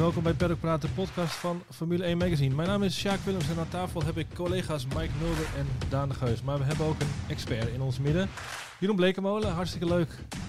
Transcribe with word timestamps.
welkom 0.00 0.22
bij 0.22 0.34
Paddock 0.34 0.60
Praat, 0.60 0.82
de 0.82 0.88
podcast 0.88 1.34
van 1.34 1.62
Formule 1.70 2.04
1 2.04 2.18
Magazine. 2.18 2.54
Mijn 2.54 2.68
naam 2.68 2.82
is 2.82 2.98
Sjaak 2.98 3.18
Willems 3.24 3.48
en 3.48 3.58
aan 3.58 3.68
tafel 3.68 4.04
heb 4.04 4.18
ik 4.18 4.26
collega's 4.34 4.86
Mike 4.86 5.10
Mulder 5.20 5.44
en 5.56 5.66
Daan 5.88 6.14
Geus. 6.14 6.42
Maar 6.42 6.58
we 6.58 6.64
hebben 6.64 6.86
ook 6.86 7.00
een 7.00 7.06
expert 7.28 7.68
in 7.68 7.80
ons 7.80 7.98
midden. 7.98 8.28
Jeroen 8.78 8.96
Blekemolen, 8.96 9.52
hartstikke 9.52 9.86
leuk 9.86 10.08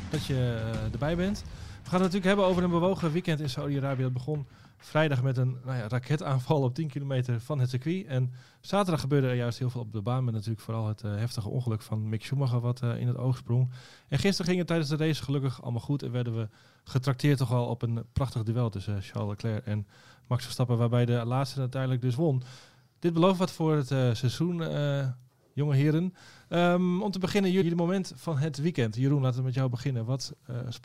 dat 0.09 0.25
je 0.25 0.34
uh, 0.34 0.91
erbij 0.91 1.16
bent. 1.16 1.43
We 1.84 1.89
gaan 1.89 2.02
het 2.02 2.11
natuurlijk 2.11 2.25
hebben 2.25 2.45
over 2.45 2.63
een 2.63 2.70
bewogen 2.70 3.11
weekend 3.11 3.39
in 3.39 3.49
Saudi-Arabië. 3.49 4.02
Dat 4.02 4.13
begon 4.13 4.45
vrijdag 4.81 5.21
met 5.23 5.38
een 5.38 5.58
nou 5.66 5.77
ja, 5.77 5.88
raketaanval 5.88 6.62
op 6.62 6.76
10 6.76 6.88
kilometer 6.88 7.40
van 7.40 7.59
het 7.59 7.70
circuit. 7.70 8.05
En 8.05 8.34
zaterdag 8.62 9.02
gebeurde 9.02 9.27
er 9.27 9.35
juist 9.35 9.59
heel 9.59 9.70
veel 9.70 9.81
op 9.81 9.91
de 9.91 10.02
baan. 10.02 10.23
Met 10.23 10.34
natuurlijk 10.34 10.62
vooral 10.62 10.88
het 10.88 11.04
uh, 11.04 11.16
heftige 11.16 11.49
ongeluk 11.49 11.81
van 11.81 12.09
Mick 12.09 12.23
Schumacher 12.23 12.59
wat 12.59 12.81
uh, 12.84 12.99
in 12.99 13.07
het 13.07 13.17
oog 13.17 13.38
sprong. 13.38 13.70
En 14.07 14.20
gisteren 14.20 14.45
ging 14.45 14.57
het 14.57 14.67
tijdens 14.67 14.90
de 14.90 14.95
race 14.95 15.23
gelukkig 15.23 15.62
allemaal 15.62 15.81
goed. 15.81 16.04
En 16.04 16.12
werden 16.12 16.35
we 16.35 16.49
getrakteerd 16.84 17.38
toch 17.38 17.49
wel 17.49 17.66
op 17.66 17.81
een 17.81 18.04
prachtig 18.13 18.44
duel 18.44 18.70
tussen 18.70 19.02
Charles 19.02 19.30
Leclerc 19.30 19.66
en 19.66 19.88
Max 20.27 20.44
Verstappen. 20.44 20.77
Waarbij 20.77 21.05
de 21.05 21.26
laatste 21.26 21.59
uiteindelijk 21.59 22.02
dus 22.02 22.16
won. 22.16 22.43
Dit 22.99 23.13
belooft 23.13 23.40
wat 23.40 23.52
voor 23.52 23.76
het 23.76 23.91
uh, 23.91 24.13
seizoen, 24.13 24.63
jonge 25.54 25.76
heren. 25.76 26.13
Um, 26.49 27.04
om 27.04 27.12
te 27.12 27.20
beginnen, 27.20 27.52
jullie 27.52 27.76
moment 27.76 28.13
van 28.16 28.38
het 28.38 28.57
weekend. 28.57 28.95
Jeroen, 28.95 29.21
laten 29.21 29.40
we 29.40 29.45
met 29.45 29.54
jou 29.54 29.70
beginnen. 29.70 30.05
Wat, 30.05 30.34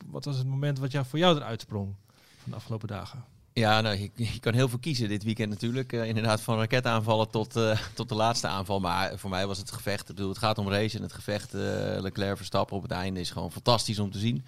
wat 0.07 0.25
was 0.25 0.39
het 0.39 0.47
moment 0.47 0.79
wat 0.79 0.93
jou, 0.93 1.07
voor 1.07 1.19
jou 1.19 1.37
eruit 1.37 1.61
sprong 1.61 1.95
van 2.43 2.51
de 2.51 2.57
afgelopen 2.57 2.89
dagen? 2.89 3.36
Ja, 3.59 3.81
nou, 3.81 3.97
je, 3.97 4.11
je, 4.15 4.41
kan 4.41 4.55
heel 4.55 4.69
veel 4.69 4.79
kiezen 4.79 5.09
dit 5.09 5.25
weekend 5.25 5.51
natuurlijk. 5.51 5.93
Uh, 5.93 6.09
inderdaad, 6.09 6.41
van 6.41 6.59
raketaanvallen 6.59 7.31
tot, 7.31 7.57
uh, 7.57 7.79
tot 7.95 8.09
de 8.09 8.15
laatste 8.15 8.47
aanval. 8.47 8.81
Maar 8.81 9.19
voor 9.19 9.31
mij 9.31 9.47
was 9.47 9.59
het 9.59 9.73
gevecht. 9.73 10.09
Ik 10.09 10.15
bedoel, 10.15 10.29
het 10.29 10.39
gaat 10.39 10.59
om 10.59 10.71
race 10.71 10.97
en 10.97 11.03
het 11.03 11.13
gevecht 11.13 11.55
uh, 11.55 11.61
Leclerc 11.99 12.37
Verstappen 12.37 12.77
op 12.77 12.83
het 12.83 12.91
einde 12.91 13.21
is 13.21 13.31
gewoon 13.31 13.53
fantastisch 13.53 13.99
om 13.99 14.11
te 14.11 14.19
zien. 14.19 14.45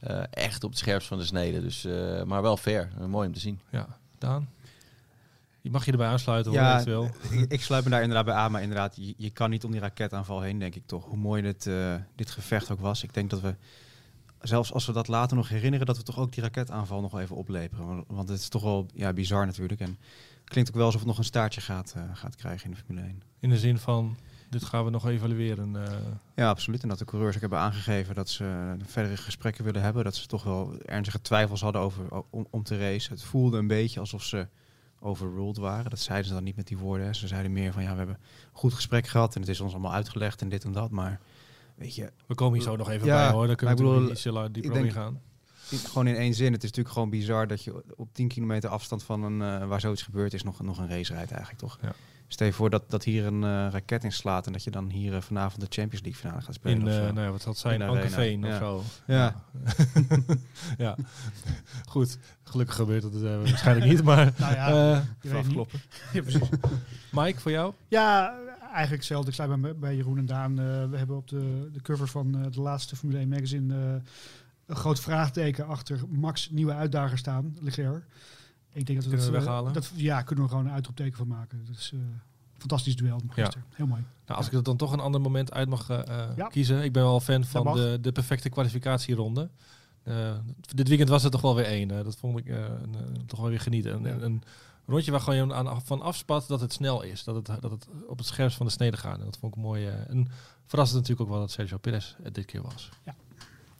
Ja. 0.00 0.26
echt 0.30 0.64
op 0.64 0.70
het 0.70 0.78
scherpst 0.78 1.08
van 1.08 1.18
de 1.18 1.24
snede. 1.24 1.60
Dus, 1.60 1.86
maar 2.26 2.42
wel 2.42 2.56
fair. 2.56 2.90
mooi 3.08 3.26
om 3.26 3.34
te 3.34 3.40
zien. 3.40 3.60
Ja, 3.70 3.86
Daan? 4.18 4.48
Je 5.60 5.70
mag 5.70 5.84
je 5.84 5.92
erbij 5.92 6.08
aansluiten 6.08 6.52
ja, 6.52 6.76
hoor, 6.76 6.84
wel. 6.84 7.10
Ik, 7.40 7.52
ik, 7.52 7.62
sluit 7.62 7.84
me 7.84 7.90
daar 7.90 8.00
inderdaad 8.00 8.24
bij 8.24 8.34
aan. 8.34 8.52
Maar 8.52 8.62
inderdaad, 8.62 8.96
je, 8.96 9.14
je 9.16 9.30
kan 9.30 9.50
niet 9.50 9.64
om 9.64 9.70
die 9.70 9.80
raketaanval 9.80 10.40
heen, 10.40 10.58
denk 10.58 10.74
ik 10.74 10.86
toch. 10.86 11.04
Hoe 11.04 11.16
mooi 11.16 11.42
dit, 11.42 11.70
dit 12.16 12.30
gevecht 12.30 12.70
ook 12.70 12.80
was. 12.80 13.02
Ik 13.02 13.14
denk 13.14 13.30
dat 13.30 13.40
we 13.40 13.54
zelfs 14.40 14.72
als 14.72 14.86
we 14.86 14.92
dat 14.92 15.08
later 15.08 15.36
nog 15.36 15.48
herinneren, 15.48 15.86
dat 15.86 15.96
we 15.96 16.02
toch 16.02 16.18
ook 16.18 16.32
die 16.32 16.42
raketaanval 16.42 17.00
nog 17.00 17.18
even 17.18 17.36
opleperen. 17.36 18.04
Want 18.06 18.28
het 18.28 18.38
is 18.38 18.48
toch 18.48 18.62
wel 18.62 18.86
ja, 18.94 19.12
bizar 19.12 19.46
natuurlijk. 19.46 19.80
En 19.80 19.98
klinkt 20.44 20.70
ook 20.70 20.76
wel 20.76 20.84
alsof 20.84 21.00
het 21.00 21.08
nog 21.08 21.18
een 21.18 21.24
staartje 21.24 21.60
gaat, 21.60 21.94
uh, 21.96 22.02
gaat 22.12 22.36
krijgen 22.36 22.64
in 22.64 22.70
de 22.70 22.76
Formule 22.76 23.06
1. 23.06 23.22
In 23.40 23.48
de 23.48 23.58
zin 23.58 23.78
van, 23.78 24.16
dit 24.50 24.64
gaan 24.64 24.84
we 24.84 24.90
nog 24.90 25.08
evalueren. 25.08 25.74
Uh... 25.74 25.82
Ja, 26.34 26.48
absoluut. 26.48 26.82
En 26.82 26.88
dat 26.88 26.98
de 26.98 27.04
coureurs 27.04 27.34
ook 27.34 27.40
hebben 27.40 27.58
aangegeven 27.58 28.14
dat 28.14 28.28
ze 28.28 28.76
verdere 28.86 29.16
gesprekken 29.16 29.64
willen 29.64 29.82
hebben. 29.82 30.04
Dat 30.04 30.16
ze 30.16 30.26
toch 30.26 30.42
wel 30.42 30.74
ernstige 30.84 31.20
twijfels 31.20 31.60
hadden 31.60 31.80
over 31.80 32.04
om, 32.30 32.46
om 32.50 32.62
te 32.62 32.78
racen. 32.78 33.12
Het 33.12 33.22
voelde 33.22 33.58
een 33.58 33.66
beetje 33.66 34.00
alsof 34.00 34.22
ze 34.22 34.46
overruled 35.00 35.56
waren. 35.56 35.90
Dat 35.90 35.98
zeiden 35.98 36.28
ze 36.28 36.34
dan 36.34 36.44
niet 36.44 36.56
met 36.56 36.66
die 36.66 36.78
woorden. 36.78 37.14
Ze 37.14 37.26
zeiden 37.26 37.52
meer 37.52 37.72
van, 37.72 37.82
ja, 37.82 37.90
we 37.90 37.96
hebben 37.96 38.14
een 38.14 38.58
goed 38.58 38.74
gesprek 38.74 39.06
gehad 39.06 39.34
en 39.34 39.40
het 39.40 39.50
is 39.50 39.60
ons 39.60 39.72
allemaal 39.72 39.92
uitgelegd 39.92 40.40
en 40.40 40.48
dit 40.48 40.64
en 40.64 40.72
dat. 40.72 40.90
Maar 40.90 41.20
weet 41.80 41.94
je... 41.94 42.12
We 42.26 42.34
komen 42.34 42.54
hier 42.54 42.62
zo 42.62 42.76
nog 42.76 42.90
even 42.90 43.06
ja, 43.06 43.16
bij 43.16 43.30
hoor, 43.32 43.46
dan 43.46 43.56
kunnen 43.56 43.76
we 43.76 43.82
bedoel, 43.82 44.10
iets 44.10 44.22
dieper 44.52 44.72
denk, 44.72 44.92
gaan. 44.92 45.20
Gewoon 45.68 46.06
in 46.06 46.14
één 46.14 46.34
zin, 46.34 46.52
het 46.52 46.62
is 46.62 46.68
natuurlijk 46.68 46.94
gewoon 46.94 47.10
bizar 47.10 47.46
dat 47.46 47.64
je 47.64 47.96
op 47.96 48.08
10 48.12 48.28
kilometer 48.28 48.70
afstand 48.70 49.02
van 49.02 49.22
een, 49.22 49.62
uh, 49.62 49.68
waar 49.68 49.80
zoiets 49.80 50.02
gebeurd 50.02 50.34
is, 50.34 50.42
nog, 50.42 50.62
nog 50.62 50.78
een 50.78 50.88
race 50.88 51.12
rijdt 51.12 51.30
eigenlijk 51.30 51.60
toch? 51.60 51.78
Ja. 51.82 51.92
Stel 52.32 52.46
je 52.46 52.52
voor 52.52 52.70
dat, 52.70 52.90
dat 52.90 53.04
hier 53.04 53.26
een 53.26 53.42
uh, 53.42 53.66
raket 53.70 54.04
in 54.04 54.12
slaat 54.12 54.46
en 54.46 54.52
dat 54.52 54.64
je 54.64 54.70
dan 54.70 54.90
hier 54.90 55.12
uh, 55.12 55.20
vanavond 55.20 55.60
de 55.60 55.66
Champions 55.68 56.04
League 56.04 56.20
finale 56.20 56.42
gaat 56.42 56.54
spelen. 56.54 56.80
In, 56.80 56.86
uh, 56.86 56.94
nou 56.94 57.20
ja, 57.20 57.30
wat 57.30 57.44
het 57.44 57.58
zijn? 57.58 57.82
Ankeveen 57.82 58.46
of 58.46 58.56
zo. 58.56 58.82
Ja. 59.06 59.44
ja. 60.78 60.96
Goed. 61.88 62.18
Gelukkig 62.42 62.76
gebeurt 62.76 63.02
dat 63.02 63.12
waarschijnlijk 63.12 63.90
niet, 63.90 64.02
maar 64.02 64.32
nou 64.36 64.54
ja, 64.54 65.04
afkloppen. 65.34 65.80
ja, 66.12 66.22
precies. 66.22 66.48
Mike, 67.12 67.40
voor 67.40 67.50
jou? 67.50 67.74
Ja, 67.88 68.34
eigenlijk 68.70 69.02
hetzelfde. 69.02 69.28
Ik 69.28 69.34
sluit 69.34 69.60
bij, 69.60 69.76
bij 69.76 69.96
Jeroen 69.96 70.18
en 70.18 70.26
Daan. 70.26 70.56
we 70.90 70.96
hebben 70.96 71.16
op 71.16 71.28
de, 71.28 71.68
de 71.72 71.82
cover 71.82 72.08
van 72.08 72.32
de 72.32 72.60
laatste 72.60 72.96
Formule 72.96 73.18
1 73.18 73.28
magazine 73.28 74.02
een 74.70 74.76
groot 74.76 75.00
vraagteken 75.00 75.66
achter 75.66 76.00
Max 76.08 76.50
nieuwe 76.50 76.72
uitdager 76.72 77.18
staan, 77.18 77.56
Leclerc. 77.60 78.04
Ik 78.72 78.86
denk 78.86 79.02
dat 79.02 79.10
we 79.10 79.16
dat 79.16 79.28
weghalen. 79.28 79.72
Dat, 79.72 79.92
ja, 79.94 80.22
kunnen 80.22 80.44
we 80.44 80.50
gewoon 80.50 80.66
een 80.66 80.72
uitroepteken 80.72 81.16
van 81.16 81.26
maken. 81.26 81.64
Dat 81.66 81.76
is 81.76 81.90
uh, 81.94 82.00
fantastisch 82.58 82.96
duel. 82.96 83.20
Ja. 83.34 83.52
Heel 83.70 83.86
mooi. 83.86 84.02
Nou, 84.26 84.38
als 84.38 84.46
ik 84.46 84.52
er 84.52 84.62
dan 84.62 84.76
toch 84.76 84.92
een 84.92 85.00
ander 85.00 85.20
moment 85.20 85.52
uit 85.52 85.68
mag 85.68 85.90
uh, 85.90 85.98
ja. 86.36 86.48
kiezen. 86.48 86.82
Ik 86.82 86.92
ben 86.92 87.02
wel 87.02 87.20
fan 87.20 87.44
van 87.44 87.72
de, 87.74 87.98
de 88.00 88.12
perfecte 88.12 88.48
kwalificatieronde. 88.48 89.50
Uh, 90.04 90.32
dit 90.60 90.88
weekend 90.88 91.08
was 91.08 91.22
het 91.22 91.32
toch 91.32 91.40
wel 91.40 91.54
weer 91.54 91.64
één. 91.64 91.88
dat 91.88 92.16
vond 92.16 92.38
ik 92.38 92.54
toch 93.26 93.40
wel 93.40 93.48
weer 93.48 93.60
genieten. 93.60 94.42
Rondje 94.90 95.10
waar 95.10 95.20
gewoon 95.20 95.48
je 95.48 95.54
aan, 95.54 95.82
van 95.82 96.00
afspat 96.02 96.48
dat 96.48 96.60
het 96.60 96.72
snel 96.72 97.02
is. 97.02 97.24
Dat 97.24 97.34
het, 97.34 97.60
dat 97.60 97.70
het 97.70 97.88
op 98.06 98.18
het 98.18 98.26
scherpst 98.26 98.56
van 98.56 98.66
de 98.66 98.72
snede 98.72 98.96
gaat. 98.96 99.18
En 99.18 99.24
dat 99.24 99.38
vond 99.38 99.56
ik 99.56 99.62
mooi. 99.62 99.86
en 99.86 100.28
verrassend 100.66 101.00
natuurlijk 101.00 101.28
ook 101.28 101.34
wel 101.34 101.44
dat 101.44 101.50
Sergio 101.50 101.78
Perez 101.78 102.14
het 102.22 102.34
dit 102.34 102.44
keer 102.44 102.62
was. 102.62 102.90
Ja. 103.04 103.14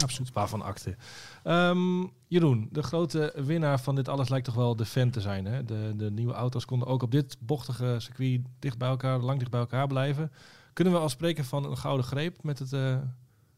Absoluut. 0.03 0.33
Waarvan 0.33 0.63
akte. 0.63 0.97
Um, 1.45 2.13
Jeroen, 2.27 2.69
de 2.73 2.83
grote 2.83 3.33
winnaar 3.37 3.81
van 3.81 3.95
dit 3.95 4.09
alles 4.09 4.29
lijkt 4.29 4.45
toch 4.45 4.55
wel 4.55 4.77
de 4.77 4.85
fan 4.85 5.11
te 5.11 5.21
zijn. 5.21 5.45
Hè? 5.45 5.65
De, 5.65 5.93
de 5.97 6.11
nieuwe 6.11 6.33
auto's 6.33 6.65
konden 6.65 6.89
ook 6.89 7.03
op 7.03 7.11
dit 7.11 7.37
bochtige 7.41 7.97
circuit 7.99 8.41
dicht 8.59 8.79
bij 8.79 8.89
elkaar, 8.89 9.19
lang 9.19 9.39
dicht 9.39 9.51
bij 9.51 9.61
elkaar 9.61 9.87
blijven. 9.87 10.33
Kunnen 10.73 10.93
we 10.93 10.99
al 10.99 11.09
spreken 11.09 11.45
van 11.45 11.65
een 11.65 11.79
gouden 11.79 12.07
greep 12.07 12.43
met 12.43 12.59
het 12.59 12.73
uh, 12.73 12.97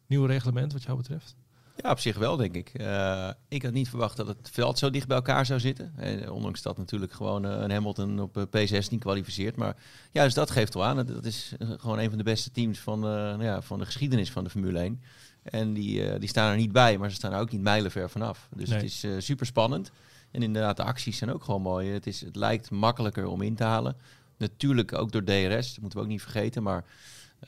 nieuwe 0.06 0.26
reglement 0.26 0.72
wat 0.72 0.82
jou 0.82 0.96
betreft? 0.96 1.36
Ja, 1.82 1.90
op 1.90 1.98
zich 1.98 2.16
wel, 2.16 2.36
denk 2.36 2.54
ik. 2.54 2.72
Uh, 2.80 3.30
ik 3.48 3.62
had 3.62 3.72
niet 3.72 3.88
verwacht 3.88 4.16
dat 4.16 4.26
het 4.26 4.50
veld 4.52 4.78
zo 4.78 4.90
dicht 4.90 5.06
bij 5.06 5.16
elkaar 5.16 5.46
zou 5.46 5.60
zitten. 5.60 5.92
En 5.96 6.30
ondanks 6.30 6.62
dat 6.62 6.78
natuurlijk 6.78 7.12
gewoon 7.12 7.46
uh, 7.46 7.50
een 7.50 7.70
Hamilton 7.70 8.20
op 8.20 8.46
P16 8.56 8.98
kwalificeert. 8.98 9.56
Maar 9.56 9.76
juist 10.10 10.34
dat 10.34 10.50
geeft 10.50 10.74
wel 10.74 10.84
aan. 10.84 11.06
Dat 11.06 11.24
is 11.24 11.52
gewoon 11.58 11.98
een 11.98 12.08
van 12.08 12.18
de 12.18 12.24
beste 12.24 12.50
teams 12.50 12.78
van, 12.78 13.00
nou 13.00 13.44
ja, 13.44 13.62
van 13.62 13.78
de 13.78 13.84
geschiedenis 13.84 14.30
van 14.30 14.44
de 14.44 14.50
Formule 14.50 14.78
1. 14.78 15.02
En 15.42 15.72
die, 15.72 16.18
die 16.18 16.28
staan 16.28 16.50
er 16.50 16.56
niet 16.56 16.72
bij, 16.72 16.98
maar 16.98 17.10
ze 17.10 17.16
staan 17.16 17.32
er 17.32 17.40
ook 17.40 17.52
niet 17.52 17.60
mijlenver 17.60 18.10
vanaf. 18.10 18.48
Dus 18.54 18.68
nee. 18.68 18.78
het 18.78 18.86
is 19.02 19.26
super 19.26 19.46
spannend. 19.46 19.90
En 20.30 20.42
inderdaad, 20.42 20.76
de 20.76 20.82
acties 20.82 21.18
zijn 21.18 21.32
ook 21.32 21.44
gewoon 21.44 21.62
mooi. 21.62 21.90
Het, 21.90 22.06
is, 22.06 22.20
het 22.20 22.36
lijkt 22.36 22.70
makkelijker 22.70 23.26
om 23.26 23.42
in 23.42 23.54
te 23.54 23.64
halen. 23.64 23.96
Natuurlijk 24.36 24.92
ook 24.92 25.12
door 25.12 25.24
DRS, 25.24 25.68
dat 25.68 25.80
moeten 25.80 25.98
we 25.98 26.04
ook 26.04 26.10
niet 26.10 26.22
vergeten. 26.22 26.62
Maar 26.62 26.84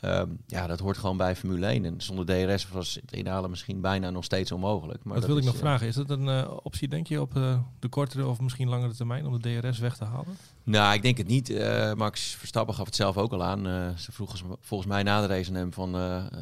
um, 0.03 0.39
ja, 0.47 0.67
dat 0.67 0.79
hoort 0.79 0.99
gewoon 0.99 1.17
bij 1.17 1.37
Formule 1.37 1.67
1. 1.67 1.85
En 1.85 1.95
zonder 2.01 2.27
DRS 2.27 2.69
was 2.69 2.95
het 2.95 3.13
inhalen 3.13 3.51
misschien 3.51 3.81
bijna 3.81 4.11
nog 4.11 4.25
steeds 4.25 4.53
onmogelijk. 4.53 5.05
Maar 5.05 5.13
dat, 5.13 5.23
dat 5.23 5.33
wil 5.33 5.41
ik 5.41 5.45
nog 5.45 5.57
vragen. 5.57 5.87
Is 5.87 5.95
dat 5.95 6.11
een 6.11 6.27
uh, 6.27 6.51
optie, 6.63 6.89
denk 6.89 7.07
je, 7.07 7.21
op 7.21 7.37
uh, 7.37 7.59
de 7.79 7.89
kortere 7.89 8.27
of 8.27 8.41
misschien 8.41 8.69
langere 8.69 8.95
termijn 8.95 9.27
om 9.27 9.41
de 9.41 9.61
DRS 9.61 9.79
weg 9.79 9.97
te 9.97 10.05
halen? 10.05 10.37
Nou, 10.63 10.95
ik 10.95 11.03
denk 11.03 11.19
het 11.19 11.27
niet. 11.27 11.65
Max 11.97 12.35
Verstappen 12.35 12.75
gaf 12.75 12.87
het 12.87 12.95
zelf 12.95 13.17
ook 13.17 13.33
al 13.33 13.45
aan. 13.45 13.95
ze 13.99 14.13
vroegen 14.13 14.39
volgens 14.61 14.91
mij 14.91 15.03
na 15.03 15.21
de 15.21 15.27
race 15.27 15.51
aan 15.51 15.57
hem 15.57 15.73
van 15.73 15.95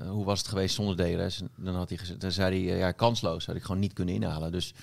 hoe 0.08 0.24
was 0.24 0.38
het 0.38 0.48
geweest 0.48 0.74
zonder 0.74 0.96
DRS? 0.96 1.40
En 1.40 1.50
dan, 1.56 1.74
had 1.74 1.88
hij 1.88 1.98
gezegd, 1.98 2.20
dan 2.20 2.32
zei 2.32 2.66
hij 2.66 2.78
ja, 2.78 2.92
kansloos. 2.92 3.46
Had 3.46 3.56
ik 3.56 3.62
gewoon 3.62 3.80
niet 3.80 3.92
kunnen 3.92 4.14
inhalen. 4.14 4.52
Dus 4.52 4.74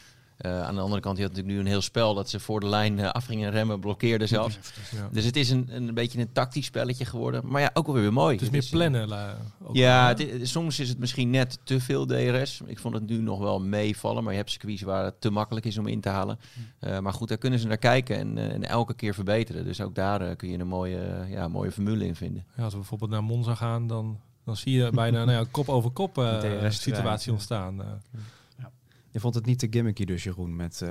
uh, 0.46 0.62
aan 0.62 0.76
de 0.76 0.82
andere 0.82 1.02
kant, 1.02 1.18
je 1.18 1.24
had 1.24 1.32
natuurlijk 1.32 1.58
nu 1.58 1.64
een 1.64 1.72
heel 1.72 1.82
spel 1.82 2.14
dat 2.14 2.30
ze 2.30 2.40
voor 2.40 2.60
de 2.60 2.68
lijn 2.68 2.98
uh, 2.98 3.10
af 3.10 3.26
gingen 3.26 3.52
remmen, 3.52 3.80
blokkeerden 3.80 4.28
zelfs. 4.28 4.60
Ja. 4.92 5.10
Dus 5.12 5.26
het 5.26 5.36
is 5.36 5.50
een, 5.50 5.68
een 5.70 5.94
beetje 5.94 6.20
een 6.20 6.32
tactisch 6.32 6.66
spelletje 6.66 7.06
geworden. 7.06 7.42
Maar 7.46 7.62
ja, 7.62 7.70
ook 7.74 7.88
alweer 7.88 8.02
weer 8.02 8.14
mooi. 8.14 8.34
Het 8.34 8.42
is 8.42 8.50
meer 8.50 8.68
plannen. 8.72 9.08
La, 9.08 9.38
ja, 9.74 10.08
het 10.08 10.20
is, 10.20 10.52
soms 10.52 10.80
is 10.80 10.90
het 10.90 11.00
misschien 11.00 11.30
net 11.30 11.60
te 11.64 11.80
veel 11.80 12.06
DRS. 12.06 12.62
Ik 12.66 12.80
vond 12.80 12.94
het 12.94 13.08
nu 13.08 13.22
nog 13.22 13.40
wel 13.40 13.60
meevallen, 13.60 14.24
maar 14.24 14.32
je 14.32 14.40
hebt 14.40 14.52
circuits 14.52 14.82
waar 14.82 15.04
het 15.04 15.22
te 15.22 15.30
makkelijk 15.30 15.66
is 15.66 15.78
om 15.78 15.88
in 15.88 16.02
te 16.02 16.10
halen. 16.10 16.40
maar 17.02 17.14
goed, 17.14 17.28
daar 17.28 17.38
kunnen 17.38 17.60
ze 17.60 17.68
naar 17.68 17.78
kijken 17.78 18.18
en, 18.18 18.38
en 18.38 18.64
elke 18.64 18.94
keer 18.94 19.14
verbeteren. 19.14 19.64
Dus 19.64 19.82
ook 19.82 19.96
daar 19.96 20.36
kun 20.36 20.50
je 20.50 20.58
een 20.58 20.68
mooie, 20.68 21.26
ja, 21.30 21.48
mooie 21.48 21.72
formule 21.72 22.06
in 22.06 22.16
vinden. 22.16 22.46
Ja, 22.58 22.64
als 22.64 22.74
we 22.74 22.80
bijvoorbeeld 22.80 23.12
naar 23.12 23.24
Monza 23.24 23.56
gaan, 23.56 23.88
dan, 23.88 24.20
dan 24.46 24.56
zie 24.56 24.74
je 24.74 24.90
bijna 24.90 25.24
nou 25.26 25.38
ja, 25.38 25.46
kop 25.52 25.70
over 25.70 25.90
kop 25.90 26.40
situatie 26.70 27.32
ontstaan. 27.32 27.82
Je 29.12 29.20
vond 29.20 29.36
het 29.36 29.46
niet 29.46 29.60
te 29.60 29.68
gimmicky 29.70 30.06
dus, 30.06 30.24
Jeroen, 30.24 30.56
met 30.56 30.82
uh, 30.84 30.90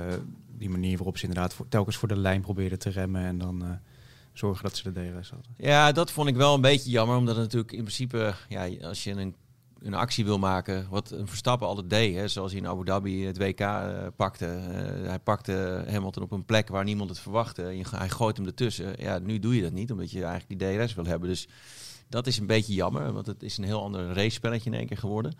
die 0.57 0.69
manier 0.69 0.97
waarop 0.97 1.17
ze 1.17 1.25
inderdaad 1.25 1.53
voor, 1.53 1.67
telkens 1.69 1.95
voor 1.95 2.07
de 2.07 2.17
lijn 2.17 2.41
probeerden 2.41 2.79
te 2.79 2.89
remmen 2.89 3.21
en 3.21 3.37
dan 3.37 3.63
uh, 3.63 3.71
zorgen 4.33 4.63
dat 4.63 4.77
ze 4.77 4.91
de 4.91 5.11
DRS 5.11 5.29
hadden. 5.29 5.51
Ja, 5.57 5.91
dat 5.91 6.11
vond 6.11 6.27
ik 6.29 6.35
wel 6.35 6.53
een 6.53 6.61
beetje 6.61 6.89
jammer, 6.89 7.17
omdat 7.17 7.35
het 7.35 7.43
natuurlijk 7.43 7.71
in 7.71 7.83
principe, 7.83 8.33
ja, 8.49 8.87
als 8.87 9.03
je 9.03 9.11
een, 9.11 9.35
een 9.81 9.93
actie 9.93 10.25
wil 10.25 10.39
maken, 10.39 10.87
wat 10.89 11.11
een 11.11 11.27
Verstappen 11.27 11.67
altijd 11.67 11.89
deed, 11.89 12.15
hè, 12.15 12.27
zoals 12.27 12.51
hij 12.51 12.61
in 12.61 12.67
Abu 12.67 12.85
Dhabi 12.85 13.25
het 13.25 13.37
WK 13.37 13.59
uh, 13.59 14.07
pakte. 14.15 14.45
hij 14.45 15.19
pakte 15.19 15.85
Hamilton 15.89 16.23
op 16.23 16.31
een 16.31 16.45
plek 16.45 16.67
waar 16.67 16.83
niemand 16.83 17.09
het 17.09 17.19
verwachtte. 17.19 17.61
Hij 17.89 18.09
gooit 18.09 18.37
hem 18.37 18.45
ertussen. 18.45 18.93
Ja, 18.97 19.19
nu 19.19 19.39
doe 19.39 19.55
je 19.55 19.61
dat 19.61 19.71
niet, 19.71 19.91
omdat 19.91 20.11
je 20.11 20.23
eigenlijk 20.23 20.59
die 20.59 20.77
DRS 20.77 20.93
wil 20.93 21.05
hebben. 21.05 21.29
Dus 21.29 21.47
dat 22.09 22.27
is 22.27 22.37
een 22.37 22.47
beetje 22.47 22.73
jammer, 22.73 23.13
want 23.13 23.25
het 23.25 23.43
is 23.43 23.57
een 23.57 23.63
heel 23.63 23.83
ander 23.83 24.13
race 24.13 24.29
spelletje 24.29 24.69
in 24.69 24.77
één 24.77 24.87
keer 24.87 24.97
geworden. 24.97 25.33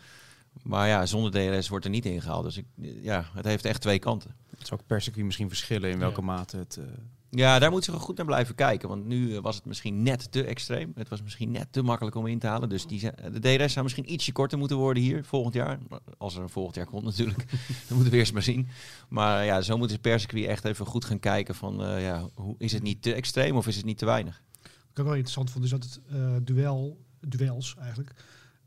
Maar 0.63 0.87
ja, 0.87 1.05
zonder 1.05 1.31
DRS 1.31 1.69
wordt 1.69 1.85
er 1.85 1.91
niet 1.91 2.05
ingehaald. 2.05 2.43
Dus 2.43 2.57
ik, 2.57 2.65
ja, 3.01 3.25
het 3.33 3.45
heeft 3.45 3.65
echt 3.65 3.81
twee 3.81 3.99
kanten. 3.99 4.35
Het 4.57 4.67
zou 4.67 4.79
ook 4.79 4.87
per 4.87 5.01
circuit 5.01 5.25
misschien 5.25 5.47
verschillen 5.47 5.89
in 5.89 5.99
welke 5.99 6.19
ja. 6.19 6.25
mate 6.25 6.57
het... 6.57 6.77
Uh, 6.79 6.85
Ja, 7.29 7.59
daar 7.59 7.71
moeten 7.71 7.93
ze 7.93 7.99
goed 7.99 8.17
naar 8.17 8.25
blijven 8.25 8.55
kijken. 8.55 8.89
Want 8.89 9.05
nu 9.05 9.35
eh, 9.35 9.41
was 9.41 9.55
het 9.55 9.65
misschien 9.65 10.03
net 10.03 10.31
te 10.31 10.43
extreem. 10.43 10.91
Het 10.95 11.09
was 11.09 11.21
misschien 11.21 11.51
net 11.51 11.67
te 11.71 11.81
makkelijk 11.81 12.15
om 12.15 12.27
in 12.27 12.39
te 12.39 12.47
halen. 12.47 12.69
Dus 12.69 12.85
die, 12.87 12.99
zijn- 12.99 13.15
de 13.31 13.39
DRS 13.39 13.71
zou 13.73 13.83
misschien 13.83 14.13
ietsje 14.13 14.31
korter 14.31 14.57
moeten 14.57 14.77
worden 14.77 15.03
hier 15.03 15.25
volgend 15.25 15.53
jaar. 15.53 15.79
Als 16.17 16.35
er 16.35 16.41
een 16.41 16.49
volgend 16.49 16.75
jaar 16.75 16.85
komt 16.85 17.03
natuurlijk. 17.03 17.45
dat 17.87 17.89
moeten 17.89 18.11
we 18.11 18.17
eerst 18.17 18.33
maar 18.33 18.41
zien. 18.43 18.67
Maar 19.09 19.45
ja, 19.45 19.61
zo 19.61 19.77
moeten 19.77 19.95
ze 19.95 20.01
per 20.01 20.19
circuit 20.19 20.45
echt 20.45 20.65
even 20.65 20.85
goed 20.85 21.05
gaan 21.05 21.19
kijken 21.19 21.55
van... 21.55 21.83
eh, 21.83 22.03
ja, 22.03 22.29
hoe, 22.33 22.55
is 22.57 22.71
het 22.71 22.83
niet 22.83 23.01
te 23.01 23.13
extreem 23.13 23.55
of 23.55 23.67
is 23.67 23.75
het 23.75 23.85
niet 23.85 23.97
te 23.97 24.05
weinig? 24.05 24.41
Wat 24.61 24.71
ik 24.91 24.99
ook 24.99 25.05
wel 25.05 25.13
interessant 25.13 25.49
vond, 25.51 25.63
is 25.63 25.69
dat 25.71 25.83
het 25.83 25.99
eh, 26.09 26.35
duel, 26.43 27.05
duels 27.19 27.75
eigenlijk 27.79 28.13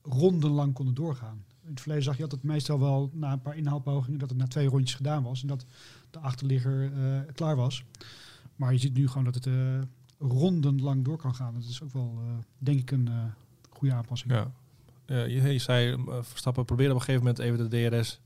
rondenlang 0.03 0.73
konden 0.75 0.95
doorgaan. 0.95 1.45
In 1.65 1.71
het 1.71 1.81
verleden 1.81 2.05
zag 2.05 2.17
je 2.17 2.23
altijd 2.23 2.43
meestal 2.43 2.81
wel 2.81 3.11
na 3.13 3.33
een 3.33 3.41
paar 3.41 3.57
inhaalpogingen 3.57 4.19
dat 4.19 4.29
het 4.29 4.39
na 4.39 4.47
twee 4.47 4.69
rondjes 4.69 4.95
gedaan 4.95 5.23
was 5.23 5.43
en 5.43 5.49
dat 5.49 5.67
de 6.11 6.19
achterligger 6.19 6.93
eh, 6.93 7.21
klaar 7.35 7.57
was. 7.57 7.85
Maar 8.57 8.73
je 8.73 8.79
ziet 8.79 8.95
nu 8.95 9.09
gewoon 9.09 9.25
dat 9.25 9.35
het 9.35 9.47
eh, 9.47 9.55
rondenlang 10.19 11.05
door 11.05 11.17
kan 11.17 11.35
gaan. 11.35 11.55
Dat 11.55 11.63
is 11.63 11.83
ook 11.83 11.93
wel, 11.93 12.19
eh, 12.19 12.33
denk 12.59 12.79
ik, 12.79 12.91
een 12.91 13.09
goede 13.71 13.95
aanpassing. 13.95 14.33
Ja. 14.33 14.51
Je, 15.07 15.59
zei, 15.59 16.05
Verstappen 16.23 16.65
probeerde 16.65 16.95
op 16.95 16.99
een 16.99 17.05
gegeven 17.05 17.27
moment 17.27 17.45
even 17.45 17.71
de 17.71 17.89
DRS... 17.91 18.21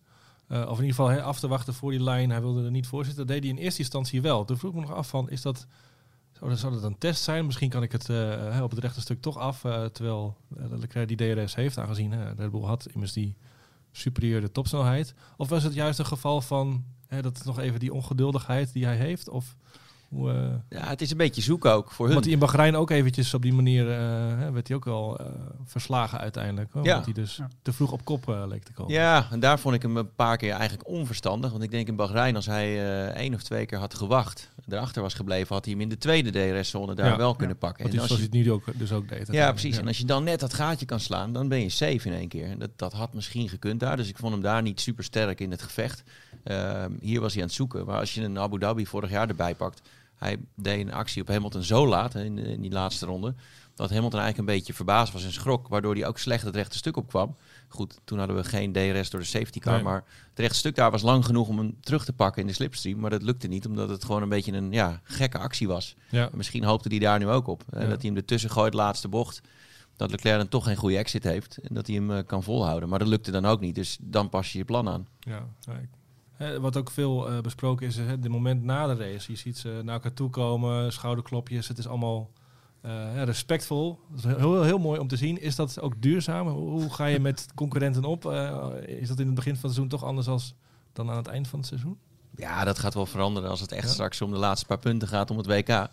of 0.48 0.78
in 0.78 0.84
ieder 0.84 1.04
geval 1.04 1.20
af 1.20 1.40
te 1.40 1.48
wachten 1.48 1.74
voor 1.74 1.90
die 1.90 2.02
lijn. 2.02 2.30
Hij 2.30 2.40
wilde 2.40 2.64
er 2.64 2.70
niet 2.70 2.86
voor 2.86 3.04
zitten. 3.04 3.26
Dat 3.26 3.34
deed 3.34 3.44
hij 3.44 3.52
in 3.56 3.62
eerste 3.62 3.80
instantie 3.80 4.22
wel. 4.22 4.44
Toen 4.44 4.58
vroeg 4.58 4.70
ik 4.70 4.80
me 4.80 4.86
nog 4.86 4.96
af 4.96 5.08
van, 5.08 5.30
is 5.30 5.42
dat... 5.42 5.66
Zou 6.38 6.50
dat, 6.50 6.58
zou 6.58 6.74
dat 6.74 6.82
een 6.82 6.98
test 6.98 7.22
zijn? 7.22 7.46
Misschien 7.46 7.68
kan 7.68 7.82
ik 7.82 7.92
het 7.92 8.08
eh, 8.08 8.16
hè, 8.52 8.62
op 8.62 8.70
het 8.70 8.78
rechte 8.78 9.00
stuk 9.00 9.20
toch 9.20 9.38
af. 9.38 9.64
eh, 9.64 9.84
terwijl 9.84 10.36
uh, 10.58 10.64
Leclerc 10.78 11.08
die 11.08 11.34
DRS 11.34 11.54
heeft, 11.54 11.78
aangezien 11.78 12.12
uh, 12.12 12.30
Red 12.36 12.50
Bull 12.50 12.62
had 12.62 12.86
immers 12.92 13.12
die 13.12 13.36
superieure 13.92 14.52
topsnelheid. 14.52 15.14
Of 15.36 15.48
was 15.48 15.62
het 15.62 15.74
juist 15.74 15.98
een 15.98 16.06
geval 16.06 16.40
van 16.40 16.84
hè, 17.06 17.22
dat 17.22 17.44
nog 17.44 17.58
even 17.58 17.80
die 17.80 17.92
ongeduldigheid 17.92 18.72
die 18.72 18.84
hij 18.84 18.96
heeft? 18.96 19.28
Of 19.28 19.56
hoe, 20.08 20.32
uh, 20.32 20.78
ja, 20.80 20.88
het 20.88 21.00
is 21.00 21.10
een 21.10 21.16
beetje 21.16 21.42
zoeken 21.42 21.72
ook 21.72 21.90
voor 21.90 22.04
hun. 22.04 22.14
Want 22.14 22.24
hij 22.24 22.34
in 22.34 22.40
Bahrein 22.40 22.76
ook 22.76 22.90
eventjes 22.90 23.34
op 23.34 23.42
die 23.42 23.52
manier 23.52 23.86
uh, 23.86 23.96
hè, 24.38 24.50
werd 24.50 24.68
hij 24.68 24.76
ook 24.76 24.84
wel 24.84 25.20
uh, 25.20 25.26
verslagen 25.64 26.18
uiteindelijk. 26.18 26.72
Hoor, 26.72 26.84
ja. 26.84 26.92
Want 26.92 27.04
hij 27.04 27.14
dus 27.14 27.36
ja. 27.36 27.48
te 27.62 27.72
vroeg 27.72 27.92
op 27.92 28.04
kop 28.04 28.28
uh, 28.28 28.42
leek 28.46 28.64
te 28.64 28.72
komen. 28.72 28.92
Ja, 28.92 29.28
en 29.30 29.40
daar 29.40 29.58
vond 29.58 29.74
ik 29.74 29.82
hem 29.82 29.96
een 29.96 30.14
paar 30.14 30.36
keer 30.36 30.52
eigenlijk 30.52 30.88
onverstandig. 30.88 31.50
Want 31.50 31.62
ik 31.62 31.70
denk 31.70 31.88
in 31.88 31.96
Bahrein, 31.96 32.36
als 32.36 32.46
hij 32.46 32.72
uh, 32.72 33.04
één 33.04 33.34
of 33.34 33.42
twee 33.42 33.66
keer 33.66 33.78
had 33.78 33.94
gewacht, 33.94 34.50
erachter 34.68 35.02
was 35.02 35.14
gebleven, 35.14 35.54
had 35.54 35.64
hij 35.64 35.74
hem 35.74 35.82
in 35.82 35.88
de 35.88 35.98
tweede 35.98 36.30
DRS-zone 36.30 36.94
daar 36.94 37.06
ja. 37.06 37.16
wel 37.16 37.34
kunnen 37.34 37.58
pakken. 37.58 37.82
Want 37.82 37.94
en 37.94 38.00
als 38.00 38.16
je 38.16 38.22
het 38.22 38.32
nu 38.32 38.52
ook, 38.52 38.64
dus 38.74 38.92
ook 38.92 39.08
deed. 39.08 39.28
Ja, 39.30 39.50
precies. 39.50 39.78
En 39.78 39.86
als 39.86 39.98
je 39.98 40.04
dan 40.04 40.24
net 40.24 40.40
dat 40.40 40.54
gaatje 40.54 40.86
kan 40.86 41.00
slaan, 41.00 41.32
dan 41.32 41.48
ben 41.48 41.60
je 41.60 41.68
safe 41.68 42.08
in 42.08 42.12
één 42.12 42.28
keer. 42.28 42.46
En 42.46 42.58
dat, 42.58 42.70
dat 42.76 42.92
had 42.92 43.14
misschien 43.14 43.48
gekund 43.48 43.80
daar. 43.80 43.96
Dus 43.96 44.08
ik 44.08 44.16
vond 44.16 44.32
hem 44.32 44.42
daar 44.42 44.62
niet 44.62 44.80
super 44.80 45.04
sterk 45.04 45.40
in 45.40 45.50
het 45.50 45.62
gevecht. 45.62 46.02
hier 47.00 47.20
was 47.20 47.32
hij 47.32 47.42
aan 47.42 47.48
het 47.48 47.56
zoeken. 47.56 47.86
Maar 47.86 47.98
als 47.98 48.14
je 48.14 48.22
een 48.22 48.38
Abu 48.38 48.58
Dhabi 48.58 48.86
vorig 48.86 49.10
jaar 49.10 49.28
erbij 49.28 49.54
pakt, 49.54 49.80
hij 50.16 50.38
deed 50.54 50.80
een 50.80 50.92
actie 50.92 51.22
op 51.22 51.28
Hamilton 51.28 51.62
zo 51.62 51.86
laat 51.86 52.14
in, 52.14 52.38
in, 52.38 52.60
die 52.60 52.70
laatste 52.70 53.06
ronde. 53.06 53.34
Dat 53.74 53.90
Hamilton 53.90 54.20
eigenlijk 54.20 54.48
een 54.48 54.56
beetje 54.56 54.74
verbaasd 54.74 55.12
was 55.12 55.24
en 55.24 55.32
schrok. 55.32 55.68
Waardoor 55.68 55.94
hij 55.94 56.06
ook 56.06 56.18
slecht 56.18 56.44
het 56.44 56.54
rechte 56.54 56.76
stuk 56.76 56.96
opkwam. 56.96 57.36
Goed, 57.68 57.98
toen 58.04 58.18
hadden 58.18 58.36
we 58.36 58.44
geen 58.44 58.72
DRS 58.72 59.10
door 59.10 59.20
de 59.20 59.26
safety 59.26 59.58
car. 59.58 59.74
Nee. 59.74 59.82
Maar 59.82 60.04
het 60.28 60.38
rechte 60.38 60.58
stuk 60.58 60.74
daar 60.74 60.90
was 60.90 61.02
lang 61.02 61.24
genoeg 61.24 61.48
om 61.48 61.58
hem 61.58 61.76
terug 61.80 62.04
te 62.04 62.12
pakken 62.12 62.42
in 62.42 62.48
de 62.48 62.54
slipstream. 62.54 62.98
Maar 62.98 63.10
dat 63.10 63.22
lukte 63.22 63.46
niet, 63.46 63.66
omdat 63.66 63.88
het 63.88 64.04
gewoon 64.04 64.22
een 64.22 64.28
beetje 64.28 64.52
een 64.52 64.72
ja, 64.72 65.00
gekke 65.02 65.38
actie 65.38 65.68
was. 65.68 65.96
Ja. 66.10 66.30
Misschien 66.32 66.64
hoopte 66.64 66.88
hij 66.88 66.98
daar 66.98 67.18
nu 67.18 67.28
ook 67.28 67.46
op. 67.46 67.64
Ja. 67.70 67.78
Dat 67.78 67.88
hij 67.88 68.10
hem 68.10 68.16
ertussen 68.16 68.50
gooit, 68.50 68.74
laatste 68.74 69.08
bocht. 69.08 69.40
Dat 69.96 70.10
Leclerc 70.10 70.38
dan 70.38 70.48
toch 70.48 70.64
geen 70.64 70.76
goede 70.76 70.96
exit 70.96 71.24
heeft. 71.24 71.58
En 71.58 71.74
dat 71.74 71.86
hij 71.86 71.96
hem 71.96 72.10
uh, 72.10 72.18
kan 72.26 72.42
volhouden. 72.42 72.88
Maar 72.88 72.98
dat 72.98 73.08
lukte 73.08 73.30
dan 73.30 73.46
ook 73.46 73.60
niet. 73.60 73.74
Dus 73.74 73.98
dan 74.00 74.28
pas 74.28 74.52
je 74.52 74.58
je 74.58 74.64
plan 74.64 74.88
aan. 74.88 75.06
Ja, 75.18 75.46
He, 76.36 76.60
wat 76.60 76.76
ook 76.76 76.90
veel 76.90 77.32
uh, 77.32 77.40
besproken 77.40 77.86
is, 77.86 77.96
het 77.96 78.28
moment 78.28 78.62
na 78.62 78.86
de 78.86 78.94
race. 78.94 79.32
Je 79.32 79.38
ziet 79.38 79.58
ze 79.58 79.80
naar 79.84 79.94
elkaar 79.94 80.12
toe 80.12 80.30
komen, 80.30 80.92
schouderklopjes. 80.92 81.68
Het 81.68 81.78
is 81.78 81.88
allemaal 81.88 82.30
uh, 82.86 83.22
respectvol. 83.22 83.98
Dat 84.10 84.18
is 84.18 84.36
heel, 84.36 84.62
heel 84.62 84.78
mooi 84.78 85.00
om 85.00 85.08
te 85.08 85.16
zien. 85.16 85.40
Is 85.40 85.56
dat 85.56 85.80
ook 85.80 86.02
duurzaam? 86.02 86.48
Hoe, 86.48 86.92
ga 86.92 87.06
je 87.06 87.20
met 87.20 87.46
concurrenten 87.54 88.04
op? 88.04 88.24
Uh, 88.24 88.66
is 88.86 89.08
dat 89.08 89.18
in 89.18 89.26
het 89.26 89.34
begin 89.34 89.56
van 89.56 89.62
het 89.62 89.72
seizoen 89.72 89.88
toch 89.88 90.04
anders 90.04 90.28
als 90.28 90.54
dan 90.92 91.10
aan 91.10 91.16
het 91.16 91.26
eind 91.26 91.48
van 91.48 91.58
het 91.58 91.68
seizoen? 91.68 91.98
Ja, 92.36 92.64
dat 92.64 92.78
gaat 92.78 92.94
wel 92.94 93.06
veranderen 93.06 93.50
als 93.50 93.60
het 93.60 93.72
echt 93.72 93.86
ja. 93.86 93.92
straks 93.92 94.22
om 94.22 94.30
de 94.30 94.36
laatste 94.36 94.66
paar 94.66 94.78
punten 94.78 95.08
gaat 95.08 95.30
om 95.30 95.36
het 95.36 95.46
WK. 95.46 95.88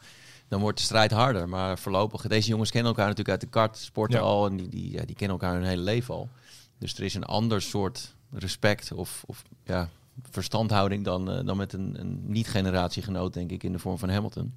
Dan 0.48 0.62
wordt 0.62 0.78
de 0.78 0.84
strijd 0.84 1.12
harder. 1.12 1.50
Maar 1.50 1.80
voorlopig, 1.80 2.28
deze 2.28 2.50
jongens 2.50 2.72
kennen 2.72 2.90
elkaar 2.90 3.08
natuurlijk 3.08 3.42
uit 3.42 3.42
de 3.42 3.60
kartsporten 3.60 4.20
ja. 4.20 4.26
al. 4.26 4.46
En 4.46 4.58
die, 4.58 4.70
die, 4.70 4.92
ja, 4.92 5.06
die 5.06 5.16
kennen 5.16 5.40
elkaar 5.40 5.54
hun 5.54 5.68
hele 5.68 5.82
leven 5.82 6.14
al. 6.14 6.30
Dus 6.78 6.94
er 6.94 7.04
is 7.04 7.14
een 7.14 7.26
ander 7.26 7.62
soort 7.62 8.16
respect 8.32 8.92
of, 8.92 9.24
of 9.26 9.44
ja, 9.64 9.90
verstandhouding 10.22 11.04
dan, 11.04 11.38
uh, 11.38 11.46
dan 11.46 11.58
met 11.58 11.74
een, 11.74 12.00
een 12.00 12.22
niet-generatiegenoot, 12.26 13.34
denk 13.34 13.52
ik, 13.52 13.64
in 13.64 13.72
de 13.72 13.80
vorm 13.80 13.98
van 13.98 14.10
Hamilton. 14.10 14.54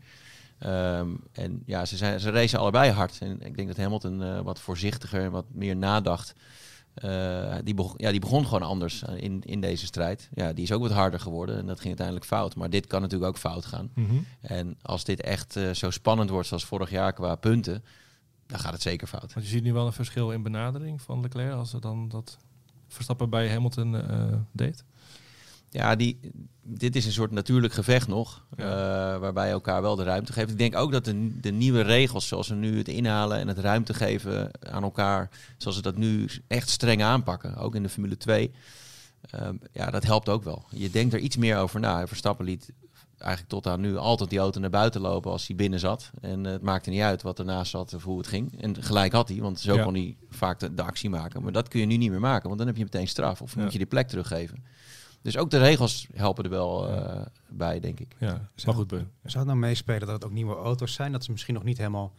Um, 0.64 1.20
en 1.32 1.62
ja, 1.66 1.84
ze, 1.84 1.96
zijn, 1.96 2.20
ze 2.20 2.30
racen 2.30 2.58
allebei 2.58 2.90
hard. 2.90 3.18
En 3.20 3.40
ik 3.40 3.56
denk 3.56 3.68
dat 3.68 3.76
Hamilton 3.76 4.22
uh, 4.22 4.40
wat 4.40 4.60
voorzichtiger 4.60 5.22
en 5.22 5.30
wat 5.30 5.44
meer 5.52 5.76
nadacht. 5.76 6.34
Uh, 7.04 7.54
die, 7.64 7.74
begon, 7.74 7.94
ja, 7.96 8.10
die 8.10 8.20
begon 8.20 8.44
gewoon 8.44 8.62
anders 8.62 9.02
in, 9.02 9.42
in 9.42 9.60
deze 9.60 9.86
strijd. 9.86 10.28
Ja, 10.34 10.52
die 10.52 10.64
is 10.64 10.72
ook 10.72 10.80
wat 10.80 10.90
harder 10.90 11.20
geworden 11.20 11.58
en 11.58 11.66
dat 11.66 11.76
ging 11.76 11.86
uiteindelijk 11.86 12.26
fout. 12.26 12.56
Maar 12.56 12.70
dit 12.70 12.86
kan 12.86 13.00
natuurlijk 13.00 13.30
ook 13.30 13.38
fout 13.38 13.64
gaan. 13.64 13.90
Mm 13.94 14.06
-hmm. 14.08 14.26
En 14.40 14.76
als 14.82 15.04
dit 15.04 15.20
echt 15.20 15.56
uh, 15.56 15.70
zo 15.70 15.90
spannend 15.90 16.30
wordt 16.30 16.48
zoals 16.48 16.64
vorig 16.64 16.90
jaar 16.90 17.12
qua 17.12 17.34
punten, 17.34 17.84
dan 18.46 18.58
gaat 18.58 18.72
het 18.72 18.82
zeker 18.82 19.06
fout. 19.06 19.34
Want 19.34 19.46
je 19.46 19.52
ziet 19.52 19.62
nu 19.62 19.72
wel 19.72 19.86
een 19.86 19.92
verschil 19.92 20.30
in 20.30 20.42
benadering 20.42 21.02
van 21.02 21.20
Leclerc 21.20 21.52
als 21.52 21.72
er 21.72 21.80
dan 21.80 22.08
dat 22.08 22.36
Verstappen 22.88 23.30
bij 23.30 23.50
Hamilton 23.50 23.96
deed. 24.52 24.84
Ja, 25.76 25.96
die, 25.96 26.20
dit 26.62 26.96
is 26.96 27.06
een 27.06 27.12
soort 27.12 27.30
natuurlijk 27.30 27.72
gevecht 27.72 28.08
nog, 28.08 28.46
ja. 28.56 28.64
uh, 28.64 29.20
waarbij 29.20 29.46
je 29.46 29.52
elkaar 29.52 29.82
wel 29.82 29.96
de 29.96 30.02
ruimte 30.02 30.32
geeft. 30.32 30.50
Ik 30.50 30.58
denk 30.58 30.76
ook 30.76 30.92
dat 30.92 31.04
de, 31.04 31.40
de, 31.40 31.50
nieuwe 31.50 31.80
regels, 31.80 32.28
zoals 32.28 32.46
ze 32.46 32.54
nu 32.54 32.78
het 32.78 32.88
inhalen 32.88 33.38
en 33.38 33.48
het 33.48 33.58
ruimte 33.58 33.94
geven 33.94 34.50
aan 34.60 34.82
elkaar, 34.82 35.30
zoals 35.56 35.76
ze 35.76 35.82
dat 35.82 35.96
nu 35.96 36.28
echt 36.46 36.68
streng 36.68 37.02
aanpakken, 37.02 37.56
ook 37.56 37.74
in 37.74 37.82
de 37.82 37.88
Formule 37.88 38.16
2, 38.16 38.52
uh, 39.34 39.48
ja, 39.72 39.90
dat 39.90 40.04
helpt 40.04 40.28
ook 40.28 40.42
wel. 40.42 40.64
Je 40.70 40.90
denkt 40.90 41.14
er 41.14 41.20
iets 41.20 41.36
meer 41.36 41.58
over 41.58 41.80
na. 41.80 42.06
Verstappen 42.06 42.44
liet 42.44 42.72
eigenlijk 43.18 43.50
tot 43.50 43.66
aan 43.66 43.80
nu 43.80 43.96
altijd 43.96 44.30
die 44.30 44.38
auto 44.38 44.60
naar 44.60 44.70
buiten 44.70 45.00
lopen 45.00 45.30
als 45.30 45.46
hij 45.46 45.56
binnen 45.56 45.80
zat. 45.80 46.10
En 46.20 46.44
uh, 46.44 46.52
het 46.52 46.62
maakte 46.62 46.90
niet 46.90 47.00
uit 47.00 47.22
wat 47.22 47.38
ernaast 47.38 47.70
zat 47.70 47.94
of 47.94 48.04
hoe 48.04 48.18
het 48.18 48.26
ging. 48.26 48.62
En 48.62 48.82
gelijk 48.82 49.12
had 49.12 49.28
hij, 49.28 49.38
want 49.38 49.60
zo 49.60 49.74
ja. 49.74 49.82
kon 49.82 49.94
hij 49.94 50.16
vaak 50.30 50.58
de, 50.58 50.74
de, 50.74 50.82
actie 50.82 51.10
maken. 51.10 51.42
Maar 51.42 51.52
dat 51.52 51.68
kun 51.68 51.80
je 51.80 51.86
nu 51.86 51.96
niet 51.96 52.10
meer 52.10 52.20
maken, 52.20 52.46
want 52.46 52.58
dan 52.58 52.66
heb 52.66 52.76
je 52.76 52.82
meteen 52.82 53.08
straf. 53.08 53.42
Of 53.42 53.54
ja. 53.54 53.62
moet 53.62 53.72
je 53.72 53.78
die 53.78 53.86
plek 53.86 54.08
teruggeven. 54.08 54.64
Dus 55.26 55.36
ook 55.36 55.50
de 55.50 55.58
regels 55.58 56.06
helpen 56.14 56.44
er 56.44 56.50
wel 56.50 56.90
uh, 56.90 57.20
bij, 57.48 57.80
denk 57.80 58.00
ik. 58.00 58.16
Ja, 58.18 58.48
maar 58.64 58.74
goed. 58.74 58.90
Zou 58.90 59.04
het 59.22 59.44
nou 59.44 59.56
meespelen 59.56 60.00
dat 60.00 60.08
het 60.08 60.24
ook 60.24 60.32
nieuwe 60.32 60.54
auto's 60.54 60.92
zijn? 60.94 61.12
Dat 61.12 61.24
ze 61.24 61.30
misschien 61.30 61.54
nog 61.54 61.64
niet 61.64 61.78
helemaal 61.78 62.12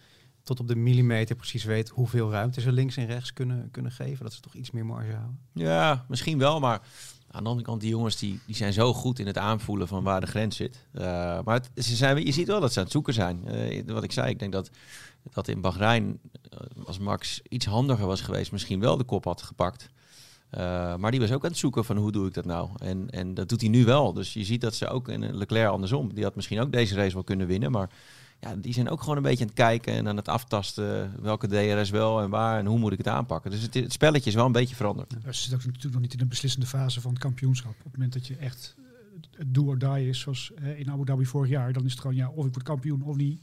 tot 0.44 0.60
op 0.60 0.68
de 0.68 0.76
millimeter 0.76 1.36
precies 1.36 1.64
weten 1.64 1.96
hoeveel 1.96 2.32
ruimte 2.32 2.62
ze 2.62 2.72
links 2.72 2.98
en 2.98 3.06
rechts 3.06 3.34
kunnen, 3.34 3.72
kunnen 3.72 3.92
geven? 3.92 4.24
Dat 4.24 4.34
ze 4.34 4.42
toch 4.42 4.54
iets 4.54 4.72
meer 4.72 4.86
marge 4.86 5.12
houden? 5.12 5.40
Ja, 5.54 6.06
misschien 6.08 6.38
wel, 6.38 6.60
maar 6.60 6.82
aan 7.32 7.44
de 7.44 7.50
andere 7.50 7.68
kant, 7.68 7.82
die 7.82 7.90
jongens 7.90 8.18
die, 8.18 8.40
die 8.46 8.56
zijn 8.56 8.74
zo 8.74 8.94
goed 8.94 9.20
in 9.20 9.28
het 9.28 9.38
aanvoelen 9.38 9.88
van 9.88 10.04
waar 10.04 10.22
de 10.22 10.28
grens 10.28 10.56
zit. 10.56 10.88
Uh, 10.94 11.04
maar 11.44 11.62
het, 11.74 11.86
ze 11.86 11.96
zijn, 11.96 12.26
je 12.26 12.32
ziet 12.32 12.48
wel 12.48 12.60
dat 12.60 12.72
ze 12.72 12.78
aan 12.78 12.84
het 12.84 12.94
zoeken 12.94 13.14
zijn. 13.14 13.44
Uh, 13.48 13.84
wat 13.86 14.04
ik 14.04 14.12
zei, 14.12 14.30
ik 14.30 14.40
denk 14.40 14.52
dat, 14.52 14.70
dat 15.32 15.48
in 15.48 15.62
Bahrein, 15.62 16.20
als 16.86 17.00
Max 17.00 17.42
iets 17.50 17.66
handiger 17.66 18.06
was 18.06 18.22
geweest, 18.22 18.52
misschien 18.52 18.80
wel 18.80 18.98
de 18.98 19.04
kop 19.04 19.24
had 19.24 19.42
gepakt. 19.42 19.90
Uh, 20.52 20.96
maar 20.96 21.12
die 21.12 21.20
was 21.20 21.32
ook 21.32 21.44
aan 21.44 21.50
het 21.50 21.60
zoeken 21.60 21.86
van 21.86 21.98
hoe 21.98 22.12
doe 22.12 22.28
ik 22.28 22.34
dat 22.34 22.46
nou? 22.46 22.70
En, 22.78 23.10
en 23.10 23.34
dat 23.34 23.50
doet 23.50 23.62
hij 23.62 23.70
nu 23.70 23.86
wel. 23.86 24.14
Dus 24.14 24.34
je 24.34 24.44
ziet 24.44 24.62
dat 24.62 24.76
ze 24.76 24.88
ook 24.88 25.10
in 25.10 25.36
Leclerc 25.38 25.70
andersom. 25.70 26.14
Die 26.14 26.24
had 26.24 26.36
misschien 26.36 26.60
ook 26.60 26.72
deze 26.72 26.96
race 26.96 27.14
wel 27.14 27.24
kunnen 27.24 27.48
winnen. 27.48 27.72
Maar 27.72 27.90
ja, 28.40 28.56
die 28.56 28.74
zijn 28.74 28.90
ook 28.90 29.02
gewoon 29.02 29.18
een 29.18 29.24
beetje 29.24 29.44
aan 29.44 29.50
het 29.50 29.60
kijken 29.60 29.94
en 29.94 30.08
aan 30.08 30.16
het 30.16 30.28
aftasten. 30.28 31.14
Welke 31.22 31.48
DRS 31.48 31.90
wel 31.90 32.22
en 32.22 32.30
waar 32.30 32.60
en 32.60 32.66
hoe 32.66 32.80
moet 32.80 32.92
ik 32.92 32.98
het 32.98 33.08
aanpakken. 33.08 33.52
Dus 33.52 33.62
het, 33.62 33.74
het 33.74 33.94
spelletje 33.94 34.30
is 34.30 34.36
wel 34.36 34.46
een 34.46 34.52
beetje 34.52 34.76
veranderd. 34.76 35.16
Ja, 35.24 35.32
ze 35.32 35.44
zit 35.44 35.54
ook 35.54 35.66
natuurlijk 35.66 35.94
nog 35.94 36.02
niet 36.02 36.14
in 36.14 36.20
de 36.20 36.26
beslissende 36.26 36.68
fase 36.68 37.02
van 37.02 37.12
het 37.12 37.20
kampioenschap. 37.20 37.72
Op 37.72 37.84
het 37.84 37.94
moment 37.94 38.14
dat 38.14 38.28
je 38.28 38.36
echt 38.36 38.76
het 39.32 39.54
do 39.54 39.66
or 39.66 39.78
die 39.78 40.10
is, 40.10 40.20
zoals 40.20 40.52
in 40.76 40.92
Abu 40.92 41.06
Dhabi 41.06 41.26
vorig 41.26 41.50
jaar, 41.50 41.74
dan 41.74 41.86
is 41.86 41.92
het 41.92 42.02
gewoon 42.02 42.16
ja, 42.16 42.30
of 42.30 42.46
ik 42.46 42.54
word 42.54 42.64
kampioen 42.64 43.02
of 43.02 43.16
niet 43.16 43.42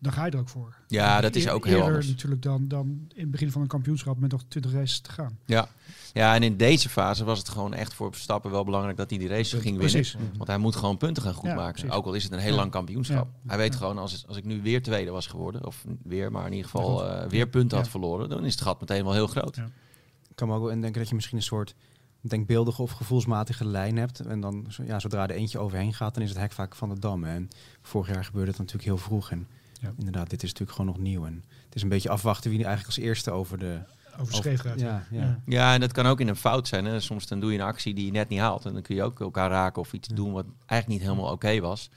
dan 0.00 0.12
ga 0.12 0.24
je 0.24 0.30
er 0.30 0.38
ook 0.38 0.48
voor. 0.48 0.74
Ja, 0.86 1.20
dat 1.20 1.36
is 1.36 1.48
ook 1.48 1.66
heel 1.66 1.82
anders. 1.82 2.08
natuurlijk 2.08 2.42
dan, 2.42 2.68
dan 2.68 2.86
in 3.14 3.20
het 3.20 3.30
begin 3.30 3.50
van 3.50 3.62
een 3.62 3.68
kampioenschap 3.68 4.18
met 4.18 4.30
nog 4.30 4.42
20 4.48 4.72
races 4.72 5.00
te 5.00 5.10
gaan. 5.10 5.38
Ja. 5.44 5.68
ja, 6.12 6.34
en 6.34 6.42
in 6.42 6.56
deze 6.56 6.88
fase 6.88 7.24
was 7.24 7.38
het 7.38 7.48
gewoon 7.48 7.74
echt 7.74 7.94
voor 7.94 8.12
Verstappen 8.12 8.50
wel 8.50 8.64
belangrijk 8.64 8.96
dat 8.96 9.10
hij 9.10 9.18
die 9.18 9.28
race 9.28 9.50
ging 9.60 9.78
winnen. 9.78 10.00
Precies. 10.00 10.16
Want 10.36 10.48
hij 10.48 10.58
moet 10.58 10.76
gewoon 10.76 10.96
punten 10.96 11.22
gaan 11.22 11.34
goedmaken. 11.34 11.86
Ja, 11.86 11.94
ook 11.94 12.06
al 12.06 12.14
is 12.14 12.22
het 12.22 12.32
een 12.32 12.38
heel 12.38 12.54
lang 12.54 12.70
kampioenschap. 12.70 13.28
Ja. 13.42 13.48
Hij 13.48 13.56
weet 13.56 13.76
gewoon, 13.76 13.98
als, 13.98 14.24
als 14.26 14.36
ik 14.36 14.44
nu 14.44 14.62
weer 14.62 14.82
tweede 14.82 15.10
was 15.10 15.26
geworden, 15.26 15.66
of 15.66 15.84
weer, 16.02 16.32
maar 16.32 16.46
in 16.46 16.52
ieder 16.52 16.70
geval 16.70 17.06
uh, 17.06 17.26
weer 17.26 17.48
punten 17.48 17.78
had 17.78 17.88
verloren, 17.88 18.28
dan 18.28 18.44
is 18.44 18.52
het 18.52 18.62
gat 18.62 18.80
meteen 18.80 19.04
wel 19.04 19.12
heel 19.12 19.26
groot. 19.26 19.56
Ik 19.56 20.36
kan 20.36 20.48
me 20.48 20.54
ook 20.54 20.62
wel 20.62 20.70
indenken 20.70 21.00
dat 21.00 21.08
je 21.08 21.14
misschien 21.14 21.36
een 21.36 21.42
soort 21.42 21.74
denkbeeldige 22.20 22.82
of 22.82 22.90
gevoelsmatige 22.90 23.64
lijn 23.64 23.96
hebt. 23.96 24.20
En 24.20 24.40
dan, 24.40 24.66
ja, 24.86 24.98
zodra 24.98 25.22
er 25.22 25.34
eentje 25.34 25.58
overheen 25.58 25.94
gaat, 25.94 26.14
dan 26.14 26.22
is 26.22 26.28
het 26.28 26.38
hek 26.38 26.52
vaak 26.52 26.74
van 26.74 26.88
de 26.88 26.98
dam. 26.98 27.24
En 27.24 27.48
vorig 27.82 28.14
jaar 28.14 28.24
gebeurde 28.24 28.50
het 28.50 28.58
natuurlijk 28.58 28.88
heel 28.88 28.98
vroeg. 28.98 29.30
En 29.30 29.46
ja. 29.80 29.92
Inderdaad, 29.98 30.30
dit 30.30 30.42
is 30.42 30.48
natuurlijk 30.48 30.78
gewoon 30.78 30.92
nog 30.94 31.02
nieuw. 31.02 31.26
En 31.26 31.44
het 31.64 31.74
is 31.74 31.82
een 31.82 31.88
beetje 31.88 32.08
afwachten 32.08 32.50
wie 32.50 32.58
nu 32.58 32.64
eigenlijk 32.64 32.96
als 32.96 33.06
eerste 33.06 33.30
over 33.30 33.58
de... 33.58 33.78
Over 34.20 34.34
scheef 34.34 34.60
gaat. 34.60 34.80
Ja, 34.80 35.06
ja. 35.10 35.20
Ja. 35.20 35.40
ja, 35.46 35.74
en 35.74 35.80
dat 35.80 35.92
kan 35.92 36.06
ook 36.06 36.20
in 36.20 36.28
een 36.28 36.36
fout 36.36 36.68
zijn. 36.68 36.84
Hè. 36.84 37.00
Soms 37.00 37.26
dan 37.26 37.40
doe 37.40 37.52
je 37.52 37.58
een 37.58 37.64
actie 37.64 37.94
die 37.94 38.04
je 38.04 38.10
net 38.10 38.28
niet 38.28 38.40
haalt. 38.40 38.64
En 38.64 38.72
dan 38.72 38.82
kun 38.82 38.94
je 38.94 39.02
ook 39.02 39.20
elkaar 39.20 39.50
raken 39.50 39.82
of 39.82 39.92
iets 39.92 40.08
ja. 40.08 40.14
doen 40.14 40.32
wat 40.32 40.44
eigenlijk 40.66 40.86
niet 41.00 41.08
helemaal 41.08 41.32
oké 41.32 41.46
okay 41.46 41.60
was. 41.60 41.90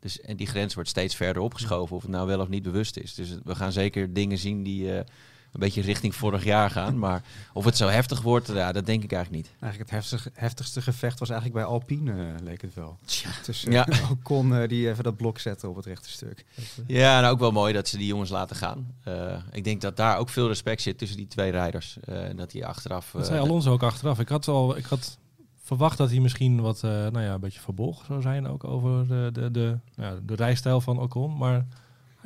Dus, 0.00 0.20
en 0.20 0.36
die 0.36 0.46
grens 0.46 0.74
wordt 0.74 0.88
steeds 0.88 1.14
verder 1.14 1.42
opgeschoven, 1.42 1.96
of 1.96 2.02
het 2.02 2.10
nou 2.10 2.26
wel 2.26 2.40
of 2.40 2.48
niet 2.48 2.62
bewust 2.62 2.96
is. 2.96 3.14
Dus 3.14 3.36
we 3.44 3.54
gaan 3.54 3.72
zeker 3.72 4.12
dingen 4.12 4.38
zien 4.38 4.62
die 4.62 4.92
eh, 4.92 5.04
een 5.52 5.60
beetje 5.60 5.82
richting 5.82 6.14
vorig 6.14 6.44
jaar 6.44 6.70
gaan. 6.70 6.98
Maar 7.08 7.22
of 7.52 7.64
het 7.64 7.76
zo 7.76 7.88
heftig 7.88 8.22
wordt, 8.22 8.48
ja, 8.48 8.72
dat 8.72 8.86
denk 8.86 9.02
ik 9.02 9.12
eigenlijk 9.12 9.44
niet. 9.44 9.54
Eigenlijk 9.60 9.90
het 9.90 10.00
heftigste, 10.00 10.30
heftigste 10.34 10.82
gevecht 10.82 11.18
was 11.18 11.30
eigenlijk 11.30 11.60
bij 11.60 11.70
Alpine, 11.72 12.12
eh, 12.12 12.42
leek 12.42 12.62
het 12.62 12.74
wel. 12.74 12.98
Tja. 13.04 13.30
Tussen 13.42 13.72
Ja. 13.72 13.86
Ocon 14.12 14.54
eh, 14.54 14.68
die 14.68 14.88
even 14.88 15.04
dat 15.04 15.16
blok 15.16 15.38
zette 15.38 15.68
op 15.68 15.76
het 15.76 15.86
rechte 15.86 16.10
stuk. 16.10 16.44
Ja, 16.86 17.20
nou 17.20 17.32
ook 17.32 17.38
wel 17.38 17.52
mooi 17.52 17.72
dat 17.72 17.88
ze 17.88 17.96
die 17.96 18.06
jongens 18.06 18.30
laten 18.30 18.56
gaan. 18.56 18.94
Eh, 19.04 19.36
ik 19.52 19.64
denk 19.64 19.80
dat 19.80 19.96
daar 19.96 20.18
ook 20.18 20.28
veel 20.28 20.48
respect 20.48 20.82
zit 20.82 20.98
tussen 20.98 21.16
die 21.16 21.26
twee 21.26 21.50
rijders. 21.50 21.96
Eh, 22.00 22.28
en 22.28 22.36
dat 22.36 22.50
die 22.50 22.66
achteraf... 22.66 23.10
Dat 23.12 23.26
zei 23.26 23.40
Alonso 23.40 23.72
ook 23.72 23.82
achteraf. 23.82 24.18
Ik 24.18 24.28
had, 24.28 24.48
al, 24.48 24.76
ik 24.76 24.84
had 24.84 25.18
verwacht 25.62 25.98
dat 25.98 26.10
hij 26.10 26.20
misschien 26.20 26.60
wat, 26.60 26.76
eh, 26.76 26.90
nou 26.90 27.20
ja, 27.20 27.34
een 27.34 27.40
beetje 27.40 27.60
verbolgen 27.60 28.06
zou 28.06 28.20
zijn 28.20 28.46
ook 28.46 28.64
over 28.64 29.08
de, 29.08 29.30
de, 29.32 29.50
de, 29.50 29.78
nou 29.94 30.14
ja, 30.14 30.20
de 30.22 30.34
rijstijl 30.34 30.80
van 30.80 31.00
Ocon. 31.00 31.36
Maar 31.36 31.66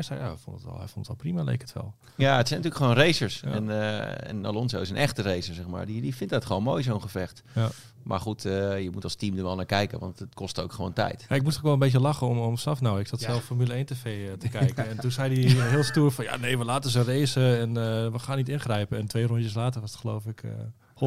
hij 0.09 0.17
zei, 0.17 0.21
ja, 0.21 0.27
hij 0.35 0.43
vond 0.45 0.57
het 0.57 0.65
wel, 0.65 0.79
hij 0.79 0.89
vond 0.89 1.07
het 1.07 1.17
wel 1.17 1.17
prima, 1.17 1.43
leek 1.51 1.61
het 1.61 1.73
wel. 1.73 1.95
Ja, 2.17 2.37
het 2.37 2.49
zijn 2.49 2.61
natuurlijk 2.61 2.91
gewoon 2.91 3.05
racers. 3.07 3.41
Ja. 3.41 3.51
En, 3.51 3.71
eh, 3.71 4.29
en 4.31 4.45
Alonso 4.47 4.81
is 4.81 4.91
een 4.91 4.97
echte 4.97 5.23
racer, 5.23 5.55
zeg 5.55 5.67
maar. 5.67 5.87
Die, 5.87 6.01
die 6.01 6.15
vindt 6.15 6.33
dat 6.33 6.45
gewoon 6.45 6.63
mooi, 6.63 6.83
zo'n 6.83 7.01
gevecht. 7.03 7.43
Ja. 7.55 7.69
Maar 8.03 8.21
goed, 8.21 8.45
eh, 8.45 8.83
je 8.83 8.91
moet 8.91 9.05
als 9.05 9.15
team 9.15 9.37
er 9.37 9.43
wel 9.43 9.57
naar 9.57 9.67
kijken, 9.67 9.99
want 9.99 10.19
het 10.19 10.35
kost 10.35 10.61
ook 10.61 10.73
gewoon 10.73 10.93
tijd. 10.93 11.25
Ja, 11.29 11.37
ik 11.37 11.43
moest 11.43 11.57
ook 11.57 11.63
wel 11.63 11.73
een 11.73 11.79
beetje 11.79 12.01
lachen 12.01 12.27
om, 12.27 12.39
om 12.39 12.57
Saf 12.57 12.81
nou. 12.81 13.01
Ik 13.01 13.07
zat 13.07 13.21
Ja. 13.21 13.27
zelf 13.27 13.45
Formule 13.45 13.75
1 13.75 13.87
tv 13.87 14.29
eh, 14.29 14.33
te 14.33 14.49
kijken. 14.59 14.89
En 14.89 14.97
toen 15.01 15.11
zei 15.11 15.47
hij 15.47 15.69
heel 15.69 15.83
stoer 15.83 16.13
van, 16.13 16.25
ja 16.25 16.37
nee, 16.37 16.59
we 16.59 16.65
laten 16.65 16.91
ze 16.91 17.03
racen 17.03 17.59
en 17.59 17.69
eh, 17.69 18.13
we 18.13 18.19
gaan 18.19 18.37
niet 18.37 18.49
ingrijpen. 18.49 18.99
En 18.99 19.07
twee 19.07 19.27
rondjes 19.27 19.55
later 19.55 19.81
was 19.81 19.91
het 19.91 20.01
geloof 20.01 20.27
ik 20.27 20.43
eh 20.43 20.51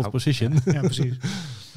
hold 0.02 0.10
position. 0.12 0.54
Ja, 0.66 0.80
precies. 0.82 1.18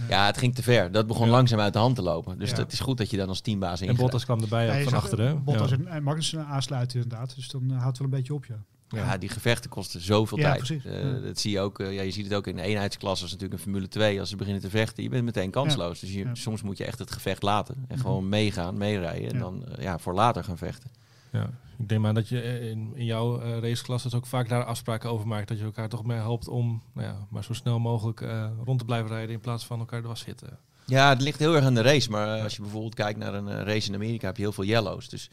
Ja, 0.09 0.27
het 0.27 0.39
ging 0.39 0.55
te 0.55 0.63
ver. 0.63 0.93
Dat 0.93 1.07
begon 1.07 1.27
Ja. 1.27 1.33
langzaam 1.33 1.61
uit 1.61 1.73
de 1.73 1.79
hand 1.79 1.95
te 1.97 2.03
lopen. 2.03 2.39
Dus 2.39 2.51
Ja. 2.51 2.57
het 2.57 2.73
is 2.73 2.81
goed 2.81 2.99
dat 2.99 3.11
je 3.11 3.17
dan 3.17 3.29
als 3.29 3.41
teambaas 3.41 3.71
En 3.81 3.87
ingrijpt. 3.87 4.01
Bottas 4.01 4.25
kwam 4.25 4.41
erbij 4.41 4.85
van 4.85 4.93
achteren. 4.93 5.45
Bottas 5.45 5.71
Ja. 5.71 5.77
en, 5.77 5.87
en 5.87 6.03
Magnussen 6.03 6.47
aansluiten 6.47 7.03
inderdaad. 7.03 7.35
Dus 7.35 7.49
dan 7.49 7.63
eh, 7.63 7.71
houdt 7.71 7.87
het 7.87 7.99
wel 7.99 8.07
een 8.07 8.13
beetje 8.19 8.35
op, 8.35 8.45
ja. 8.45 8.57
Ja, 8.89 9.19
die 9.19 9.29
gevechten 9.29 9.71
kosten 9.71 10.01
zoveel 10.01 10.39
Ja, 10.39 10.45
tijd. 10.45 10.57
precies. 10.57 10.85
Eh, 10.85 11.03
Ja. 11.03 11.19
Dat 11.21 11.39
zie 11.39 11.51
je 11.51 11.61
ook. 11.61 11.81
eh, 11.81 11.95
ja, 11.95 12.03
je 12.03 12.11
ziet 12.11 12.25
het 12.25 12.35
ook 12.35 12.47
in 12.47 12.57
de 12.57 12.63
eenheidsklasse, 12.63 13.23
als 13.23 13.33
natuurlijk 13.33 13.59
een 13.61 13.65
Formule 13.67 13.89
2. 13.89 14.21
Als 14.21 14.29
ze 14.29 14.37
beginnen 14.37 14.63
te 14.63 14.71
vechten, 14.71 15.03
je 15.03 15.09
bent 15.09 15.25
meteen 15.25 15.51
kansloos. 15.51 16.01
Dus 16.01 16.13
je, 16.13 16.19
Ja. 16.19 16.35
soms 16.35 16.63
moet 16.63 16.79
je 16.79 16.85
echt 16.85 16.99
het 16.99 17.11
gevecht 17.13 17.43
laten 17.43 17.75
en 17.75 17.85
Mhm. 17.89 18.01
gewoon 18.01 18.29
meegaan, 18.29 18.77
meerijden 18.77 19.29
en 19.29 19.35
Ja. 19.35 19.41
dan 19.41 19.65
ja, 19.81 19.99
voor 19.99 20.15
later 20.15 20.45
gaan 20.45 20.59
vechten. 20.59 20.91
Ja, 21.33 21.51
ik 21.79 21.89
denk 21.89 22.01
maar 22.01 22.15
dat 22.15 22.29
je 22.29 22.41
eh, 22.41 22.71
in, 22.71 22.93
in 22.95 23.05
jouw 23.05 23.41
eh 23.41 23.59
raceklasse 23.59 24.17
ook 24.17 24.27
vaak 24.27 24.49
daar 24.49 24.65
afspraken 24.65 25.11
over 25.11 25.27
maakt. 25.27 25.49
Dat 25.49 25.59
je 25.59 25.65
elkaar 25.65 25.89
toch 25.89 26.05
meer 26.05 26.17
helpt 26.17 26.49
om 26.49 26.83
nou 26.93 27.07
ja, 27.07 27.27
maar 27.31 27.45
zo 27.45 27.53
snel 27.53 27.79
mogelijk 27.79 28.21
eh, 28.21 28.51
rond 28.65 28.79
te 28.79 28.85
blijven 28.85 29.11
rijden 29.11 29.35
in 29.35 29.41
plaats 29.41 29.67
van 29.67 29.79
elkaar 29.79 30.03
dwars 30.03 30.21
zitten. 30.21 30.59
Ja, 30.85 31.09
het 31.09 31.21
ligt 31.21 31.39
heel 31.39 31.55
erg 31.55 31.65
aan 31.65 31.75
de 31.75 31.83
race. 31.83 32.11
Maar 32.11 32.41
als 32.43 32.57
je 32.57 32.63
bijvoorbeeld 32.63 32.95
kijkt 32.95 33.19
naar 33.19 33.35
een 33.35 33.65
race 33.65 33.89
in 33.89 33.95
Amerika, 33.95 34.27
heb 34.27 34.37
je 34.37 34.43
heel 34.43 34.53
veel 34.53 34.65
yellows. 34.65 35.09
Dus 35.09 35.31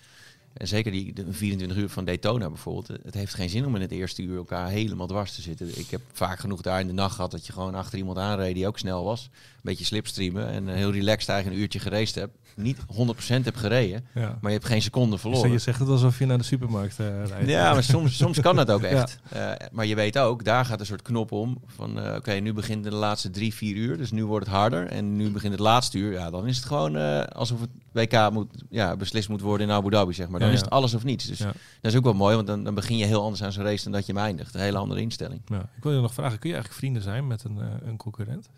en 0.58 0.68
zeker 0.68 0.92
die 0.92 1.14
de 1.14 1.26
24 1.30 1.78
uur 1.78 1.90
van 1.90 2.06
Daytona 2.06 2.48
bijvoorbeeld. 2.50 2.88
Het 3.04 3.14
heeft 3.14 3.34
geen 3.34 3.50
zin 3.50 3.66
om 3.66 3.76
in 3.76 3.82
het 3.82 3.92
eerste 3.92 4.22
uur 4.22 4.38
elkaar 4.38 4.68
helemaal 4.70 5.08
dwars 5.08 5.36
te 5.36 5.42
zitten. 5.42 5.80
Ik 5.80 5.90
heb 5.90 6.02
vaak 6.14 6.40
genoeg 6.40 6.62
daar 6.62 6.80
in 6.80 6.88
de 6.88 6.94
nacht 6.94 7.16
gehad 7.16 7.32
dat 7.32 7.46
je 7.46 7.54
gewoon 7.54 7.76
achter 7.76 7.98
iemand 7.98 8.18
aanreed 8.18 8.56
die 8.56 8.68
ook 8.68 8.78
snel 8.78 9.04
was. 9.04 9.30
Een 9.34 9.60
beetje 9.62 9.86
slipstreamen 9.86 10.48
en 10.50 10.70
eh, 10.70 10.76
heel 10.76 10.92
relaxed 10.92 11.30
eigenlijk 11.30 11.58
een 11.58 11.64
uurtje 11.64 11.80
geraced 11.80 12.16
hebt. 12.16 12.38
Niet 12.56 12.78
100% 12.78 13.44
hebt 13.44 13.58
gereden, 13.58 14.06
Ja. 14.14 14.38
maar 14.42 14.52
je 14.52 14.58
hebt 14.58 14.70
geen 14.70 14.82
seconde 14.82 15.12
Dus 15.12 15.22
verloren. 15.22 15.52
je 15.52 15.58
zegt 15.60 15.80
het 15.80 15.88
alsof 15.90 16.20
je 16.20 16.26
naar 16.26 16.38
de 16.38 16.44
supermarkt 16.44 17.00
eh, 17.00 17.26
rijdt. 17.26 17.50
Ja, 17.50 17.74
maar 17.74 17.84
soms, 17.84 18.18
soms 18.18 18.40
kan 18.40 18.56
dat 18.56 18.72
ook 18.72 18.82
echt. 18.98 19.20
Eh, 19.30 19.52
maar 19.72 19.86
je 19.86 19.96
weet 19.96 20.18
ook, 20.18 20.44
daar 20.44 20.66
gaat 20.66 20.80
een 20.80 20.86
soort 20.86 21.02
knop 21.02 21.32
om. 21.32 21.58
Van 21.66 22.16
oké, 22.16 22.32
nu 22.34 22.54
begint 22.54 22.84
de 22.84 22.94
laatste 22.94 23.30
drie, 23.30 23.54
vier 23.54 23.76
uur. 23.76 23.98
Dus 23.98 24.12
nu 24.12 24.26
wordt 24.26 24.46
het 24.46 24.56
harder. 24.56 24.88
En 24.88 25.16
nu 25.16 25.30
begint 25.30 25.52
het 25.52 25.62
laatste 25.62 25.98
uur. 25.98 26.12
Ja, 26.12 26.30
dan 26.30 26.48
is 26.48 26.56
het 26.58 26.66
gewoon 26.66 26.96
alsof 27.32 27.60
het 27.62 27.70
WK 27.96 28.30
moet, 28.32 28.64
ja, 28.70 28.96
beslist 28.96 29.30
moet 29.30 29.42
worden 29.42 29.68
in 29.68 29.74
Abu 29.74 29.90
Dhabi, 29.90 30.14
zeg 30.14 30.28
maar. 30.28 30.40
Dan 30.40 30.48
Ja, 30.50 30.54
is 30.56 30.62
het 30.62 30.70
alles 30.70 30.94
of 30.94 31.04
niets. 31.04 31.26
Dus 31.26 31.38
dat 31.40 31.54
is 31.82 31.96
ook 31.96 32.04
wel 32.04 32.14
mooi, 32.14 32.36
want 32.36 32.48
dan, 32.48 32.64
dan 32.64 32.74
begin 32.76 32.98
je 32.98 33.06
heel 33.06 33.22
anders 33.24 33.44
aan 33.44 33.52
zo'n 33.52 33.64
race 33.64 33.84
dan 33.84 33.92
dat 33.94 34.06
je 34.06 34.14
hem 34.14 34.22
eindigt. 34.22 34.54
Een 34.54 34.62
hele 34.62 34.78
andere 34.78 35.02
instelling. 35.02 35.42
Ja. 35.46 35.70
Ik 35.78 35.84
wil 35.84 35.92
je 35.94 36.02
nog 36.02 36.14
vragen, 36.14 36.40
kun 36.40 36.50
je 36.50 36.56
eigenlijk 36.56 36.84
vrienden 36.84 37.02
zijn 37.04 37.28
met 37.28 37.44
een, 37.44 37.60
eh, 37.62 37.68
een 37.88 37.98
concurrent? 37.98 38.50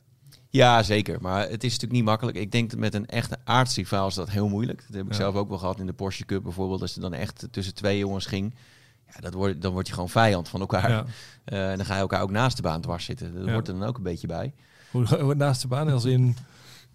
Ja, 0.49 0.83
zeker. 0.83 1.21
Maar 1.21 1.41
het 1.41 1.63
is 1.63 1.71
natuurlijk 1.71 1.91
niet 1.91 2.03
makkelijk. 2.03 2.37
Ik 2.37 2.51
denk 2.51 2.69
dat 2.69 2.79
met 2.79 2.93
een 2.93 3.05
echte 3.05 3.37
aardsrivaal 3.43 4.07
is 4.07 4.13
dat 4.13 4.29
heel 4.29 4.47
moeilijk. 4.49 4.83
Dat 4.87 4.95
heb 4.95 5.05
ik 5.05 5.11
Ja. 5.11 5.17
zelf 5.17 5.35
ook 5.35 5.49
wel 5.49 5.57
gehad 5.57 5.79
in 5.79 5.85
de 5.85 5.93
Porsche 5.93 6.25
Cup 6.25 6.43
bijvoorbeeld. 6.43 6.81
Als 6.81 6.93
het 6.93 7.01
dan 7.01 7.13
echt 7.13 7.47
tussen 7.51 7.73
twee 7.73 7.97
jongens 7.97 8.25
ging. 8.25 8.55
Ja, 9.13 9.19
dat 9.19 9.33
wordt, 9.33 9.61
dan 9.61 9.71
word 9.73 9.87
je 9.87 9.93
gewoon 9.93 10.09
vijand 10.09 10.49
van 10.49 10.59
elkaar. 10.59 10.89
Ja. 10.89 11.05
Eh, 11.43 11.71
en 11.71 11.77
dan 11.77 11.85
ga 11.85 11.93
je 11.93 11.99
elkaar 11.99 12.21
ook 12.21 12.31
naast 12.31 12.55
de 12.55 12.61
baan 12.61 12.81
dwars 12.81 13.05
zitten. 13.05 13.33
Dat 13.35 13.45
Ja. 13.45 13.51
hoort 13.51 13.67
er 13.67 13.73
dan 13.79 13.87
ook 13.87 13.97
een 13.97 14.03
beetje 14.03 14.27
bij. 14.27 14.53
Hoe, 14.91 15.35
naast 15.35 15.61
de 15.61 15.67
baan, 15.67 15.89
als 15.89 16.05
in, 16.05 16.35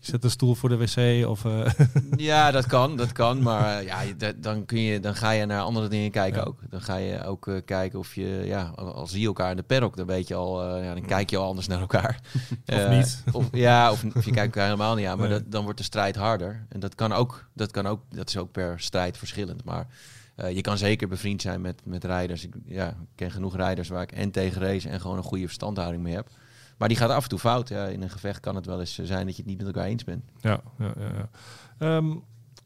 zet 0.07 0.25
een 0.25 0.31
stoel 0.31 0.55
voor 0.55 0.69
de 0.69 0.77
wc 0.77 1.27
of... 1.29 1.45
eh, 1.45 1.71
Ja, 2.17 2.51
dat 2.51 2.67
kan, 2.67 2.97
dat 2.97 3.13
kan. 3.13 3.43
Maar 3.43 3.79
eh, 3.79 3.87
ja, 3.87 4.33
dan, 4.37 4.65
kun 4.65 4.81
je, 4.81 5.01
dan 5.01 5.15
ga 5.15 5.31
je 5.31 5.45
naar 5.47 5.61
andere 5.61 5.89
dingen 5.89 6.11
kijken 6.11 6.41
Ja. 6.41 6.47
ook. 6.47 6.59
Dan 6.71 6.81
ga 6.81 6.97
je 6.97 7.25
ook 7.25 7.47
eh, 7.49 7.57
kijken 7.65 7.99
of 7.99 8.15
je, 8.15 8.43
ja, 8.45 8.73
al, 8.75 8.95
al 8.95 9.07
zie 9.07 9.21
je 9.21 9.27
elkaar 9.27 9.51
in 9.51 9.57
de 9.57 9.63
paddock, 9.63 9.97
dan 9.97 10.07
weet 10.07 10.29
je 10.29 10.35
al, 10.35 10.77
ja, 10.83 10.95
dan 10.95 11.05
kijk 11.07 11.31
je 11.31 11.37
al 11.37 11.47
anders 11.47 11.67
naar 11.67 11.81
elkaar. 11.81 12.21
Of 12.67 12.89
niet. 12.89 13.23
Of, 13.33 13.49
ja, 13.53 13.91
of, 13.91 14.05
of 14.15 14.25
je 14.25 14.31
kijkt 14.31 14.55
elkaar 14.57 14.65
helemaal 14.65 14.95
niet 14.95 15.07
aan. 15.07 15.19
Maar 15.19 15.29
Nee. 15.29 15.39
dat, 15.39 15.53
dan 15.53 15.63
wordt 15.65 15.79
de 15.79 15.85
strijd 15.85 16.17
harder. 16.17 16.67
En 16.69 16.81
dat 16.81 16.95
kan 16.95 17.13
ook, 17.13 17.45
dat 17.55 17.71
kan 17.71 17.87
ook, 17.87 18.01
dat 18.11 18.29
is 18.29 18.37
ook 18.37 18.51
per 18.53 18.81
strijd 18.81 19.19
verschillend. 19.19 19.65
Maar 19.65 19.87
je 20.53 20.61
kan 20.61 20.79
zeker 20.79 21.09
bevriend 21.09 21.43
zijn 21.43 21.61
met, 21.61 21.81
met 21.85 22.05
rijders. 22.05 22.45
Ik, 22.45 22.55
ja, 22.67 22.89
ik 22.89 22.95
ken 23.15 23.31
genoeg 23.31 23.57
rijders 23.57 23.89
waar 23.89 24.03
ik 24.03 24.13
en 24.13 24.31
tegen 24.31 24.63
race 24.63 24.89
en 24.89 25.01
gewoon 25.01 25.17
een 25.17 25.23
goede 25.23 25.45
verstandhouding 25.47 26.03
mee 26.03 26.15
heb. 26.15 26.29
Maar 26.83 26.91
die 26.91 27.01
gaat 27.01 27.11
af 27.11 27.23
en 27.23 27.29
toe 27.29 27.39
fout. 27.39 27.69
Ja. 27.69 27.87
In 27.87 28.03
een 28.03 28.11
gevecht 28.11 28.41
kan 28.41 28.55
het 28.55 28.67
wel 28.67 28.81
eens 28.81 28.99
eh, 28.99 29.07
zijn 29.07 29.27
dat 29.27 29.37
je 29.37 29.43
het 29.43 29.51
niet 29.51 29.59
met 29.59 29.67
elkaar 29.67 29.85
eens 29.89 30.05
bent. 30.05 30.25
Ja, 30.41 30.61
ja, 30.79 30.93
ja. 30.99 31.11
ja. 31.15 31.29
Ehm, 31.79 32.15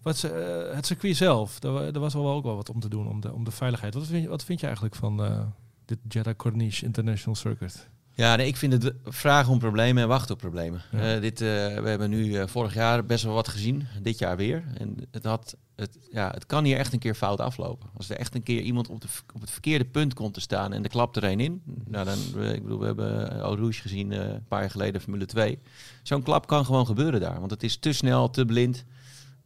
wat, 0.03 0.23
eh, 0.23 0.75
het 0.75 0.87
circuit 0.87 1.17
zelf, 1.17 1.59
daar, 1.61 1.73
wa- 1.73 1.91
daar 1.91 2.03
was 2.03 2.15
wel 2.15 2.31
ook 2.31 2.45
wel 2.45 2.57
wat 2.57 2.71
om 2.71 2.81
te 2.81 2.89
doen 2.89 3.09
om 3.09 3.21
de, 3.21 3.33
om 3.33 3.45
de 3.45 3.51
veiligheid. 3.51 3.95
Wat 3.95 4.07
vind 4.07 4.23
je, 4.23 4.29
wat 4.29 4.45
vind 4.45 4.61
je 4.61 4.67
eigenlijk 4.67 4.95
van 4.97 5.25
eh, 5.25 5.41
dit 5.85 5.99
Jeddah 6.09 6.37
Corniche 6.37 6.85
International 6.85 7.35
Circuit? 7.35 7.89
Ja, 8.17 8.37
nee, 8.37 8.47
ik 8.47 8.57
vind 8.57 8.73
het 8.73 8.95
vragen 9.05 9.53
om 9.53 9.59
problemen 9.59 10.03
en 10.03 10.09
wachten 10.09 10.35
op 10.35 10.41
problemen. 10.41 10.83
Ja. 10.93 11.15
Eh, 11.15 11.21
dit, 11.21 11.41
eh, 11.41 11.47
we 11.79 11.89
hebben 11.89 12.11
nu 12.11 12.35
eh, 12.35 12.47
vorig 12.47 12.75
jaar 12.75 13.05
best 13.05 13.25
wel 13.25 13.35
wat 13.35 13.49
gezien, 13.49 13.87
dit 14.03 14.19
jaar 14.19 14.37
weer. 14.37 14.65
En 14.79 14.97
het, 15.11 15.25
had, 15.25 15.57
het, 15.75 15.99
ja, 16.11 16.31
het 16.31 16.47
kan 16.47 16.65
hier 16.65 16.77
echt 16.77 16.93
een 16.93 16.99
keer 16.99 17.15
fout 17.15 17.41
aflopen. 17.41 17.89
Als 17.97 18.11
er 18.11 18.17
echt 18.17 18.35
een 18.35 18.43
keer 18.43 18.61
iemand 18.61 18.89
op, 18.89 19.01
de, 19.01 19.07
op 19.35 19.41
het 19.41 19.51
verkeerde 19.51 19.85
punt 19.85 20.15
komt 20.15 20.35
te 20.35 20.41
staan 20.41 20.73
en 20.73 20.83
er 20.83 20.89
klapt 20.89 21.17
er 21.17 21.25
een 21.25 21.41
in. 21.41 21.63
Nou, 21.85 22.05
dan, 22.05 22.45
ik 22.45 22.63
bedoel, 22.63 22.79
we 22.79 22.87
hebben 22.87 23.29
Rouge 23.39 23.81
gezien 23.81 24.11
een 24.11 24.45
paar 24.49 24.61
jaar 24.61 24.71
geleden, 24.71 25.01
Formule 25.01 25.27
2. 25.27 25.59
Zo'n 26.03 26.23
klap 26.23 26.47
kan 26.47 26.65
gewoon 26.65 26.87
gebeuren 26.87 27.21
daar, 27.21 27.39
want 27.39 27.51
het 27.51 27.63
is 27.63 27.77
te 27.77 27.93
snel, 27.93 28.31
te 28.31 28.45
blind. 28.45 28.85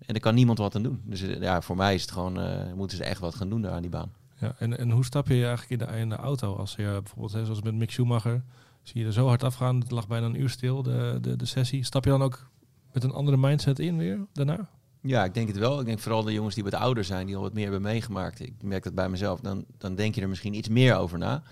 En 0.07 0.15
er 0.15 0.21
kan 0.21 0.35
niemand 0.35 0.59
wat 0.59 0.75
aan 0.75 0.83
doen. 0.83 1.01
Dus 1.05 1.21
ja, 1.21 1.63
voor 1.63 1.77
mij 1.77 1.95
is 1.95 2.03
het 2.03 2.11
gewoon, 2.11 2.39
moeten 2.75 2.97
ze 2.97 3.05
echt 3.05 3.21
wat 3.21 3.35
gaan 3.35 3.49
doen 3.49 3.63
daar 3.63 3.73
aan 3.73 3.83
die 3.83 3.91
baan. 3.91 4.13
Ja, 4.41 4.55
en, 4.59 4.79
en 4.79 4.91
hoe 4.91 5.05
stap 5.05 5.29
je 5.29 5.47
eigenlijk 5.47 5.71
in 5.71 5.79
de, 5.89 5.99
in 5.99 6.09
de 6.09 6.17
auto 6.17 6.57
als 6.57 6.75
je 6.75 6.83
bijvoorbeeld, 7.03 7.33
hè, 7.33 7.45
zoals 7.45 7.63
met 7.63 7.75
Mick 7.75 7.91
Schumacher, 7.91 8.43
zie 8.83 9.01
je 9.01 9.07
er 9.07 9.13
zo 9.13 9.27
hard 9.27 9.45
afgaan, 9.45 9.81
het 9.81 9.91
lag 9.91 10.09
bijna 10.09 10.27
een 10.27 10.41
uur 10.41 10.51
stil, 10.51 10.83
de, 10.83 11.19
de, 11.21 11.37
de 11.37 11.47
sessie. 11.47 11.85
Stap 11.85 12.05
je 12.05 12.11
dan 12.11 12.23
ook 12.23 12.51
met 12.93 13.05
een 13.05 13.13
andere 13.13 13.37
mindset 13.37 13.79
in 13.79 13.97
weer 13.97 14.27
daarna? 14.33 14.69
Ja, 15.03 15.25
ik 15.25 15.35
denk 15.35 15.49
het 15.49 15.59
wel. 15.59 15.81
Ik 15.81 15.87
denk 15.87 15.99
vooral 15.99 16.23
de 16.23 16.33
jongens 16.33 16.55
die 16.55 16.65
wat 16.65 16.75
ouder 16.75 17.05
zijn, 17.05 17.27
die 17.27 17.37
al 17.37 17.43
wat 17.43 17.53
meer 17.53 17.63
hebben 17.63 17.83
meegemaakt. 17.83 18.41
Ik 18.41 18.63
merk 18.63 18.83
dat 18.83 18.95
bij 18.95 19.09
mezelf. 19.09 19.41
Dan, 19.41 19.65
dan 19.79 19.95
denk 19.95 20.15
je 20.15 20.21
er 20.21 20.29
misschien 20.29 20.55
iets 20.55 20.69
meer 20.69 20.97
over 20.97 21.19
na. 21.19 21.43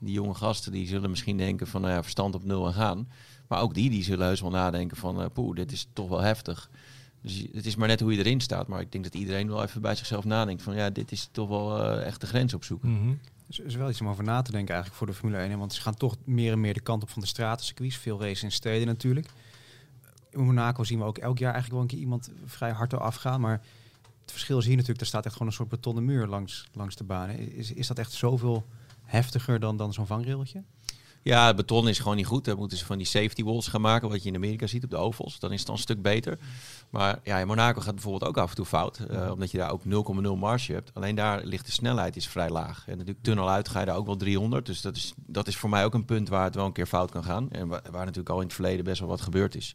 Die 0.00 0.12
jonge 0.12 0.34
gasten 0.34 0.72
die 0.72 0.86
zullen 0.86 1.10
misschien 1.10 1.36
denken 1.36 1.66
van 1.66 1.80
nou 1.80 1.92
ja, 1.92 2.02
verstand 2.02 2.34
op 2.34 2.44
nul 2.44 2.66
en 2.66 2.72
gaan. 2.72 3.08
Maar 3.48 3.60
ook 3.60 3.74
die, 3.74 3.90
die 3.90 4.02
zullen 4.02 4.26
heus 4.26 4.40
wel 4.40 4.50
nadenken 4.50 4.96
van 4.96 5.30
poeh, 5.32 5.56
dit 5.56 5.72
is 5.72 5.88
toch 5.92 6.08
wel 6.08 6.20
heftig. 6.20 6.70
Dus 7.22 7.46
het 7.52 7.66
is 7.66 7.76
maar 7.76 7.88
net 7.88 8.00
hoe 8.00 8.12
je 8.12 8.18
erin 8.18 8.40
staat. 8.40 8.66
Maar 8.66 8.80
ik 8.80 8.92
denk 8.92 9.04
dat 9.04 9.14
iedereen 9.14 9.48
wel 9.48 9.62
even 9.62 9.80
bij 9.80 9.94
zichzelf 9.94 10.24
nadenkt 10.24 10.62
van 10.62 10.74
ja, 10.74 10.90
dit 10.90 11.12
is 11.12 11.28
toch 11.32 11.48
wel 11.48 11.84
eh, 11.84 12.06
echt 12.06 12.20
de 12.20 12.26
grens 12.26 12.54
opzoeken. 12.54 12.92
Mhm. 12.92 13.14
Dus 13.46 13.58
er 13.58 13.66
is 13.66 13.74
wel 13.74 13.90
iets 13.90 14.00
om 14.00 14.08
over 14.08 14.24
na 14.24 14.42
te 14.42 14.50
denken 14.50 14.74
eigenlijk 14.74 14.98
voor 14.98 15.06
de 15.06 15.18
Formule 15.18 15.38
1. 15.38 15.50
hè, 15.50 15.56
Want 15.56 15.72
ze 15.72 15.80
gaan 15.80 15.94
toch 15.94 16.16
meer 16.24 16.52
en 16.52 16.60
meer 16.60 16.74
de 16.74 16.80
kant 16.80 17.02
op 17.02 17.10
van 17.10 17.22
de 17.22 17.28
stratencircuits. 17.28 17.96
Veel 17.96 18.20
racen 18.20 18.44
in 18.44 18.52
steden 18.52 18.86
natuurlijk. 18.86 19.28
In 20.30 20.44
Monaco 20.44 20.84
zien 20.84 20.98
we 20.98 21.04
ook 21.04 21.18
elk 21.18 21.38
jaar 21.38 21.52
eigenlijk 21.52 21.72
wel 21.72 21.82
een 21.82 21.96
keer 21.96 21.98
iemand 21.98 22.30
vrij 22.44 22.70
hard 22.70 22.92
eraf 22.92 23.14
gaan. 23.14 23.40
Maar 23.40 23.60
het 24.20 24.30
verschil 24.30 24.58
is 24.58 24.64
hier 24.64 24.74
natuurlijk, 24.74 25.00
er 25.00 25.06
staat 25.06 25.24
echt 25.24 25.32
gewoon 25.32 25.48
een 25.48 25.54
soort 25.54 25.68
betonnen 25.68 26.04
muur 26.04 26.26
langs, 26.26 26.68
langs 26.72 26.96
de 26.96 27.04
baan. 27.04 27.30
Is, 27.30 27.72
is 27.72 27.86
dat 27.86 27.98
echt 27.98 28.12
zoveel 28.12 28.66
heftiger 29.04 29.60
dan, 29.60 29.76
dan 29.76 29.92
zo'n 29.92 30.06
vangrailtje? 30.06 30.62
Ja, 31.22 31.46
het 31.46 31.56
beton 31.56 31.88
is 31.88 31.98
gewoon 31.98 32.16
niet 32.16 32.26
goed. 32.26 32.44
Dan 32.44 32.56
moeten 32.58 32.78
ze 32.78 32.84
van 32.84 32.98
die 32.98 33.06
safety 33.06 33.42
walls 33.44 33.68
gaan 33.68 33.80
maken, 33.80 34.08
wat 34.08 34.22
je 34.22 34.28
in 34.28 34.34
Amerika 34.34 34.66
ziet 34.66 34.84
op 34.84 34.90
de 34.90 34.96
ovals. 34.96 35.38
Dan 35.38 35.52
is 35.52 35.58
het 35.58 35.66
dan 35.66 35.74
een 35.76 35.80
stuk 35.82 36.02
beter. 36.02 36.38
Maar 36.90 37.18
ja, 37.24 37.38
in 37.38 37.46
Monaco 37.46 37.80
gaat 37.80 37.94
bijvoorbeeld 37.94 38.24
ook 38.30 38.36
af 38.36 38.50
en 38.50 38.56
toe 38.56 38.64
fout. 38.66 38.98
eh, 38.98 39.30
omdat 39.32 39.50
je 39.50 39.58
daar 39.58 39.70
ook 39.72 39.82
0,0 39.84 40.36
marge 40.36 40.72
hebt. 40.72 40.90
Alleen 40.94 41.14
daar 41.14 41.44
ligt 41.44 41.66
de 41.66 41.72
snelheid 41.72 42.16
is 42.16 42.28
vrij 42.28 42.50
laag. 42.50 42.84
En 42.86 42.96
natuurlijk 42.96 43.24
tunnel 43.24 43.50
uit 43.50 43.68
ga 43.68 43.80
je 43.80 43.86
daar 43.86 43.96
ook 43.96 44.06
wel 44.06 44.16
300. 44.16 44.66
Dus 44.66 44.80
dat 44.80 44.96
is, 44.96 45.12
dat 45.16 45.46
is 45.46 45.56
voor 45.56 45.70
mij 45.70 45.84
ook 45.84 45.94
een 45.94 46.04
punt 46.04 46.28
waar 46.28 46.44
het 46.44 46.54
wel 46.54 46.66
een 46.66 46.72
keer 46.72 46.86
fout 46.86 47.10
kan 47.10 47.24
gaan. 47.24 47.50
En 47.50 47.68
waar, 47.68 47.82
waar 47.90 48.04
natuurlijk 48.04 48.30
al 48.30 48.40
in 48.40 48.44
het 48.46 48.54
verleden 48.54 48.84
best 48.84 49.00
wel 49.00 49.08
wat 49.08 49.20
gebeurd 49.20 49.54
is. 49.54 49.74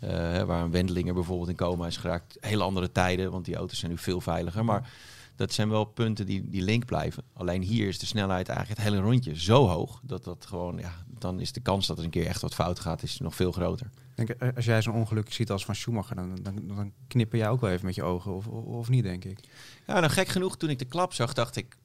Ja. 0.00 0.38
Eh, 0.38 0.42
waar 0.42 0.62
een 0.62 0.70
Wendelinger 0.70 1.14
bijvoorbeeld 1.14 1.48
in 1.48 1.56
coma 1.56 1.86
is 1.86 1.96
geraakt. 1.96 2.36
Hele 2.40 2.62
andere 2.62 2.92
tijden, 2.92 3.30
want 3.30 3.44
die 3.44 3.56
auto's 3.56 3.78
zijn 3.78 3.90
nu 3.90 3.98
veel 3.98 4.20
veiliger. 4.20 4.64
Maar 4.64 4.90
Dat 5.36 5.52
zijn 5.52 5.68
wel 5.68 5.84
punten 5.84 6.26
die, 6.26 6.48
die 6.48 6.62
link 6.62 6.84
blijven. 6.84 7.22
Alleen 7.32 7.62
hier 7.62 7.88
is 7.88 7.98
de 7.98 8.06
snelheid 8.06 8.48
eigenlijk 8.48 8.78
het 8.78 8.88
hele 8.88 9.02
rondje 9.02 9.40
zo 9.40 9.66
hoog 9.66 10.00
dat 10.02 10.24
dat 10.24 10.46
gewoon, 10.46 10.78
ja, 10.78 10.92
dan 11.18 11.40
is 11.40 11.52
de 11.52 11.60
kans 11.60 11.86
dat 11.86 11.98
er 11.98 12.04
een 12.04 12.10
keer 12.10 12.26
echt 12.26 12.40
wat 12.40 12.54
fout 12.54 12.78
gaat, 12.80 13.02
is 13.02 13.18
nog 13.18 13.34
veel 13.34 13.52
groter. 13.52 13.90
Denk, 14.14 14.28
eh, 14.28 14.48
als 14.56 14.64
jij 14.64 14.82
zo'n 14.82 14.94
ongeluk 14.94 15.32
ziet 15.32 15.50
als 15.50 15.64
van 15.64 15.74
Schumacher, 15.74 16.16
dan, 16.16 16.38
dan, 16.42 16.66
dan 16.66 16.92
knipper 17.06 17.38
jij 17.38 17.48
ook 17.48 17.60
wel 17.60 17.70
even 17.70 17.86
met 17.86 17.94
je 17.94 18.02
ogen, 18.02 18.34
of, 18.34 18.46
of, 18.46 18.88
niet, 18.88 19.02
denk 19.02 19.24
ik. 19.24 19.38
Ja, 19.86 20.00
nou 20.00 20.12
gek 20.12 20.28
genoeg, 20.28 20.56
toen 20.56 20.70
ik 20.70 20.78
de 20.78 20.84
klap 20.84 21.12
zag, 21.12 21.32
dacht 21.32 21.56
ik, 21.56 21.76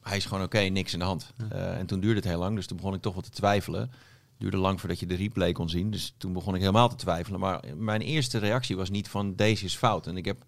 hij 0.00 0.16
is 0.16 0.24
gewoon 0.24 0.44
oké, 0.44 0.58
niks 0.58 0.92
in 0.92 0.98
de 0.98 1.04
hand. 1.04 1.32
Ja. 1.36 1.48
Eh, 1.48 1.78
en 1.78 1.86
toen 1.86 2.00
duurde 2.00 2.16
het 2.16 2.28
heel 2.28 2.38
lang, 2.38 2.56
dus 2.56 2.66
toen 2.66 2.76
begon 2.76 2.94
ik 2.94 3.00
toch 3.00 3.14
wat 3.14 3.24
te 3.24 3.30
twijfelen. 3.30 3.90
duurde 4.38 4.56
lang 4.56 4.80
voordat 4.80 5.00
je 5.00 5.06
de 5.06 5.14
replay 5.14 5.52
kon 5.52 5.68
zien, 5.68 5.90
dus 5.90 6.14
toen 6.16 6.32
begon 6.32 6.54
ik 6.54 6.60
helemaal 6.60 6.88
te 6.88 6.96
twijfelen. 6.96 7.40
Maar 7.40 7.64
mijn 7.76 8.00
eerste 8.00 8.38
reactie 8.38 8.76
was 8.76 8.90
niet 8.90 9.08
van 9.08 9.34
deze 9.34 9.64
is 9.64 9.76
fout. 9.76 10.06
En 10.06 10.16
ik 10.16 10.24
heb 10.24 10.44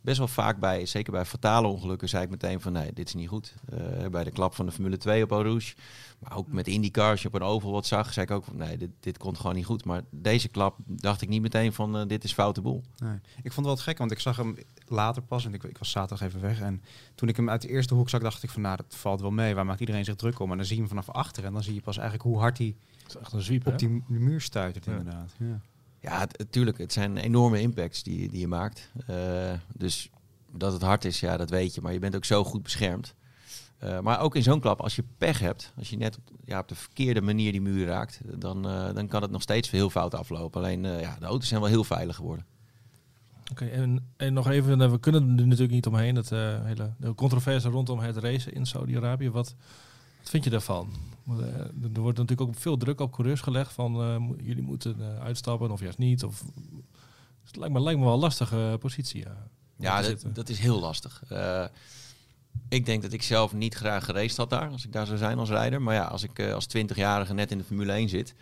best 0.00 0.18
wel 0.18 0.28
vaak 0.28 0.58
bij, 0.58 0.86
zeker 0.86 1.12
bij 1.12 1.24
fatale 1.24 1.66
ongelukken, 1.66 2.08
zei 2.08 2.24
ik 2.24 2.30
meteen 2.30 2.60
van 2.60 2.72
nee, 2.72 2.92
dit 2.92 3.06
is 3.08 3.14
niet 3.14 3.28
goed. 3.28 3.54
Eh, 3.68 4.06
bij 4.06 4.24
de 4.24 4.30
klap 4.30 4.54
van 4.54 4.66
de 4.66 4.72
Formule 4.72 4.96
2 4.96 5.22
op 5.22 5.30
Eau 5.30 5.42
Rouge, 5.44 5.74
maar 6.18 6.36
ook 6.36 6.52
met 6.52 6.68
IndyCar, 6.68 7.10
als 7.10 7.22
je 7.22 7.28
op 7.28 7.34
een 7.34 7.42
oval 7.42 7.70
wat 7.72 7.86
zag, 7.86 8.12
zei 8.12 8.26
ik 8.26 8.32
ook 8.32 8.44
van 8.44 8.56
nee, 8.56 8.76
dit, 8.76 8.90
dit 9.00 9.18
komt 9.18 9.36
gewoon 9.38 9.54
niet 9.54 9.64
goed. 9.64 9.84
Maar 9.84 10.02
deze 10.10 10.48
klap 10.48 10.76
dacht 10.86 11.22
ik 11.22 11.28
niet 11.28 11.42
meteen 11.42 11.72
van 11.72 11.96
eh, 11.98 12.06
dit 12.06 12.24
is 12.24 12.32
foute 12.32 12.60
boel. 12.60 12.82
Nee. 12.98 13.14
Ik 13.14 13.52
vond 13.52 13.54
het 13.54 13.64
wel 13.64 13.74
wat 13.74 13.80
gek, 13.80 13.98
want 13.98 14.10
ik 14.10 14.18
zag 14.20 14.36
hem 14.36 14.56
later 14.86 15.22
pas, 15.22 15.44
en 15.44 15.54
ik, 15.54 15.64
ik 15.64 15.78
was 15.78 15.90
zaterdag 15.90 16.26
even 16.28 16.40
weg. 16.40 16.60
En 16.60 16.82
toen 17.14 17.28
ik 17.28 17.36
hem 17.36 17.50
uit 17.50 17.62
de 17.62 17.68
eerste 17.68 17.94
hoek 17.94 18.08
zag, 18.08 18.20
dacht 18.20 18.42
ik 18.42 18.50
van 18.50 18.62
nou, 18.62 18.76
dat 18.76 18.96
valt 18.96 19.20
wel 19.20 19.30
mee. 19.30 19.54
Waar 19.54 19.66
maakt 19.66 19.80
iedereen 19.80 20.04
zich 20.04 20.14
druk 20.16 20.38
om? 20.38 20.50
En 20.50 20.56
dan 20.56 20.66
zie 20.66 20.74
je 20.74 20.80
hem 20.80 20.90
vanaf 20.90 21.08
achter 21.10 21.44
en 21.44 21.52
dan 21.52 21.62
zie 21.62 21.74
je 21.74 21.80
pas 21.80 21.96
eigenlijk 21.98 22.28
hoe 22.28 22.38
hard 22.38 22.58
hij 22.58 22.74
echt 23.20 23.32
een 23.32 23.40
zwiep, 23.42 23.64
hè? 23.64 23.70
op 23.72 23.78
die 23.78 23.88
mu- 23.88 24.02
muur 24.06 24.40
stuitert 24.40 24.84
Ja. 24.84 24.92
inderdaad. 24.96 25.32
Ja. 25.38 25.60
Ja, 26.00 26.18
het, 26.18 26.46
tuurlijk. 26.50 26.78
Het 26.78 26.92
zijn 26.92 27.16
enorme 27.16 27.60
impacts 27.60 28.02
die, 28.02 28.28
die 28.28 28.40
je 28.40 28.48
maakt. 28.48 28.90
Eh, 29.06 29.52
dus 29.74 30.10
dat 30.52 30.72
het 30.72 30.82
hard 30.82 31.04
is, 31.04 31.20
ja, 31.20 31.36
dat 31.36 31.50
weet 31.50 31.74
je. 31.74 31.80
Maar 31.80 31.92
je 31.92 31.98
bent 31.98 32.16
ook 32.16 32.24
zo 32.24 32.44
goed 32.44 32.62
beschermd. 32.62 33.14
Eh, 33.80 34.00
maar 34.00 34.20
ook 34.20 34.36
in 34.36 34.42
zo'n 34.42 34.60
klap, 34.60 34.80
als 34.80 34.96
je 34.96 35.04
pech 35.18 35.38
hebt, 35.38 35.72
als 35.78 35.90
je 35.90 35.96
net 35.96 36.16
op, 36.16 36.22
ja, 36.44 36.58
op 36.58 36.68
de 36.68 36.74
verkeerde 36.74 37.20
manier 37.20 37.52
die 37.52 37.60
muur 37.60 37.86
raakt, 37.86 38.20
dan, 38.24 38.68
eh, 38.68 38.94
dan 38.94 39.06
kan 39.06 39.22
het 39.22 39.30
nog 39.30 39.42
steeds 39.42 39.70
heel 39.70 39.90
fout 39.90 40.14
aflopen. 40.14 40.60
Alleen 40.60 40.82
ja, 40.82 41.16
de 41.18 41.26
auto's 41.26 41.48
zijn 41.48 41.60
wel 41.60 41.70
heel 41.70 41.84
veilig 41.84 42.16
geworden. 42.16 42.46
Oké, 43.50 43.64
en, 43.64 44.12
en 44.16 44.32
nog 44.32 44.48
even, 44.48 44.80
eh, 44.80 44.90
we 44.90 45.00
kunnen 45.00 45.38
er 45.38 45.46
natuurlijk 45.46 45.72
niet 45.72 45.86
omheen, 45.86 46.14
dat 46.14 46.28
hele 46.28 46.92
de 46.98 47.14
controverse 47.14 47.68
rondom 47.68 47.98
het 47.98 48.16
racen 48.16 48.52
in 48.52 48.66
Saudi-Arabië. 48.66 49.30
Wat, 49.30 49.54
wat 50.18 50.30
vind 50.30 50.44
je 50.44 50.50
daarvan? 50.50 50.92
Want, 51.24 51.40
eh, 51.40 51.46
er 51.94 52.00
wordt 52.00 52.18
natuurlijk 52.18 52.48
ook 52.48 52.54
veel 52.54 52.76
druk 52.76 53.00
op 53.00 53.12
coureurs 53.12 53.40
gelegd 53.40 53.72
van 53.72 54.02
eh, 54.02 54.16
mo- 54.16 54.36
jullie 54.42 54.62
moeten 54.62 54.96
eh, 55.00 55.22
uitstappen 55.22 55.70
of 55.70 55.80
juist 55.80 55.98
niet. 55.98 56.24
Of, 56.24 56.44
het 57.44 57.56
lijkt 57.56 57.74
me, 57.74 57.80
lijkt 57.80 57.98
me 57.98 58.04
wel 58.04 58.14
een 58.14 58.20
lastige 58.20 58.76
positie. 58.80 59.20
Ja, 59.20 59.48
Ja, 59.76 60.14
dat, 60.32 60.48
is 60.48 60.58
heel 60.58 60.80
lastig. 60.80 61.22
Ik 62.68 62.86
denk 62.86 63.02
dat 63.02 63.12
ik 63.12 63.22
zelf 63.22 63.52
niet 63.52 63.74
graag 63.74 64.04
geraced 64.04 64.36
had 64.36 64.50
daar, 64.50 64.70
als 64.70 64.84
ik 64.84 64.92
daar 64.92 65.06
zou 65.06 65.18
zijn 65.18 65.38
als 65.38 65.48
rijder. 65.48 65.82
Maar 65.82 65.94
ja, 65.94 66.04
als 66.04 66.22
ik 66.22 66.40
als 66.40 66.66
20-jarige 66.76 67.34
net 67.34 67.50
in 67.50 67.58
de 67.58 67.64
Formule 67.64 67.92
1 67.92 68.08
zit, 68.08 68.34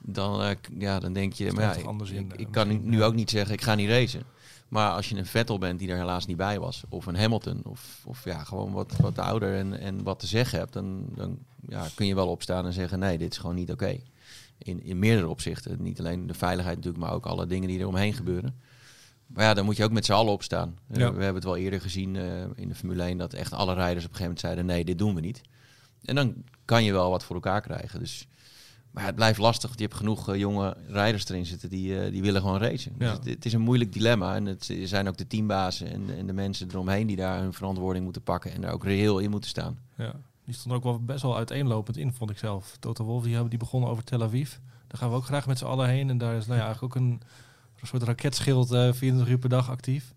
dan, 0.00 0.56
ja, 0.78 0.98
dan 0.98 1.12
denk 1.12 1.32
je, 1.32 1.52
maar 1.52 1.62
ja, 1.62 1.72
ik, 1.74 2.08
in, 2.08 2.24
ik, 2.32 2.32
ik 2.40 2.50
kan 2.50 2.88
nu 2.88 2.98
ja. 2.98 3.04
ook 3.04 3.14
niet 3.14 3.30
zeggen, 3.30 3.54
ik 3.54 3.62
ga 3.62 3.74
niet 3.74 3.88
racen. 3.88 4.22
Maar 4.68 4.90
als 4.90 5.08
je 5.08 5.16
een 5.16 5.26
Vettel 5.26 5.58
bent 5.58 5.78
die 5.78 5.88
er 5.90 5.96
helaas 5.96 6.26
niet 6.26 6.36
bij 6.36 6.58
was, 6.58 6.82
of 6.88 7.06
een 7.06 7.16
Hamilton, 7.16 7.60
of, 7.64 8.02
of 8.04 8.24
ja, 8.24 8.44
gewoon 8.44 8.72
wat, 8.72 8.96
wat 9.00 9.18
ouder 9.18 9.56
en, 9.56 9.78
en 9.80 10.02
wat 10.02 10.18
te 10.18 10.26
zeggen 10.26 10.58
hebt, 10.58 10.72
dan, 10.72 11.04
dan 11.14 11.38
ja, 11.68 11.86
kun 11.94 12.06
je 12.06 12.14
wel 12.14 12.28
opstaan 12.28 12.66
en 12.66 12.72
zeggen, 12.72 12.98
nee, 12.98 13.18
dit 13.18 13.32
is 13.32 13.38
gewoon 13.38 13.54
niet 13.56 13.72
oké. 13.72 14.00
In, 14.58 14.82
in 14.82 14.98
meerdere 14.98 15.28
opzichten. 15.28 15.82
Niet 15.82 15.98
alleen 15.98 16.26
de 16.26 16.34
veiligheid 16.34 16.76
natuurlijk, 16.76 17.04
maar 17.04 17.14
ook 17.14 17.26
alle 17.26 17.46
dingen 17.46 17.68
die 17.68 17.80
er 17.80 17.86
omheen 17.86 18.14
gebeuren. 18.14 18.60
Maar 19.26 19.44
ja, 19.44 19.54
dan 19.54 19.64
moet 19.64 19.76
je 19.76 19.84
ook 19.84 19.92
met 19.92 20.04
z'n 20.04 20.12
allen 20.12 20.32
opstaan. 20.32 20.78
Eh, 20.88 20.96
Ja. 20.98 21.06
we 21.08 21.16
hebben 21.16 21.34
het 21.34 21.44
wel 21.44 21.56
eerder 21.56 21.80
gezien 21.80 22.16
eh, 22.16 22.42
in 22.54 22.68
de 22.68 22.74
Formule 22.74 23.02
1 23.02 23.18
dat 23.18 23.32
echt 23.32 23.52
alle 23.52 23.74
rijders 23.74 24.04
op 24.04 24.10
een 24.10 24.16
gegeven 24.16 24.22
moment 24.22 24.40
zeiden: 24.40 24.66
nee, 24.66 24.84
dit 24.84 24.98
doen 24.98 25.14
we 25.14 25.20
niet. 25.20 25.40
En 26.04 26.14
dan 26.14 26.34
kan 26.64 26.84
je 26.84 26.92
wel 26.92 27.10
wat 27.10 27.24
voor 27.24 27.34
elkaar 27.34 27.60
krijgen. 27.60 27.98
Dus, 27.98 28.26
maar 28.94 29.02
ja, 29.02 29.08
het 29.08 29.14
blijft 29.18 29.38
lastig. 29.38 29.68
want 29.68 29.78
Je 29.80 29.84
hebt 29.86 29.96
genoeg 29.98 30.28
eh, 30.28 30.38
jonge 30.38 30.76
rijders 30.88 31.28
erin 31.28 31.46
zitten 31.46 31.68
die, 31.68 32.00
eh, 32.00 32.10
die 32.10 32.22
willen 32.22 32.40
gewoon 32.40 32.58
racen. 32.58 32.92
Dus 32.98 33.10
het, 33.10 33.24
het 33.24 33.44
is 33.44 33.52
een 33.52 33.60
moeilijk 33.60 33.92
dilemma. 33.92 34.34
En 34.34 34.46
het 34.46 34.74
zijn 34.84 35.08
ook 35.08 35.16
de 35.16 35.26
teambazen 35.26 35.90
en, 35.90 36.16
en 36.18 36.26
de 36.26 36.32
mensen 36.32 36.68
eromheen 36.70 37.06
die 37.06 37.16
daar 37.16 37.38
hun 37.40 37.52
verantwoording 37.52 38.04
moeten 38.04 38.22
pakken 38.22 38.52
en 38.52 38.60
daar 38.60 38.72
ook 38.72 38.84
reëel 38.84 39.18
in 39.18 39.30
moeten 39.30 39.50
staan. 39.50 39.78
Ja, 39.96 40.12
die 40.44 40.54
stond 40.54 40.74
ook 40.74 40.82
wel 40.82 41.00
best 41.04 41.22
wel 41.22 41.36
uiteenlopend 41.36 41.96
in, 41.96 42.12
vond 42.12 42.30
ik 42.30 42.38
zelf. 42.38 42.76
Toto 42.80 43.04
Wolff, 43.04 43.22
die, 43.24 43.32
hebben, 43.32 43.50
die 43.50 43.58
begonnen 43.58 43.90
over 43.90 44.04
Tel 44.04 44.22
Aviv. 44.22 44.50
Daar 44.86 44.98
gaan 44.98 45.10
we 45.10 45.16
ook 45.16 45.24
graag 45.24 45.46
met 45.46 45.58
z'n 45.58 45.64
allen 45.64 45.88
heen. 45.88 46.10
En 46.10 46.18
daar 46.18 46.34
is 46.36 46.46
nou 46.46 46.58
ja, 46.58 46.64
eigenlijk 46.64 46.96
ook 46.96 47.02
een, 47.02 47.20
een 47.80 47.86
soort 47.86 48.02
raketschild 48.02 48.72
eh 48.72 48.92
24 48.92 49.28
uur 49.28 49.38
per 49.38 49.48
dag 49.48 49.70
actief. 49.70 50.14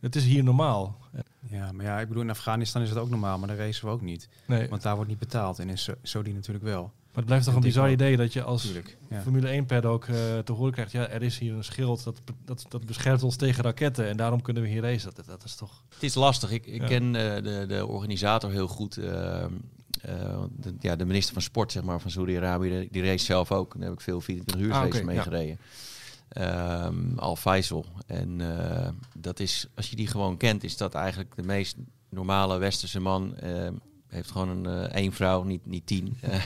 Het 0.00 0.16
is 0.16 0.24
hier 0.24 0.44
normaal. 0.44 0.98
ja, 1.40 1.72
maar 1.72 1.84
ja, 1.84 2.00
ik 2.00 2.08
bedoel, 2.08 2.22
in 2.22 2.30
Afghanistan 2.30 2.82
is 2.82 2.88
het 2.88 2.98
ook 2.98 3.10
normaal, 3.10 3.38
maar 3.38 3.48
daar 3.48 3.56
racen 3.56 3.84
we 3.86 3.90
ook 3.92 4.00
niet. 4.02 4.28
Nee, 4.46 4.68
Want 4.68 4.82
daar 4.82 4.94
wordt 4.94 5.10
niet 5.10 5.18
betaald 5.18 5.58
en 5.58 5.68
in 5.68 5.78
Sa- 5.78 5.94
Saudi 6.02 6.32
natuurlijk 6.32 6.64
wel. 6.64 6.92
Maar 7.16 7.24
het 7.24 7.24
blijft 7.24 7.44
toch 7.44 7.54
een 7.54 7.60
bizar 7.60 7.90
idee 7.90 8.16
dat 8.16 8.32
je 8.32 8.42
als. 8.42 8.72
Ja. 9.10 9.20
Formule 9.22 9.48
1 9.48 9.66
paddock 9.66 10.04
eh 10.04 10.38
te 10.38 10.52
horen 10.52 10.72
krijgt... 10.72 10.92
ja, 10.92 11.08
er 11.08 11.22
is 11.22 11.38
hier 11.38 11.54
een 11.54 11.64
schild 11.64 12.04
dat, 12.04 12.20
dat, 12.44 12.64
dat 12.68 12.86
beschermt 12.86 13.22
ons 13.22 13.36
tegen 13.36 13.62
raketten... 13.64 14.08
en 14.08 14.16
daarom 14.16 14.42
kunnen 14.42 14.62
we 14.62 14.68
hier 14.68 14.82
racen. 14.82 15.10
Dat, 15.14 15.26
dat 15.26 15.44
is 15.44 15.54
toch... 15.54 15.82
Het 15.94 16.02
is 16.02 16.14
lastig. 16.14 16.50
Ik, 16.50 16.66
ik 16.66 16.80
Ja. 16.80 16.86
ken 16.86 17.14
eh, 17.16 17.42
de, 17.42 17.64
de 17.68 17.86
organisator 17.86 18.50
heel 18.50 18.68
goed. 18.68 18.96
eh, 18.96 19.46
de, 20.56 20.74
ja, 20.80 20.96
de 20.96 21.04
minister 21.04 21.32
van 21.32 21.42
Sport 21.42 21.72
zeg 21.72 21.82
maar, 21.82 22.00
van 22.00 22.10
Saudi-Arabië. 22.10 22.88
Die, 22.90 23.02
race 23.04 23.24
zelf 23.24 23.52
ook. 23.52 23.74
Daar 23.74 23.82
heb 23.84 23.92
ik 23.92 24.00
veel 24.00 24.20
24 24.20 24.66
uur 24.66 24.72
Ah, 24.72 24.78
races 24.80 24.94
oké, 24.96 25.04
mee 25.04 25.16
ja. 25.16 25.22
gereden. 25.22 25.58
Ehm, 26.28 27.18
Al 27.18 27.36
Faisal. 27.36 27.84
En 28.06 28.40
dat 29.18 29.40
is, 29.40 29.66
als 29.74 29.90
je 29.90 29.96
die 29.96 30.06
gewoon 30.06 30.36
kent, 30.36 30.64
is 30.64 30.76
dat 30.76 30.94
eigenlijk 30.94 31.36
de 31.36 31.42
meest 31.42 31.76
normale 32.10 32.58
westerse 32.58 33.00
man. 33.00 33.36
eh, 33.36 33.68
heeft 34.08 34.30
gewoon 34.30 34.48
een 34.48 34.66
eh, 34.66 34.94
één 34.94 35.12
vrouw, 35.12 35.42
niet, 35.42 35.66
niet 35.66 35.86
tien. 35.86 36.16
eh, 36.20 36.42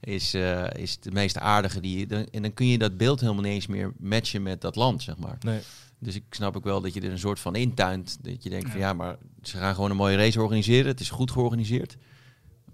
is, 0.00 0.34
eh, 0.34 0.64
is 0.74 0.98
de 1.00 1.10
meest 1.10 1.38
aardige. 1.38 1.80
Die, 1.80 2.06
dan- 2.06 2.26
en 2.30 2.42
dan 2.42 2.54
kun 2.54 2.66
je 2.66 2.78
dat 2.78 2.96
beeld 2.96 3.20
helemaal 3.20 3.42
niet 3.42 3.52
eens 3.52 3.66
meer 3.66 3.92
matchen 3.98 4.42
met 4.42 4.60
dat 4.60 4.76
land, 4.76 5.02
zeg 5.02 5.16
maar. 5.16 5.36
Nee. 5.40 5.60
Dus 5.98 6.14
ik 6.14 6.22
snap 6.30 6.56
ook 6.56 6.64
wel 6.64 6.80
dat 6.80 6.94
je 6.94 7.00
er 7.00 7.10
een 7.10 7.18
soort 7.18 7.40
van 7.40 7.54
intuint. 7.56 8.18
Dat 8.22 8.42
je 8.42 8.50
denkt 8.50 8.70
van 8.70 8.80
ja, 8.80 8.92
maar 8.92 9.16
ze 9.42 9.56
gaan 9.56 9.74
gewoon 9.74 9.90
een 9.90 9.96
mooie 9.96 10.16
race 10.16 10.40
organiseren. 10.40 10.86
Het 10.86 11.00
is 11.00 11.10
goed 11.10 11.30
georganiseerd. 11.30 11.96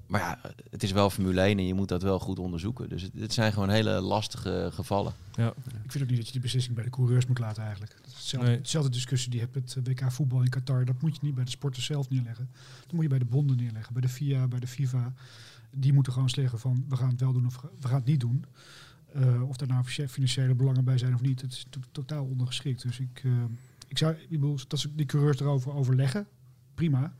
Maar 0.08 0.20
ja, 0.20 0.40
het 0.70 0.82
is 0.82 0.92
wel 0.92 1.10
Formule 1.10 1.40
1 1.40 1.58
en 1.58 1.66
je 1.66 1.74
moet 1.74 1.88
dat 1.88 2.02
wel 2.02 2.18
goed 2.18 2.38
onderzoeken. 2.38 2.88
Dus 2.88 3.02
het, 3.02 3.12
het 3.14 3.32
zijn 3.32 3.52
gewoon 3.52 3.68
hele 3.68 4.00
lastige 4.00 4.68
gevallen. 4.72 5.12
Ja. 5.34 5.48
Ik 5.84 5.92
vind 5.92 6.04
ook 6.04 6.08
niet 6.10 6.16
dat 6.18 6.26
je 6.26 6.32
die 6.32 6.40
beslissing 6.40 6.74
bij 6.74 6.84
de 6.84 6.90
coureurs 6.90 7.26
moet 7.26 7.38
laten 7.38 7.62
eigenlijk. 7.62 7.92
Dat 8.00 8.06
is 8.10 8.12
hetzelfde, 8.16 8.48
Nee. 8.48 8.58
hetzelfde 8.58 8.90
discussie 8.90 9.30
die 9.30 9.40
je 9.40 9.46
hebt 9.52 9.74
met 9.76 9.86
eh, 9.86 9.92
WK 10.06 10.12
voetbal 10.12 10.42
in 10.42 10.48
Qatar. 10.48 10.84
Dat 10.84 11.02
moet 11.02 11.12
je 11.14 11.18
niet 11.22 11.34
bij 11.34 11.44
de 11.44 11.50
sporters 11.50 11.84
zelf 11.84 12.10
neerleggen. 12.10 12.48
Dat 12.82 12.92
moet 12.92 13.02
je 13.02 13.08
bij 13.08 13.18
de 13.18 13.24
bonden 13.24 13.56
neerleggen. 13.56 13.92
Bij 13.92 14.02
de 14.02 14.08
FIA, 14.08 14.46
bij 14.48 14.60
de 14.60 14.66
FIFA. 14.66 15.12
Die 15.76 15.92
moeten 15.92 16.12
gewoon 16.12 16.30
zeggen 16.30 16.58
van 16.58 16.84
we 16.88 16.96
gaan 16.96 17.08
het 17.10 17.20
wel 17.20 17.32
doen 17.32 17.46
of 17.46 17.60
we 17.80 17.88
gaan 17.88 17.96
het 17.98 18.04
niet 18.06 18.20
doen. 18.20 18.44
Eh, 19.12 19.48
of 19.48 19.56
daar 19.56 19.68
nou 19.68 19.84
finan- 19.84 20.08
financiële 20.10 20.54
belangen 20.54 20.84
bij 20.84 20.98
zijn 20.98 21.14
of 21.14 21.20
niet. 21.20 21.40
Het 21.40 21.52
is 21.52 21.66
to- 21.70 21.80
totaal 21.92 22.24
ondergeschikt. 22.24 22.82
Dus 22.82 22.98
ik, 23.00 23.20
eh, 23.24 23.32
ik 23.88 23.98
zou, 23.98 24.14
ik 24.14 24.28
bedoel, 24.30 24.58
dat 24.68 24.78
ze 24.78 24.94
die 24.94 25.06
coureurs 25.06 25.40
erover 25.40 25.72
overleggen. 25.72 26.26
Prima. 26.74 27.14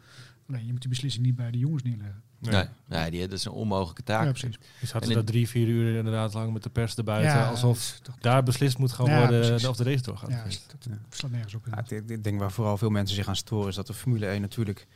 Alleen 0.49 0.67
je 0.67 0.71
moet 0.73 0.81
die 0.81 0.91
beslissing 0.91 1.25
niet 1.27 1.37
bij 1.37 1.51
de 1.51 1.59
jongens 1.59 1.83
neerleggen. 1.83 2.23
Nee, 2.41 2.65
nee 2.87 3.11
die, 3.11 3.21
dat 3.21 3.39
is 3.39 3.45
een 3.45 3.53
onmogelijke 3.53 4.03
taak. 4.03 4.25
Ja, 4.25 4.31
precies. 4.31 4.59
Je 4.81 4.87
zaten 4.87 5.01
En 5.03 5.09
in- 5.09 5.15
daar 5.15 5.25
drie, 5.25 5.49
vier 5.49 5.67
uur 5.69 5.97
inderdaad 5.97 6.35
lang 6.35 6.53
met 6.53 6.63
de 6.63 6.71
pers 6.71 6.95
erbuiten. 6.95 7.49
alsof 7.49 8.01
daar 8.21 8.43
beslist 8.43 8.79
moet 8.79 8.93
gaan 8.93 9.07
Ja, 9.07 9.19
worden 9.19 9.41
precies. 9.49 9.67
of 9.69 9.77
de 9.77 9.85
race 9.85 10.03
doorgaat. 10.03 10.31
ja, 10.31 10.45
dat 10.45 10.89
slaat 11.11 11.31
nergens 11.31 11.55
op. 11.55 11.67
Ja, 11.71 11.85
ik, 11.89 12.09
ik 12.11 12.25
denk 12.25 12.39
waar 12.41 12.53
vooral 12.53 12.77
veel 12.77 12.91
mensen 12.91 13.17
zich 13.17 13.29
aan 13.29 13.37
storen 13.37 13.69
is 13.69 13.75
dat 13.75 13.87
de 13.87 13.95
Formule 13.95 14.27
1 14.27 14.41
natuurlijk, 14.41 14.87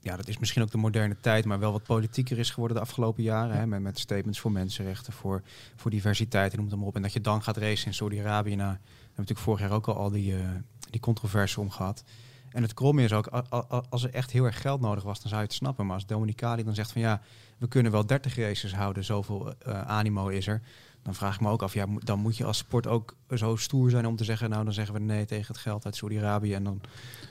ja, 0.00 0.16
dat 0.16 0.28
is 0.28 0.38
misschien 0.38 0.62
ook 0.62 0.70
de 0.70 0.78
moderne 0.78 1.16
tijd, 1.20 1.44
maar 1.44 1.58
wel 1.58 1.72
wat 1.72 1.82
politieker 1.82 2.38
is 2.38 2.50
geworden 2.50 2.76
de 2.76 2.82
afgelopen 2.82 3.22
jaren. 3.22 3.56
Hè, 3.56 3.66
met, 3.66 3.80
met 3.80 3.98
statements 3.98 4.38
voor 4.40 4.52
mensenrechten, 4.52 5.12
voor, 5.12 5.42
voor 5.76 5.90
diversiteit 5.90 6.50
en 6.52 6.58
noem 6.58 6.66
het 6.68 6.76
maar 6.78 6.86
op. 6.86 6.96
En 6.96 7.02
dat 7.02 7.12
je 7.12 7.20
dan 7.20 7.42
gaat 7.42 7.56
racen 7.56 7.86
in 7.86 7.94
Saudi-Arabië. 7.94 8.54
Nou, 8.56 8.70
we 8.72 8.78
hebben 8.96 9.10
natuurlijk 9.16 9.40
vorig 9.40 9.60
jaar 9.60 9.70
ook 9.70 9.86
al 9.88 9.96
al 9.96 10.10
die, 10.10 10.36
eh, 10.36 10.40
die 10.90 11.00
controverse 11.00 11.60
om 11.60 11.70
gehad. 11.70 12.04
En 12.50 12.62
het 12.62 12.74
kromme 12.74 13.02
is 13.02 13.12
ook, 13.12 13.26
als 13.90 14.02
er 14.02 14.10
echt 14.14 14.30
heel 14.30 14.44
erg 14.44 14.60
geld 14.60 14.80
nodig 14.80 15.02
was, 15.04 15.18
dan 15.20 15.28
zou 15.28 15.40
je 15.40 15.46
het 15.46 15.56
snappen. 15.56 15.86
Maar 15.86 15.94
als 15.94 16.06
Dominicali 16.06 16.64
dan 16.64 16.74
zegt 16.74 16.92
van 16.92 17.00
ja, 17.00 17.20
we 17.58 17.68
kunnen 17.68 17.92
wel 17.92 18.06
30 18.06 18.36
races 18.36 18.74
houden, 18.74 19.04
zoveel 19.04 19.54
eh, 19.58 19.82
animo 19.82 20.28
is 20.28 20.46
er. 20.46 20.60
Dan 21.02 21.14
vraag 21.14 21.34
ik 21.34 21.40
me 21.40 21.48
ook 21.48 21.62
af, 21.62 21.74
ja, 21.74 21.86
dan 21.98 22.18
moet 22.18 22.36
je 22.36 22.44
als 22.44 22.58
sport 22.58 22.86
ook 22.86 23.16
zo 23.34 23.56
stoer 23.56 23.90
zijn 23.90 24.06
om 24.06 24.16
te 24.16 24.24
zeggen, 24.24 24.50
nou 24.50 24.64
dan 24.64 24.72
zeggen 24.72 24.94
we 24.94 25.00
nee 25.00 25.24
tegen 25.24 25.46
het 25.46 25.62
geld 25.62 25.84
uit 25.84 25.96
Saudi-Arabië 25.96 26.54
en 26.54 26.64
dan 26.64 26.80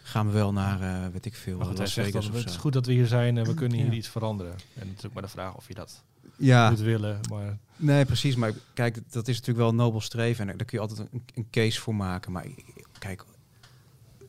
gaan 0.03 0.25
we 0.25 0.31
wel 0.31 0.53
naar, 0.53 0.81
eh, 0.81 1.11
weet 1.11 1.25
ik 1.25 1.35
veel, 1.35 1.59
goed, 1.59 1.77
Las 1.77 1.93
Vegas 1.93 2.25
dat 2.25 2.35
het 2.35 2.49
is 2.49 2.55
goed 2.55 2.73
dat 2.73 2.85
we 2.85 2.91
hier 2.93 3.07
zijn 3.07 3.37
en 3.37 3.45
we 3.45 3.53
kunnen 3.53 3.77
hier 3.77 3.87
Ja. 3.87 3.91
iets 3.93 4.07
veranderen. 4.07 4.55
En 4.73 4.87
het 4.87 4.97
is 4.97 5.05
ook 5.05 5.13
maar 5.13 5.23
de 5.23 5.29
vraag 5.29 5.55
of 5.55 5.67
je 5.67 5.73
dat 5.73 6.03
Ja, 6.37 6.69
moet 6.69 6.79
willen. 6.79 7.19
Maar 7.29 7.57
nee, 7.75 8.05
precies. 8.05 8.35
Maar 8.35 8.51
kijk, 8.73 8.93
dat 9.11 9.27
is 9.27 9.33
natuurlijk 9.35 9.57
wel 9.57 9.69
een 9.69 9.75
nobel 9.75 10.01
streven 10.01 10.49
en 10.49 10.57
daar 10.57 10.65
kun 10.65 10.77
je 10.81 10.87
altijd 10.87 11.07
een, 11.11 11.23
een 11.33 11.47
case 11.51 11.79
voor 11.81 11.95
maken. 11.95 12.31
Maar 12.31 12.45
kijk, 12.99 13.25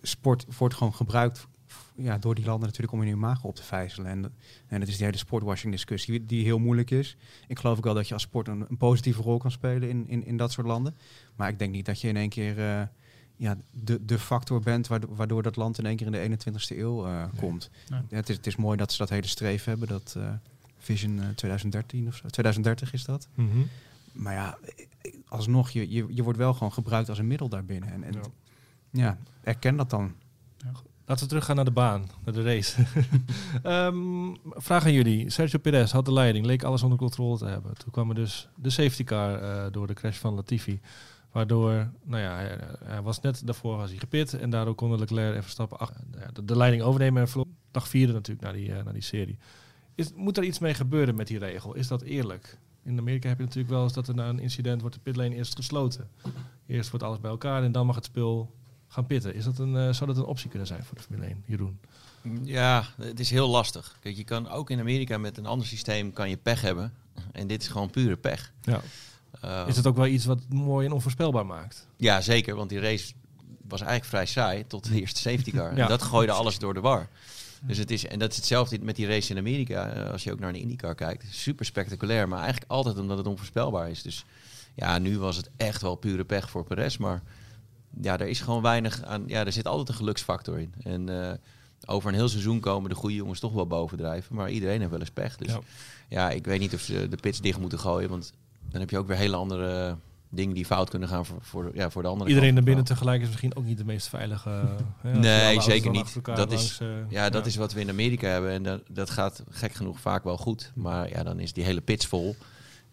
sport 0.03 0.47
wordt 0.59 0.75
gewoon 0.75 0.95
gebruikt 0.95 1.49
ja, 1.95 2.19
door 2.19 2.35
die 2.35 2.45
landen 2.45 2.67
natuurlijk 2.67 2.93
om 2.93 3.01
hun 3.01 3.09
imago 3.09 3.49
op 3.49 3.55
te 3.55 3.63
vijzelen. 3.63 4.11
En, 4.11 4.35
en 4.67 4.81
het 4.81 4.89
is 4.89 4.97
die 4.97 5.05
hele 5.05 5.19
sportwashing 5.19 5.73
discussie 5.73 6.27
die 6.27 6.45
heel 6.45 6.59
moeilijk 6.59 6.91
is. 6.91 7.17
Ik 7.47 7.59
geloof 7.59 7.77
ook 7.77 7.85
wel 7.85 7.95
dat 7.95 8.09
je 8.09 8.15
als 8.15 8.23
sport 8.23 8.49
een, 8.49 8.67
een 8.69 8.77
positieve 8.77 9.23
rol 9.23 9.39
kan 9.39 9.51
spelen 9.51 9.89
in, 9.89 10.09
in, 10.09 10.25
in 10.25 10.37
dat 10.37 10.53
soort 10.53 10.67
landen. 10.67 10.97
Maar 11.37 11.49
ik 11.49 11.59
denk 11.59 11.73
niet 11.73 11.87
dat 11.87 12.01
je 12.01 12.09
in 12.09 12.17
één 12.17 12.29
keer 12.29 12.59
eh, 12.59 12.83
ja, 13.37 13.57
de, 13.71 14.05
de 14.05 14.19
factor 14.19 14.61
bent 14.61 14.87
waardoor, 14.87 15.17
waardoor 15.17 15.43
dat 15.43 15.57
land 15.57 15.79
in 15.79 15.87
één 15.87 15.97
keer 15.97 16.15
in 16.15 16.31
de 16.31 16.51
21ste 16.53 16.77
eeuw 16.79 17.07
eh, 17.07 17.25
komt. 17.37 17.71
Nee. 17.89 18.01
Ja, 18.09 18.17
het, 18.17 18.29
is, 18.29 18.37
het 18.37 18.47
is 18.47 18.57
mooi 18.57 18.77
dat 18.77 18.93
ze 18.93 18.99
dat 18.99 19.09
hele 19.09 19.27
streven 19.27 19.71
hebben, 19.71 19.89
dat 19.89 20.15
eh, 20.17 20.33
Vision 20.79 21.21
eh, 21.21 21.29
2013 21.29 22.07
of 22.07 22.15
zo. 22.15 22.29
2030 22.29 22.93
is 22.93 23.05
dat. 23.05 23.29
Mhm. 23.35 23.59
Maar 24.13 24.35
ja, 24.35 24.59
alsnog, 25.29 25.71
je, 25.71 25.91
je, 25.91 26.07
je 26.09 26.23
wordt 26.23 26.39
wel 26.39 26.53
gewoon 26.53 26.73
gebruikt 26.73 27.09
als 27.09 27.19
een 27.19 27.27
middel 27.27 27.49
daarbinnen. 27.49 27.93
En, 27.93 28.03
en 28.03 28.13
Ja. 28.13 28.21
Ja. 28.91 29.19
erken 29.43 29.77
dat 29.77 29.91
dan. 29.91 30.15
Laten 31.11 31.25
we 31.25 31.31
teruggaan 31.31 31.57
naar 31.57 31.65
de 31.65 31.71
baan, 31.71 32.11
naar 32.25 32.35
de 32.35 32.43
race. 32.43 32.83
Ehm, 33.63 34.35
vraag 34.43 34.85
aan 34.85 34.93
jullie. 34.93 35.31
Sergio 35.31 35.59
Perez 35.59 35.93
had 35.93 36.05
de 36.05 36.13
leiding, 36.13 36.47
leek 36.47 36.63
alles 36.63 36.83
onder 36.83 36.99
controle 36.99 37.39
te 37.39 37.47
hebben. 37.47 37.75
Toen 37.75 37.93
kwam 37.93 38.09
er 38.09 38.15
dus 38.15 38.49
de 38.57 38.71
safety 38.71 39.05
car 39.05 39.43
eh, 39.43 39.73
door 39.73 39.87
de 39.87 39.95
crash 39.95 40.17
van 40.17 40.35
Latifi. 40.35 40.81
Waardoor, 41.33 41.91
nou 42.05 42.23
ja, 42.23 42.57
hij, 42.85 43.03
was 43.03 43.21
net 43.21 43.47
daarvoor 43.47 43.77
was 43.77 43.91
hij 43.91 43.99
gepit. 43.99 44.35
En 44.35 44.51
daardoor 44.51 44.75
konden 44.75 44.99
Leclerc 44.99 45.35
en 45.35 45.43
Verstappen 45.43 45.79
ach- 45.79 45.93
ja, 46.19 46.31
de, 46.33 46.45
de 46.45 46.57
leiding 46.57 46.83
overnemen. 46.83 47.23
En 47.23 47.29
verloor 47.29 47.47
dag 47.71 47.89
vierde 47.89 48.13
natuurlijk 48.13 48.45
naar 48.45 48.55
die, 48.55 48.73
eh, 48.75 48.85
naar 48.85 48.93
die 48.93 49.03
serie. 49.03 49.39
Is, 49.95 50.13
moet 50.15 50.37
er 50.37 50.45
iets 50.45 50.59
mee 50.59 50.75
gebeuren 50.75 51.15
met 51.15 51.27
die 51.27 51.39
regel? 51.39 51.75
Is 51.75 51.89
dat 51.89 52.03
eerlijk? 52.03 52.59
In 52.83 52.99
Amerika 52.99 53.29
heb 53.29 53.39
je 53.39 53.45
natuurlijk 53.45 53.75
wel 53.75 53.83
eens 53.83 53.93
dat 53.93 54.09
er 54.09 54.15
na 54.15 54.29
een 54.29 54.39
incident 54.39 54.81
wordt 54.81 54.97
de 54.97 55.03
pitlane 55.03 55.35
eerst 55.35 55.57
gesloten. 55.57 56.09
Eerst 56.67 56.91
wordt 56.91 57.05
alles 57.05 57.21
bij 57.21 57.31
elkaar 57.31 57.63
en 57.63 57.73
dan 57.73 57.87
mag 57.87 57.95
het 57.95 58.05
spul 58.05 58.55
gaan 58.93 59.07
pitten. 59.07 59.35
Is 59.35 59.45
dat 59.45 59.59
een, 59.59 59.77
eh, 59.77 59.93
zou 59.93 60.07
dat 60.07 60.17
een 60.17 60.25
optie 60.25 60.49
kunnen 60.49 60.67
zijn 60.67 60.85
voor 60.85 60.97
de 60.97 61.03
Formule 61.03 61.27
1, 61.27 61.43
Jeroen? 61.47 61.79
Ja, 62.43 62.85
het 62.97 63.21
is 63.21 63.31
heel 63.31 63.49
lastig. 63.49 63.97
Kijk, 64.01 64.17
je 64.17 64.25
kan 64.25 64.49
ook 64.49 64.71
in 64.71 64.81
Amerika 64.81 65.19
met 65.19 65.39
een 65.39 65.47
ander 65.47 65.67
systeem 65.67 66.13
kan 66.13 66.29
je 66.31 66.37
pech 66.37 66.61
hebben. 66.61 66.93
En 67.33 67.47
dit 67.47 67.63
is 67.63 67.69
gewoon 67.69 67.91
pure 67.91 68.17
pech. 68.17 68.53
Ja. 68.63 68.81
Uh, 69.45 69.65
Is 69.67 69.77
het 69.77 69.87
ook 69.87 69.97
wel 69.97 70.07
iets 70.07 70.25
wat 70.25 70.39
mooi 70.49 70.87
en 70.87 70.93
onvoorspelbaar 70.93 71.47
maakt? 71.47 71.87
Ja, 71.97 72.21
zeker. 72.21 72.55
Want 72.57 72.69
die 72.69 72.81
race 72.81 73.13
was 73.69 73.81
eigenlijk 73.81 74.11
vrij 74.11 74.27
saai 74.27 74.67
tot 74.67 74.89
de 74.89 75.01
eerste 75.01 75.21
safety 75.21 75.51
car. 75.51 75.75
Ja. 75.77 75.83
En 75.83 75.89
dat 75.89 76.03
gooide 76.03 76.33
alles 76.33 76.59
door 76.59 76.75
de 76.75 76.81
war. 76.81 77.09
Dus 77.63 77.79
het 77.79 77.91
is, 77.91 78.07
en 78.07 78.19
dat 78.19 78.31
is 78.31 78.37
hetzelfde 78.37 78.79
met 78.83 78.97
die 78.97 79.07
race 79.07 79.31
in 79.33 79.39
Amerika. 79.39 79.89
eh, 79.89 80.11
Als 80.11 80.25
je 80.25 80.33
ook 80.33 80.39
naar 80.41 80.49
een 80.49 80.61
IndyCar 80.61 80.95
kijkt. 80.95 81.25
Super 81.31 81.65
spectaculair, 81.65 82.29
maar 82.29 82.39
eigenlijk 82.41 82.71
altijd 82.71 82.99
omdat 82.99 83.19
het 83.19 83.27
onvoorspelbaar 83.27 83.91
is. 83.91 84.03
Dus 84.03 84.25
ja, 84.75 84.99
nu 84.99 85.19
was 85.19 85.37
het 85.37 85.51
echt 85.57 85.83
wel 85.83 85.95
pure 85.95 86.25
pech 86.25 86.51
voor 86.51 86.65
Perez. 86.65 86.97
Maar 86.97 87.23
ja, 88.01 88.19
er 88.19 88.29
is 88.29 88.41
gewoon 88.41 88.63
weinig 88.63 89.03
aan. 89.03 89.23
Ja, 89.27 89.45
er 89.47 89.53
zit 89.53 89.67
altijd 89.67 89.89
een 89.89 89.95
geluksfactor 89.95 90.59
in. 90.59 90.75
En 90.83 91.25
eh, 91.29 91.33
over 91.87 92.09
een 92.09 92.15
heel 92.15 92.29
seizoen 92.29 92.61
komen 92.61 92.89
de 92.91 92.97
goede 92.97 93.15
jongens 93.15 93.41
toch 93.41 93.53
wel 93.53 93.67
bovendrijven. 93.67 94.35
Maar 94.37 94.51
iedereen 94.51 94.79
heeft 94.79 94.91
wel 94.91 95.01
eens 95.01 95.11
pech. 95.11 95.37
Dus 95.37 95.53
Ja. 95.53 95.61
ja, 96.09 96.31
ik 96.31 96.45
weet 96.45 96.61
niet 96.61 96.75
of 96.75 96.81
ze 96.81 97.09
de 97.09 97.17
pits 97.17 97.41
dicht 97.41 97.59
moeten 97.61 97.79
gooien. 97.79 98.09
Want 98.09 98.33
dan 98.71 98.81
heb 98.81 98.91
je 98.91 98.99
ook 98.99 99.07
weer 99.07 99.17
hele 99.17 99.37
andere 99.37 99.87
eh, 99.87 99.93
dingen 100.29 100.55
die 100.55 100.65
fout 100.67 100.91
kunnen 100.91 101.09
gaan 101.09 101.27
voor, 101.27 101.39
voor, 101.41 101.71
ja, 101.75 101.91
voor 101.91 102.03
de 102.03 102.09
andere 102.09 102.29
Iedereen 102.31 102.55
naar 102.55 102.63
binnen 102.63 102.85
tegelijk 102.85 103.21
is 103.23 103.27
misschien 103.29 103.57
ook 103.57 103.65
niet 103.65 103.79
de 103.79 103.85
meest 103.85 104.09
veilige. 104.09 104.51
als 104.51 104.73
je 105.03 105.09
Nee, 105.09 105.61
zeker 105.61 105.91
niet. 105.91 106.17
Dat 106.25 106.53
is- 106.53 106.79
eh, 106.81 106.89
Ja, 107.09 107.31
dat 107.31 107.47
is 107.47 107.57
wat 107.57 107.73
we 107.73 107.81
in 107.81 107.89
Amerika 107.89 108.29
hebben. 108.29 108.51
En 108.51 108.63
dat, 108.63 108.83
dat 108.91 109.11
gaat 109.11 109.43
gek 109.51 109.73
genoeg 109.73 110.01
vaak 110.01 110.25
wel 110.25 110.37
goed. 110.37 110.73
Maar 110.75 111.09
ja, 111.09 111.23
dan 111.23 111.39
is 111.41 111.53
die 111.53 111.65
hele 111.65 111.81
pits 111.81 112.07
vol. 112.07 112.37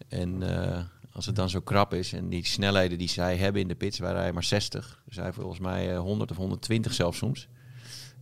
En 0.08 0.42
eh, 0.72 0.78
als 1.18 1.26
het 1.26 1.36
dan 1.36 1.50
zo 1.50 1.60
krap 1.60 1.94
is 1.94 2.12
en 2.12 2.28
die 2.28 2.46
snelheden 2.46 2.98
die 2.98 3.08
zij 3.08 3.36
hebben 3.36 3.62
in 3.62 3.68
de 3.68 3.74
pits, 3.74 3.98
wij 3.98 4.12
rijden 4.12 4.34
maar 4.34 4.44
60. 4.44 5.02
Zij 5.08 5.32
volgens 5.32 5.58
mij 5.60 5.92
eh, 5.92 5.98
100 6.00 6.30
of 6.30 6.36
120 6.36 6.94
zelfs 6.94 7.18
soms. 7.18 7.48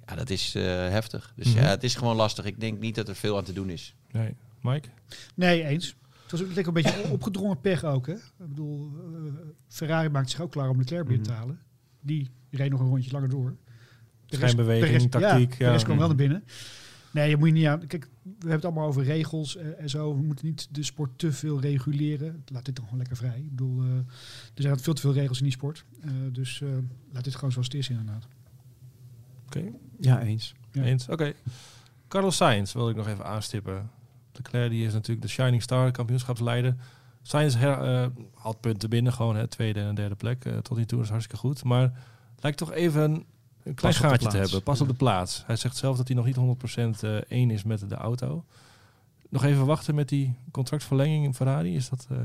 Ja, 0.07 0.15
dat 0.15 0.31
is 0.31 0.55
eh, 0.55 0.63
heftig. 0.65 1.33
Dus 1.37 1.47
Mhm. 1.55 1.57
ja, 1.63 1.69
het 1.69 1.83
is 1.85 1.95
gewoon 1.95 2.17
lastig. 2.17 2.45
Ik 2.45 2.61
denk 2.61 2.79
niet 2.81 2.95
dat 2.95 3.09
er 3.09 3.15
veel 3.17 3.37
aan 3.37 3.45
te 3.45 3.53
doen 3.53 3.71
is. 3.71 3.95
Nee. 4.11 4.35
Mike? 4.61 4.89
Nee, 5.35 5.65
eens. 5.65 5.97
Het 6.23 6.31
was 6.31 6.41
ook 6.43 6.47
lekker 6.55 6.67
een 6.77 6.83
beetje 6.83 7.09
opgedrongen 7.11 7.61
pech 7.61 7.85
ook. 7.85 8.07
Hè? 8.07 8.13
Ik 8.15 8.21
bedoel, 8.39 8.91
eh, 9.15 9.33
Ferrari 9.69 10.09
maakt 10.09 10.31
zich 10.31 10.41
ook 10.41 10.51
klaar 10.51 10.69
om 10.69 10.79
Leclerc 10.79 11.07
binnen 11.07 11.23
te 11.27 11.31
Mhm. 11.31 11.41
halen. 11.41 11.59
Die 12.01 12.31
reed 12.51 12.71
nog 12.71 12.81
een 12.81 12.89
rondje 12.89 13.11
langer 13.13 13.29
door. 13.29 13.51
De 13.51 13.57
rest- 14.27 14.41
Schijnbeweging, 14.43 14.87
de 14.87 14.93
rest- 14.93 15.11
tactiek, 15.11 15.51
Ja, 15.53 15.59
de 15.59 15.65
ja. 15.65 15.71
rest 15.71 15.85
kwam 15.85 15.99
wel 15.99 16.07
naar 16.07 16.17
binnen. 16.17 16.45
Nee, 17.11 17.29
je 17.29 17.37
moet 17.37 17.49
je 17.49 17.55
niet 17.55 17.67
aan... 17.67 17.87
Kijk, 17.87 18.09
we 18.27 18.33
hebben 18.39 18.51
het 18.51 18.65
allemaal 18.65 18.87
over 18.87 19.03
regels 19.05 19.57
en, 19.57 19.79
en 19.79 19.91
zo. 19.91 20.15
We 20.17 20.23
moeten 20.23 20.47
niet 20.47 20.69
de 20.71 20.83
sport 20.83 21.19
te 21.19 21.33
veel 21.33 21.61
reguleren. 21.61 22.43
Laat 22.47 22.65
dit 22.65 22.77
dan 22.77 22.85
gewoon 22.85 22.99
lekker 22.99 23.17
vrij. 23.17 23.39
Ik 23.39 23.51
bedoel, 23.51 23.83
eh, 23.83 23.89
er 24.55 24.63
zijn 24.63 24.79
veel 24.81 24.95
te 24.95 25.01
veel 25.01 25.13
regels 25.13 25.39
in 25.39 25.45
die 25.45 25.53
sport. 25.53 25.85
Eh, 26.01 26.11
dus 26.33 26.61
eh, 26.61 26.69
laat 27.13 27.25
dit 27.25 27.35
gewoon 27.35 27.53
zoals 27.53 27.67
het 27.67 27.77
is 27.77 27.89
inderdaad. 27.89 28.27
Oké. 29.47 29.63
Ja, 30.01 30.21
eens. 30.23 30.55
Ja. 30.73 30.83
Eens? 30.83 31.09
Oké. 31.09 31.33
Carlos 32.09 32.37
Sainz 32.37 32.73
wil 32.73 32.89
ik 32.89 32.97
nog 32.97 33.09
even 33.09 33.25
aanstippen. 33.25 33.91
Leclerc 34.33 34.71
die 34.71 34.87
is 34.87 34.93
natuurlijk 34.93 35.27
de 35.27 35.33
Shining 35.33 35.63
Star, 35.63 35.91
kampioenschapsleider. 35.91 36.77
Sainz 37.23 37.55
her, 37.55 37.79
eh, 37.81 38.07
had 38.35 38.61
punten 38.61 38.91
binnen, 38.91 39.13
gewoon 39.13 39.37
hè, 39.37 39.47
tweede 39.47 39.81
en 39.81 39.95
derde 39.95 40.15
plek. 40.15 40.45
eh, 40.45 40.59
tot 40.59 40.77
nu 40.77 40.85
toe 40.85 41.03
is 41.03 41.09
hartstikke 41.09 41.41
goed. 41.41 41.65
Maar 41.65 41.93
lijkt 42.41 42.59
toch 42.59 42.73
even 42.73 43.25
een, 43.67 43.75
klein 43.75 43.95
Pas 43.95 44.03
de 44.03 44.09
gaatje 44.09 44.29
te 44.29 44.37
hebben. 44.37 44.63
Pas 44.63 44.81
op 44.81 44.89
de 44.89 44.95
plaats. 44.95 45.43
Hij 45.47 45.57
zegt 45.57 45.77
zelf 45.77 45.97
dat 45.97 46.07
hij 46.07 46.17
nog 46.17 46.27
niet 46.27 46.37
100% 46.37 47.01
eh, 47.01 47.17
één 47.29 47.51
is 47.51 47.63
met 47.63 47.89
de 47.89 47.95
auto. 47.95 48.45
Nog 49.29 49.45
even 49.45 49.67
wachten 49.67 49.95
met 49.95 50.09
die 50.09 50.35
contractverlenging 50.51 51.25
in 51.25 51.35
Ferrari. 51.35 51.77
Is 51.77 51.89
dat 51.89 52.07
eh, 52.11 52.17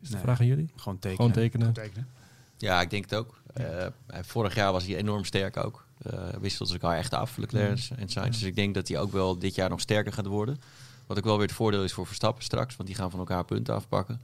is 0.00 0.08
de 0.08 0.14
Nee. 0.14 0.22
vraag 0.22 0.40
aan 0.40 0.46
jullie? 0.46 0.70
Gewoon 0.76 0.98
tekenen. 0.98 1.16
Gewoon 1.16 1.32
tekenen. 1.32 1.72
Tekenen. 1.72 2.08
Ja, 2.56 2.80
ik 2.80 2.90
denk 2.90 3.02
het 3.04 3.14
ook. 3.14 3.40
Eh, 3.54 3.86
vorig 4.22 4.54
jaar 4.54 4.72
was 4.72 4.86
hij 4.86 4.96
enorm 4.96 5.24
sterk 5.24 5.56
ook. 5.56 5.86
Eh 6.02 6.12
wisselden 6.40 6.74
ze 6.74 6.80
elkaar 6.80 6.98
echt 6.98 7.14
af, 7.14 7.36
Leclerc 7.36 7.88
en 7.96 8.08
Sainz. 8.08 8.38
Dus 8.38 8.42
ik 8.42 8.54
denk 8.54 8.74
dat 8.74 8.88
hij 8.88 8.98
ook 8.98 9.12
wel 9.12 9.38
dit 9.38 9.54
jaar 9.54 9.68
nog 9.68 9.80
sterker 9.80 10.12
gaat 10.12 10.26
worden. 10.26 10.60
Wat 11.06 11.18
ook 11.18 11.24
wel 11.24 11.36
weer 11.36 11.46
het 11.46 11.56
voordeel 11.56 11.84
is 11.84 11.92
voor 11.92 12.06
Verstappen 12.06 12.44
straks. 12.44 12.76
Want 12.76 12.88
die 12.88 12.98
gaan 12.98 13.10
van 13.10 13.18
elkaar 13.18 13.44
punten 13.44 13.74
afpakken. 13.74 14.20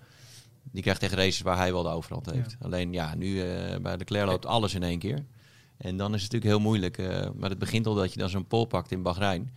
Die 0.63 0.83
krijgt 0.83 1.01
tegen 1.01 1.17
races 1.17 1.41
waar 1.41 1.57
hij 1.57 1.73
wel 1.73 1.83
de 1.83 1.89
overhand 1.89 2.31
heeft. 2.31 2.57
Alleen 2.61 2.93
ja, 2.93 3.15
nu 3.15 3.41
eh, 3.43 3.81
bij 3.81 3.97
Leclerc 3.97 4.27
loopt 4.27 4.47
alles 4.47 4.75
in 4.75 4.83
één 4.83 4.99
keer. 4.99 5.25
En 5.79 5.97
dan 5.97 6.15
is 6.15 6.23
het 6.23 6.33
natuurlijk 6.33 6.61
heel 6.61 6.69
moeilijk. 6.71 6.99
eh, 6.99 7.29
maar 7.37 7.51
het 7.51 7.59
begint 7.59 7.87
al 7.87 7.95
dat 7.95 8.13
je 8.13 8.19
dan 8.19 8.29
zo'n 8.29 8.47
pole 8.47 8.67
pakt 8.67 8.91
in 8.91 9.03
Bahrein. 9.03 9.53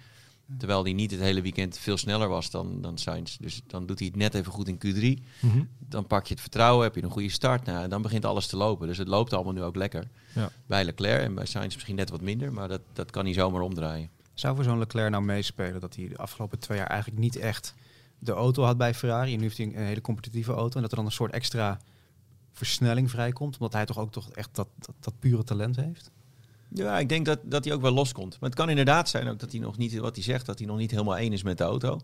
Terwijl 0.57 0.83
die 0.83 0.93
niet 0.93 1.11
het 1.11 1.19
hele 1.19 1.41
weekend 1.41 1.77
veel 1.77 1.97
sneller 1.97 2.27
was 2.27 2.49
dan, 2.49 2.81
dan 2.81 2.97
Sainz. 2.97 3.37
Dus 3.37 3.61
dan 3.67 3.85
doet 3.85 3.99
hij 3.99 4.07
het 4.07 4.15
net 4.17 4.33
even 4.33 4.51
goed 4.51 4.67
in 4.67 4.77
Q3 4.77 5.23
Mhm. 5.39 5.63
dan 5.79 6.07
pak 6.07 6.25
je 6.25 6.33
het 6.33 6.41
vertrouwen, 6.41 6.83
heb 6.83 6.95
je 6.95 7.03
een 7.03 7.09
goede 7.09 7.29
start. 7.29 7.65
Nou, 7.65 7.83
en 7.83 7.89
dan 7.89 8.01
begint 8.01 8.25
alles 8.25 8.47
te 8.47 8.57
lopen. 8.57 8.87
Dus 8.87 8.97
het 8.97 9.07
loopt 9.07 9.33
allemaal 9.33 9.53
nu 9.53 9.61
ook 9.63 9.75
lekker. 9.75 10.07
Ja. 10.35 10.51
Bij 10.65 10.83
Leclerc 10.83 11.21
en 11.21 11.33
bij 11.35 11.45
Sainz 11.45 11.73
misschien 11.73 11.95
net 11.95 12.09
wat 12.09 12.21
minder, 12.21 12.53
maar 12.53 12.67
dat, 12.67 12.81
dat 12.93 13.11
kan 13.11 13.25
hij 13.25 13.33
zomaar 13.33 13.61
omdraaien. 13.61 14.09
Zou 14.33 14.55
voor 14.55 14.63
zo'n 14.63 14.77
Leclerc 14.79 15.09
nou 15.11 15.23
meespelen 15.23 15.81
dat 15.81 15.95
hij 15.95 16.07
de 16.07 16.17
afgelopen 16.17 16.59
twee 16.59 16.77
jaar 16.77 16.87
eigenlijk 16.87 17.21
niet 17.21 17.35
echt 17.35 17.73
de 18.19 18.31
auto 18.31 18.63
had 18.63 18.77
bij 18.77 18.93
Ferrari. 18.93 19.31
En 19.31 19.37
nu 19.37 19.43
heeft 19.43 19.57
hij 19.57 19.65
een, 19.65 19.77
een 19.77 19.85
hele 19.85 20.01
competitieve 20.01 20.53
auto. 20.53 20.75
En 20.75 20.81
dat 20.81 20.91
er 20.91 20.97
dan 20.97 21.05
een 21.05 21.11
soort 21.11 21.31
extra 21.33 21.79
versnelling 22.53 23.09
vrijkomt. 23.09 23.53
Omdat 23.53 23.73
hij 23.73 23.85
toch 23.85 23.99
ook 23.99 24.11
toch 24.11 24.31
echt 24.31 24.55
dat, 24.55 24.67
dat, 24.77 24.95
dat 24.99 25.13
pure 25.19 25.43
talent 25.43 25.75
heeft. 25.75 26.11
Ja, 26.73 26.99
ik 26.99 27.09
denk 27.09 27.25
dat, 27.25 27.39
dat 27.43 27.65
hij 27.65 27.73
ook 27.73 27.81
wel 27.81 27.91
loskomt. 27.91 28.39
Maar 28.39 28.49
het 28.49 28.59
kan 28.59 28.69
inderdaad 28.69 29.09
zijn 29.09 29.27
ook 29.27 29.39
dat 29.39 29.51
hij 29.51 29.59
nog 29.59 29.77
niet, 29.77 29.97
wat 29.97 30.15
hij 30.15 30.23
zegt, 30.23 30.45
dat 30.45 30.57
hij 30.57 30.67
nog 30.67 30.77
niet 30.77 30.91
helemaal 30.91 31.17
één 31.17 31.33
is 31.33 31.43
met 31.43 31.57
de 31.57 31.63
auto. 31.63 31.99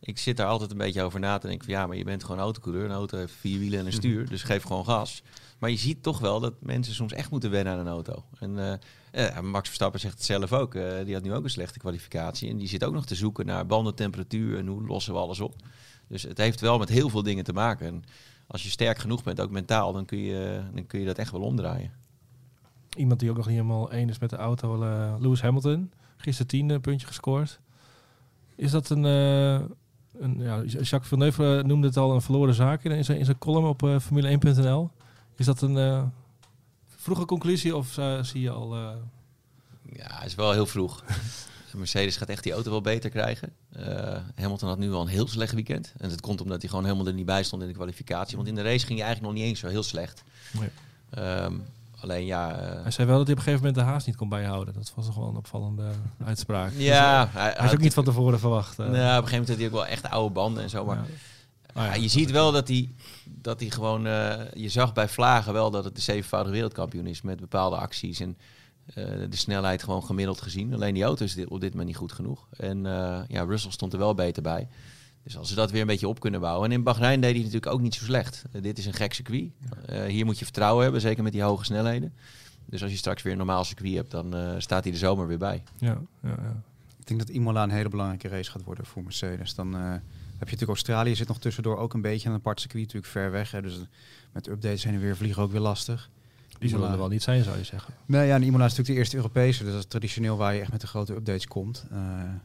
Ik 0.00 0.18
zit 0.18 0.36
daar 0.36 0.46
altijd 0.46 0.70
een 0.70 0.76
beetje 0.76 1.02
over 1.02 1.20
na 1.20 1.38
te 1.38 1.46
denken 1.46 1.64
van 1.64 1.74
ja, 1.74 1.86
maar 1.86 1.96
je 1.96 2.04
bent 2.04 2.24
gewoon 2.24 2.40
autocoureur. 2.40 2.84
Een 2.84 2.90
auto 2.90 3.18
heeft 3.18 3.32
vier 3.32 3.58
wielen 3.58 3.78
en 3.78 3.86
een 3.86 3.92
stuur, 3.92 4.28
dus 4.28 4.42
geef 4.42 4.62
gewoon 4.62 4.84
gas. 4.84 5.22
Maar 5.58 5.70
je 5.70 5.76
ziet 5.76 6.02
toch 6.02 6.18
wel 6.18 6.40
dat 6.40 6.54
mensen 6.60 6.94
soms 6.94 7.12
echt 7.12 7.30
moeten 7.30 7.50
wennen 7.50 7.72
aan 7.72 7.78
een 7.78 7.88
auto. 7.88 8.24
En 8.38 8.80
eh, 9.12 9.36
eh, 9.36 9.40
Max 9.40 9.66
Verstappen 9.66 10.00
zegt 10.00 10.14
het 10.14 10.24
zelf 10.24 10.52
ook. 10.52 10.74
eh, 10.74 11.04
die 11.04 11.14
had 11.14 11.22
nu 11.22 11.34
ook 11.34 11.44
een 11.44 11.50
slechte 11.50 11.78
kwalificatie. 11.78 12.50
En 12.50 12.56
die 12.56 12.68
zit 12.68 12.84
ook 12.84 12.92
nog 12.92 13.06
te 13.06 13.14
zoeken 13.14 13.46
naar 13.46 13.66
bandentemperatuur 13.66 14.58
en 14.58 14.66
hoe 14.66 14.86
lossen 14.86 15.12
we 15.12 15.18
alles 15.18 15.40
op. 15.40 15.54
Dus 16.08 16.22
het 16.22 16.38
heeft 16.38 16.60
wel 16.60 16.78
met 16.78 16.88
heel 16.88 17.08
veel 17.08 17.22
dingen 17.22 17.44
te 17.44 17.52
maken. 17.52 17.86
En 17.86 18.04
als 18.46 18.62
je 18.62 18.70
sterk 18.70 18.98
genoeg 18.98 19.22
bent, 19.22 19.40
ook 19.40 19.50
mentaal, 19.50 19.92
dan 19.92 20.04
kun 20.04 20.18
je, 20.18 20.60
dan 20.74 20.86
kun 20.86 21.00
je 21.00 21.06
dat 21.06 21.18
echt 21.18 21.32
wel 21.32 21.40
omdraaien. 21.40 21.90
Iemand 22.96 23.20
die 23.20 23.30
ook 23.30 23.36
nog 23.36 23.46
niet 23.46 23.56
helemaal 23.56 23.90
één 23.90 24.08
is 24.08 24.18
met 24.18 24.30
de 24.30 24.36
auto, 24.36 24.82
eh, 24.82 25.14
Lewis 25.18 25.42
Hamilton. 25.42 25.90
Gisteren 26.16 26.50
tiende 26.50 26.80
puntje 26.80 27.06
gescoord. 27.06 27.60
Is 28.56 28.70
dat 28.70 28.88
een, 28.88 29.04
eh, 29.04 29.54
een 30.18 30.38
ja, 30.38 30.62
Jacques 30.62 31.08
Villeneuve 31.08 31.58
eh, 31.58 31.64
noemde 31.64 31.86
het 31.86 31.96
al 31.96 32.14
een 32.14 32.22
verloren 32.22 32.54
zaak 32.54 32.84
in 32.84 33.04
zijn, 33.04 33.18
in 33.18 33.24
zijn 33.24 33.38
column 33.38 33.66
op 33.66 33.82
eh, 33.82 33.96
Formule1.nl. 34.00 34.90
Is 35.36 35.46
dat 35.46 35.60
een 35.60 36.12
vroege 36.86 37.24
conclusie 37.24 37.76
of 37.76 37.98
zie 38.20 38.40
je 38.40 38.50
al... 38.50 38.76
Ja, 39.92 40.18
het 40.18 40.26
is 40.26 40.34
wel 40.34 40.52
heel 40.52 40.66
vroeg. 40.66 41.04
Mercedes 41.78 42.16
gaat 42.16 42.28
echt 42.28 42.42
die 42.42 42.52
auto 42.52 42.70
wel 42.70 42.80
beter 42.80 43.10
krijgen. 43.10 43.52
Eh, 43.72 44.16
Hamilton 44.34 44.68
had 44.68 44.78
nu 44.78 44.92
al 44.92 45.00
een 45.00 45.06
heel 45.08 45.28
slecht 45.28 45.52
weekend. 45.52 45.92
En 45.98 46.08
dat 46.08 46.20
komt 46.20 46.40
omdat 46.40 46.60
hij 46.60 46.70
gewoon 46.70 46.84
helemaal 46.84 47.06
er 47.06 47.12
niet 47.12 47.26
bij 47.26 47.42
stond 47.42 47.62
in 47.62 47.68
de 47.68 47.74
kwalificatie. 47.74 48.36
Want 48.36 48.48
in 48.48 48.54
de 48.54 48.62
race 48.62 48.86
ging 48.86 48.98
hij 48.98 49.06
eigenlijk 49.06 49.22
nog 49.22 49.32
niet 49.42 49.50
eens 49.50 49.60
zo 49.60 49.68
heel 49.68 49.82
slecht. 49.82 50.22
Nee. 50.60 50.68
Ehm, 51.10 51.52
alleen 52.00 52.26
ja... 52.26 52.58
eh, 52.58 52.82
hij 52.82 52.90
zei 52.90 53.06
wel 53.06 53.16
dat 53.16 53.26
hij 53.26 53.34
op 53.36 53.38
een 53.40 53.44
gegeven 53.44 53.66
moment 53.66 53.74
de 53.74 53.90
haas 53.92 54.04
niet 54.06 54.16
kon 54.16 54.28
bijhouden. 54.28 54.74
Dat 54.74 54.92
was 54.94 55.06
toch 55.06 55.14
wel 55.14 55.28
een 55.28 55.36
opvallende 55.36 55.84
uitspraak. 56.26 56.72
ja, 56.76 57.24
Dus, 57.24 57.34
eh, 57.34 57.40
hij, 57.40 57.54
hij 57.56 57.66
is 57.66 57.72
ook 57.72 57.80
niet 57.80 57.94
van 57.94 58.04
tevoren 58.04 58.38
verwacht. 58.38 58.76
Nou, 58.76 58.88
op 58.90 58.94
een 58.94 59.00
gegeven 59.04 59.30
moment 59.30 59.48
had 59.48 59.56
hij 59.56 59.66
ook 59.66 59.72
wel 59.72 59.86
echt 59.86 60.10
oude 60.10 60.34
banden 60.34 60.62
en 60.62 60.70
zo. 60.70 60.84
Maar 60.84 60.96
Ja. 60.96 61.02
Ah, 61.72 61.84
ja. 61.84 61.94
Ja, 61.94 62.00
je 62.00 62.08
ziet 62.08 62.30
wel 62.30 62.52
dat 62.52 62.68
hij, 62.68 62.90
dat 63.24 63.60
hij 63.60 63.70
gewoon... 63.70 64.06
eh, 64.06 64.34
je 64.54 64.68
zag 64.68 64.92
bij 64.92 65.08
Vlagen 65.08 65.52
wel 65.52 65.70
dat 65.70 65.84
het 65.84 65.94
de 65.94 66.00
zevenvoudige 66.00 66.54
wereldkampioen 66.54 67.06
is... 67.06 67.22
met 67.22 67.40
bepaalde 67.40 67.76
acties 67.76 68.20
en 68.20 68.36
de 68.94 69.36
snelheid 69.36 69.82
gewoon 69.82 70.04
gemiddeld 70.04 70.40
gezien. 70.40 70.74
Alleen 70.74 70.94
die 70.94 71.02
auto 71.02 71.24
is 71.24 71.34
dit, 71.34 71.48
op 71.48 71.60
dit 71.60 71.70
moment 71.70 71.88
niet 71.88 71.96
goed 71.96 72.12
genoeg. 72.12 72.48
En 72.50 72.86
eh, 72.86 73.20
ja, 73.28 73.42
Russell 73.42 73.70
stond 73.70 73.92
er 73.92 73.98
wel 73.98 74.14
beter 74.14 74.42
bij. 74.42 74.68
Dus 75.22 75.36
als 75.36 75.48
ze 75.48 75.54
dat 75.54 75.70
weer 75.70 75.80
een 75.80 75.86
beetje 75.86 76.08
op 76.08 76.20
kunnen 76.20 76.40
bouwen. 76.40 76.70
En 76.70 76.76
in 76.76 76.82
Bahrein 76.82 77.20
deed 77.20 77.30
hij 77.30 77.38
natuurlijk 77.38 77.72
ook 77.72 77.80
niet 77.80 77.94
zo 77.94 78.04
slecht. 78.04 78.44
Eh, 78.52 78.62
dit 78.62 78.78
is 78.78 78.86
een 78.86 78.92
gek 78.92 79.14
circuit. 79.14 79.50
Eh, 79.86 80.04
hier 80.04 80.24
moet 80.24 80.38
je 80.38 80.44
vertrouwen 80.44 80.82
hebben, 80.82 81.00
zeker 81.00 81.22
met 81.22 81.32
die 81.32 81.42
hoge 81.42 81.64
snelheden. 81.64 82.12
Dus 82.66 82.82
als 82.82 82.90
je 82.90 82.96
straks 82.96 83.22
weer 83.22 83.32
een 83.32 83.38
normaal 83.38 83.64
circuit 83.64 83.94
hebt, 83.94 84.10
dan 84.10 84.34
eh, 84.34 84.54
staat 84.58 84.84
hij 84.84 84.92
er 84.92 84.98
zomer 84.98 85.26
weer 85.26 85.38
bij. 85.38 85.62
Ja, 85.78 86.00
ja, 86.22 86.28
ja. 86.28 86.62
Ik 86.98 87.06
denk 87.06 87.20
dat 87.20 87.28
Imola 87.28 87.62
een 87.62 87.70
hele 87.70 87.88
belangrijke 87.88 88.28
race 88.28 88.50
gaat 88.50 88.64
worden 88.64 88.86
voor 88.86 89.02
Mercedes. 89.02 89.54
Dan 89.54 89.74
eh, 89.74 89.80
heb 89.90 90.02
je 90.38 90.38
natuurlijk 90.38 90.68
Australië, 90.68 91.14
zit 91.14 91.28
nog 91.28 91.38
tussendoor 91.38 91.76
ook 91.76 91.94
een 91.94 92.00
beetje 92.00 92.28
een 92.28 92.34
apart 92.34 92.60
circuit, 92.60 92.84
natuurlijk 92.84 93.12
ver 93.12 93.30
weg. 93.30 93.50
Hè, 93.50 93.62
dus 93.62 93.78
met 94.32 94.46
updates 94.46 94.84
heen 94.84 94.94
en 94.94 95.00
weer 95.00 95.16
vliegen 95.16 95.42
ook 95.42 95.50
weer 95.50 95.60
lastig. 95.60 96.10
Die 96.58 96.68
zullen 96.68 96.90
er 96.90 96.98
wel 96.98 97.08
niet 97.08 97.22
zijn, 97.22 97.44
zou 97.44 97.56
je 97.56 97.64
zeggen. 97.64 97.94
Nee, 98.06 98.26
ja, 98.26 98.34
en 98.34 98.42
Imola 98.42 98.64
is 98.64 98.70
natuurlijk 98.70 98.88
de 98.88 98.94
eerste 98.94 99.16
Europese, 99.16 99.62
dus 99.62 99.72
dat 99.72 99.80
is 99.80 99.88
traditioneel 99.88 100.36
waar 100.36 100.54
je 100.54 100.60
echt 100.60 100.72
met 100.72 100.80
de 100.80 100.86
grote 100.86 101.14
updates 101.14 101.46
komt. 101.46 101.86
Eh, 101.90 101.98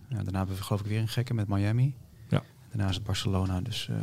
ja, 0.08 0.24
daarna 0.24 0.38
hebben 0.38 0.56
we 0.56 0.64
geloof 0.64 0.82
ik 0.82 0.88
weer 0.88 1.00
een 1.00 1.08
gekke 1.08 1.34
met 1.34 1.48
Miami. 1.48 1.96
Ja. 2.30 2.44
Daarna 2.72 2.90
is 2.90 2.96
het 2.96 3.04
Barcelona. 3.04 3.62
Dus 3.62 3.88
eh, 3.90 3.96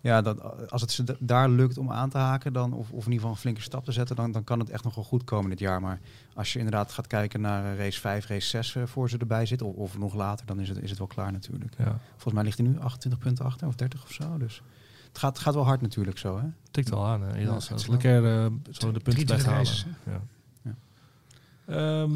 ja, 0.00 0.22
dat, 0.22 0.70
als 0.70 0.80
het 0.80 0.90
ze 0.90 1.16
daar 1.18 1.48
lukt 1.48 1.78
om 1.78 1.90
aan 1.90 2.10
te 2.10 2.18
haken, 2.18 2.52
dan, 2.52 2.72
of, 2.72 2.90
of 2.90 2.90
in 2.90 2.96
ieder 2.96 3.12
geval 3.12 3.30
een 3.30 3.36
flinke 3.36 3.60
stap 3.60 3.84
te 3.84 3.92
zetten, 3.92 4.16
dan, 4.16 4.32
dan 4.32 4.44
kan 4.44 4.58
het 4.58 4.70
echt 4.70 4.84
nog 4.84 4.94
wel 4.94 5.04
goed 5.04 5.24
komen 5.24 5.50
dit 5.50 5.58
jaar. 5.58 5.80
Maar 5.80 6.00
als 6.34 6.52
je 6.52 6.58
inderdaad 6.58 6.92
gaat 6.92 7.06
kijken 7.06 7.40
naar 7.40 7.72
eh, 7.72 7.78
race 7.78 8.00
5, 8.00 8.26
race 8.26 8.48
6 8.48 8.74
eh, 8.74 8.82
voor 8.86 9.10
ze 9.10 9.18
erbij 9.18 9.46
zit, 9.46 9.62
of, 9.62 9.74
of 9.74 9.98
nog 9.98 10.14
later, 10.14 10.46
dan 10.46 10.60
is 10.60 10.68
het, 10.68 10.82
is 10.82 10.90
het 10.90 10.98
wel 10.98 11.08
klaar 11.08 11.32
natuurlijk. 11.32 11.74
Ja. 11.78 11.98
Volgens 12.10 12.34
mij 12.34 12.44
ligt 12.44 12.58
hij 12.58 12.66
nu 12.66 12.78
28 12.78 13.20
punten 13.20 13.44
achter 13.44 13.66
of 13.66 13.74
30 13.74 14.02
of 14.02 14.12
zo. 14.12 14.38
Dus 14.38 14.62
het 15.08 15.18
gaat, 15.18 15.38
gaat 15.38 15.54
wel 15.54 15.64
hard 15.64 15.80
natuurlijk 15.80 16.18
zo, 16.18 16.38
hè? 16.38 16.44
Tikt 16.70 16.88
wel 16.88 17.06
aan. 17.06 17.22
Hè? 17.22 17.38
Ja, 17.38 17.48
als 17.48 17.68
het 17.68 17.80
zo 18.70 18.92
de 18.92 19.00
punten 19.00 19.26
23 19.26 19.26
blijft 19.26 19.44
halen. 19.46 19.96
Ja. 20.06 20.20
Ja. 20.62 20.74
Ehm, 22.02 22.10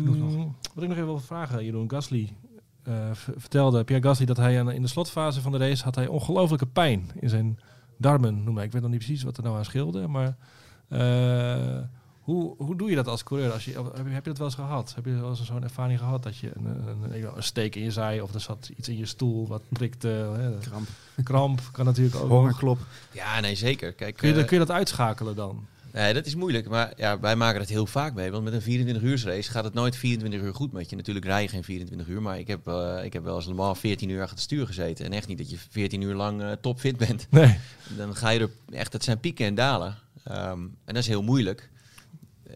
wat 0.74 0.83
ik 0.83 0.88
nog 0.88 0.92
even 0.96 1.05
wil 1.05 1.18
vragen, 1.18 1.64
Jeroen 1.64 1.90
Gasly 1.90 2.37
eh, 2.83 2.94
vertelde, 3.37 3.85
Pierre 3.85 4.07
Gasly, 4.09 4.26
dat 4.26 4.37
hij 4.37 4.61
aan- 4.61 4.70
in 4.70 4.83
de 4.83 4.88
slotfase 4.88 5.40
van 5.40 5.52
de 5.52 5.59
race 5.59 5.85
had 5.85 5.94
hij 5.94 6.07
ongelofelijke 6.07 6.66
pijn 6.66 7.11
in 7.20 7.28
zijn 7.28 7.59
darmen. 7.98 8.44
Noem 8.44 8.55
maar. 8.55 8.64
Ik 8.64 8.72
weet 8.72 8.83
nog 8.83 8.90
niet 8.90 8.98
precies 9.05 9.22
wat 9.22 9.37
er 9.37 9.42
nou 9.42 9.57
aan 9.57 9.64
scheelde, 9.64 10.09
maar 10.09 10.37
eh, 10.88 11.78
hoe, 12.22 12.54
hoe 12.58 12.76
doe 12.76 12.90
je 12.90 12.96
dat 12.96 13.08
als 13.08 13.22
coureur? 13.22 13.52
Als 13.52 13.64
je, 13.64 13.72
heb, 13.72 14.06
je, 14.06 14.12
heb 14.12 14.24
je 14.24 14.30
dat 14.30 14.38
wel 14.38 14.46
eens 14.46 14.56
gehad? 14.56 14.92
Heb 14.94 15.04
je 15.04 15.11
wel 15.12 15.28
eens 15.28 15.44
zo'n 15.44 15.62
ervaring 15.62 15.98
gehad 15.98 16.22
dat 16.22 16.37
je 16.37 16.50
een, 16.54 16.64
een, 16.66 17.14
een, 17.14 17.37
een 17.37 17.42
steek 17.42 17.76
in 17.76 17.82
je 17.82 17.90
zij 17.90 18.20
of 18.20 18.35
er 18.35 18.40
zat 18.40 18.70
iets 18.76 18.88
in 18.88 18.98
je 18.98 19.06
stoel 19.06 19.46
wat 19.48 19.62
prikte? 19.68 20.08
Hè? 20.08 20.58
Kramp. 20.58 20.88
Kramp 21.24 21.61
kan 21.72 21.85
natuurlijk 21.85 22.16
ook. 22.16 22.28
Hongerklop. 22.28 22.78
Ja, 23.12 23.40
nee, 23.40 23.54
zeker. 23.54 23.92
Kijk, 23.92 24.16
Kun 24.16 24.28
je, 24.28 24.35
dat- 24.35 24.42
eh, 24.42 24.48
kun 24.48 24.58
je 24.58 24.66
dat 24.66 24.76
uitschakelen 24.76 25.37
dan? 25.37 25.66
Nee, 25.92 26.14
dat 26.14 26.26
is 26.26 26.35
moeilijk. 26.35 26.68
Maar 26.68 26.92
ja, 26.96 27.20
wij 27.20 27.37
maken 27.37 27.58
dat 27.58 27.68
heel 27.68 27.87
vaak 27.87 28.14
mee. 28.14 28.30
Want 28.30 28.44
met 28.44 28.52
een 28.52 28.62
24 28.62 29.02
uur 29.02 29.22
race 29.35 29.50
gaat 29.50 29.64
het 29.64 29.74
nooit 29.74 29.96
24 29.96 30.40
uur 30.40 30.54
goed 30.54 30.72
met 30.72 30.90
je. 30.90 30.96
Natuurlijk 30.96 31.26
rij 31.26 31.42
je 31.42 31.48
geen 31.48 31.64
24 31.64 32.08
uur. 32.08 32.22
Maar 32.22 32.38
ik 32.38 32.46
heb, 32.46 32.66
eh, 32.68 33.04
ik 33.04 33.12
heb 33.12 33.24
wel 33.24 33.37
eens 33.37 33.46
Mans 33.46 33.78
14 33.78 34.08
uur 34.08 34.18
achter 34.20 34.35
het 34.35 34.44
stuur 34.44 34.66
gezeten. 34.66 35.04
En 35.04 35.12
echt 35.12 35.28
niet 35.28 35.38
dat 35.38 35.50
je 35.50 35.56
14 35.70 36.00
uur 36.00 36.14
lang 36.14 36.42
eh, 36.42 36.50
topfit 36.52 36.96
bent. 36.96 37.26
Nee. 37.30 37.58
Dan 37.96 38.16
ga 38.16 38.28
je 38.30 38.40
er 38.40 38.50
echt, 38.70 38.92
dat 38.92 39.04
zijn 39.04 39.20
pieken 39.20 39.46
en 39.46 39.54
dalen. 39.54 39.98
Ehm, 40.24 40.61
en 40.61 40.70
dat 40.85 40.96
is 40.96 41.06
heel 41.06 41.22
moeilijk. 41.22 41.70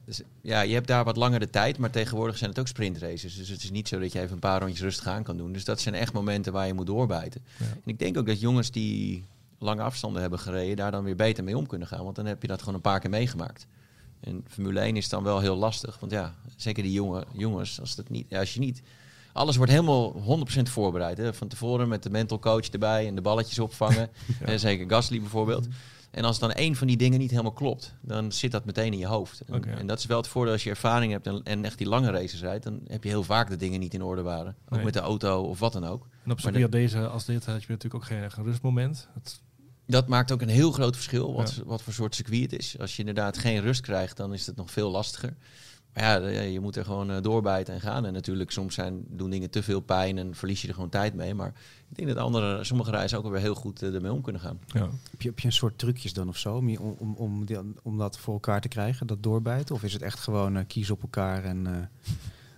Dus, 0.06 0.20
ja, 0.40 0.60
je 0.60 0.74
hebt 0.74 0.86
daar 0.86 1.04
wat 1.04 1.16
langer 1.16 1.40
de 1.40 1.50
tijd, 1.50 1.78
maar 1.78 1.90
tegenwoordig 1.90 2.38
zijn 2.38 2.50
het 2.50 2.58
ook 2.58 2.66
sprintraces. 2.66 3.36
Dus 3.36 3.48
het 3.48 3.62
is 3.62 3.70
niet 3.70 3.88
zo 3.88 3.98
dat 3.98 4.12
je 4.12 4.20
even 4.20 4.32
een 4.32 4.38
paar 4.38 4.60
rondjes 4.60 4.80
rustig 4.80 5.06
aan 5.06 5.22
kan 5.22 5.36
doen. 5.36 5.52
Dus 5.52 5.64
dat 5.64 5.80
zijn 5.80 5.94
echt 5.94 6.12
momenten 6.12 6.52
waar 6.52 6.66
je 6.66 6.74
moet 6.74 6.86
doorbijten. 6.86 7.44
Ja. 7.58 7.66
En 7.66 7.80
ik 7.84 7.98
denk 7.98 8.16
ook 8.18 8.26
dat 8.26 8.40
jongens 8.40 8.70
die 8.70 9.24
lange 9.58 9.82
afstanden 9.82 10.20
hebben 10.20 10.38
gereden, 10.38 10.76
daar 10.76 10.90
dan 10.90 11.04
weer 11.04 11.16
beter 11.16 11.44
mee 11.44 11.56
om 11.56 11.66
kunnen 11.66 11.88
gaan. 11.88 12.04
Want 12.04 12.16
dan 12.16 12.26
heb 12.26 12.42
je 12.42 12.48
dat 12.48 12.58
gewoon 12.58 12.74
een 12.74 12.80
paar 12.80 13.00
keer 13.00 13.10
meegemaakt. 13.10 13.66
En 14.20 14.44
Formule 14.48 14.80
1 14.80 14.96
is 14.96 15.08
dan 15.08 15.22
wel 15.22 15.40
heel 15.40 15.56
lastig. 15.56 15.98
Want 16.00 16.12
ja, 16.12 16.34
zeker 16.56 16.82
die 16.82 16.92
jonge, 16.92 17.24
jongens, 17.32 17.80
als, 17.80 17.94
dat 17.94 18.08
niet, 18.08 18.34
als 18.34 18.54
je 18.54 18.60
niet... 18.60 18.82
Alles 19.32 19.56
wordt 19.56 19.72
helemaal 19.72 20.14
100% 20.58 20.62
voorbereid. 20.62 21.18
Hè? 21.18 21.34
Van 21.34 21.48
tevoren 21.48 21.88
met 21.88 22.02
de 22.02 22.10
mental 22.10 22.38
coach 22.38 22.68
erbij 22.68 23.06
en 23.06 23.14
de 23.14 23.20
balletjes 23.20 23.58
opvangen. 23.58 24.08
Ja. 24.40 24.46
Eh, 24.46 24.58
zeker 24.58 24.88
Gasly 24.88 25.20
bijvoorbeeld. 25.20 25.66
En 26.16 26.24
als 26.24 26.38
dan 26.38 26.52
één 26.52 26.76
van 26.76 26.86
die 26.86 26.96
dingen 26.96 27.18
niet 27.18 27.30
helemaal 27.30 27.52
klopt, 27.52 27.94
dan 28.00 28.32
zit 28.32 28.50
dat 28.50 28.64
meteen 28.64 28.92
in 28.92 28.98
je 28.98 29.06
hoofd. 29.06 29.40
En, 29.78 29.86
dat 29.86 29.98
is 29.98 30.06
wel 30.06 30.16
het 30.16 30.28
voordeel 30.28 30.52
als 30.52 30.64
je 30.64 30.70
ervaring 30.70 31.12
hebt 31.12 31.26
en, 31.26 31.40
en 31.44 31.64
echt 31.64 31.78
die 31.78 31.88
lange 31.88 32.10
races 32.10 32.40
rijdt. 32.40 32.64
Dan 32.64 32.80
heb 32.86 33.02
je 33.02 33.08
heel 33.08 33.22
vaak 33.22 33.48
de 33.48 33.56
dingen 33.56 33.80
niet 33.80 33.94
in 33.94 34.02
orde 34.02 34.22
waren. 34.22 34.56
Ook 34.64 34.70
Nee. 34.76 34.84
met 34.84 34.92
de 34.92 35.00
auto 35.00 35.42
of 35.42 35.58
wat 35.58 35.72
dan 35.72 35.84
ook. 35.86 36.06
En 36.24 36.30
op 36.30 36.36
als 36.36 36.44
deze, 36.70 37.08
als 37.08 37.24
dit 37.24 37.44
had 37.44 37.62
je 37.62 37.68
natuurlijk 37.68 37.94
ook 37.94 38.04
geen, 38.04 38.30
geen 38.30 38.44
rustmoment. 38.44 39.08
Het, 39.14 39.40
Dat 39.86 40.08
maakt 40.08 40.32
ook 40.32 40.40
een 40.42 40.48
heel 40.48 40.72
groot 40.72 40.94
verschil 40.94 41.34
wat, 41.34 41.62
wat 41.64 41.82
voor 41.82 41.92
soort 41.92 42.14
circuit 42.14 42.40
het 42.50 42.60
is. 42.60 42.78
Als 42.78 42.92
je 42.92 42.98
inderdaad 42.98 43.38
geen 43.38 43.60
rust 43.60 43.80
krijgt, 43.80 44.16
dan 44.16 44.32
is 44.32 44.46
het 44.46 44.56
nog 44.56 44.70
veel 44.70 44.90
lastiger. 44.90 45.36
Maar 45.96 46.32
ja, 46.32 46.40
je 46.40 46.60
moet 46.60 46.76
er 46.76 46.84
gewoon 46.84 47.10
eh, 47.10 47.22
doorbijten 47.22 47.74
en 47.74 47.80
gaan. 47.80 48.06
En 48.06 48.12
natuurlijk, 48.12 48.50
soms 48.50 48.74
zijn, 48.74 49.04
doen 49.08 49.30
dingen 49.30 49.50
te 49.50 49.62
veel 49.62 49.80
pijn 49.80 50.18
en 50.18 50.34
verlies 50.34 50.62
je 50.62 50.68
er 50.68 50.74
gewoon 50.74 50.88
tijd 50.88 51.14
mee. 51.14 51.34
Maar 51.34 51.52
ik 51.90 51.96
denk 51.96 52.08
dat 52.08 52.16
andere, 52.16 52.64
sommige 52.64 52.90
reizen 52.90 53.16
ook 53.18 53.22
wel 53.24 53.32
weer 53.32 53.40
heel 53.42 53.54
goed 53.54 53.82
eh, 53.82 53.94
ermee 53.94 54.12
om 54.12 54.22
kunnen 54.22 54.40
gaan. 54.42 54.58
ja. 54.66 54.88
Heb 55.10 55.22
je, 55.22 55.28
heb 55.28 55.38
je 55.38 55.46
een 55.46 55.52
soort 55.52 55.78
trucjes 55.78 56.12
dan 56.12 56.28
of 56.28 56.36
zo 56.36 56.56
om, 56.56 56.68
je- 56.68 56.80
om, 56.80 57.14
om, 57.16 57.44
om, 57.82 57.98
dat 57.98 58.18
voor 58.18 58.34
elkaar 58.34 58.60
te 58.60 58.68
krijgen, 58.68 59.06
dat 59.06 59.22
doorbijten? 59.22 59.74
Of 59.74 59.82
is 59.82 59.92
het 59.92 60.02
echt 60.02 60.18
gewoon 60.18 60.56
eh, 60.56 60.64
kiezen 60.66 60.94
op 60.94 61.02
elkaar 61.02 61.44
en 61.44 61.66
eh, 61.66 61.72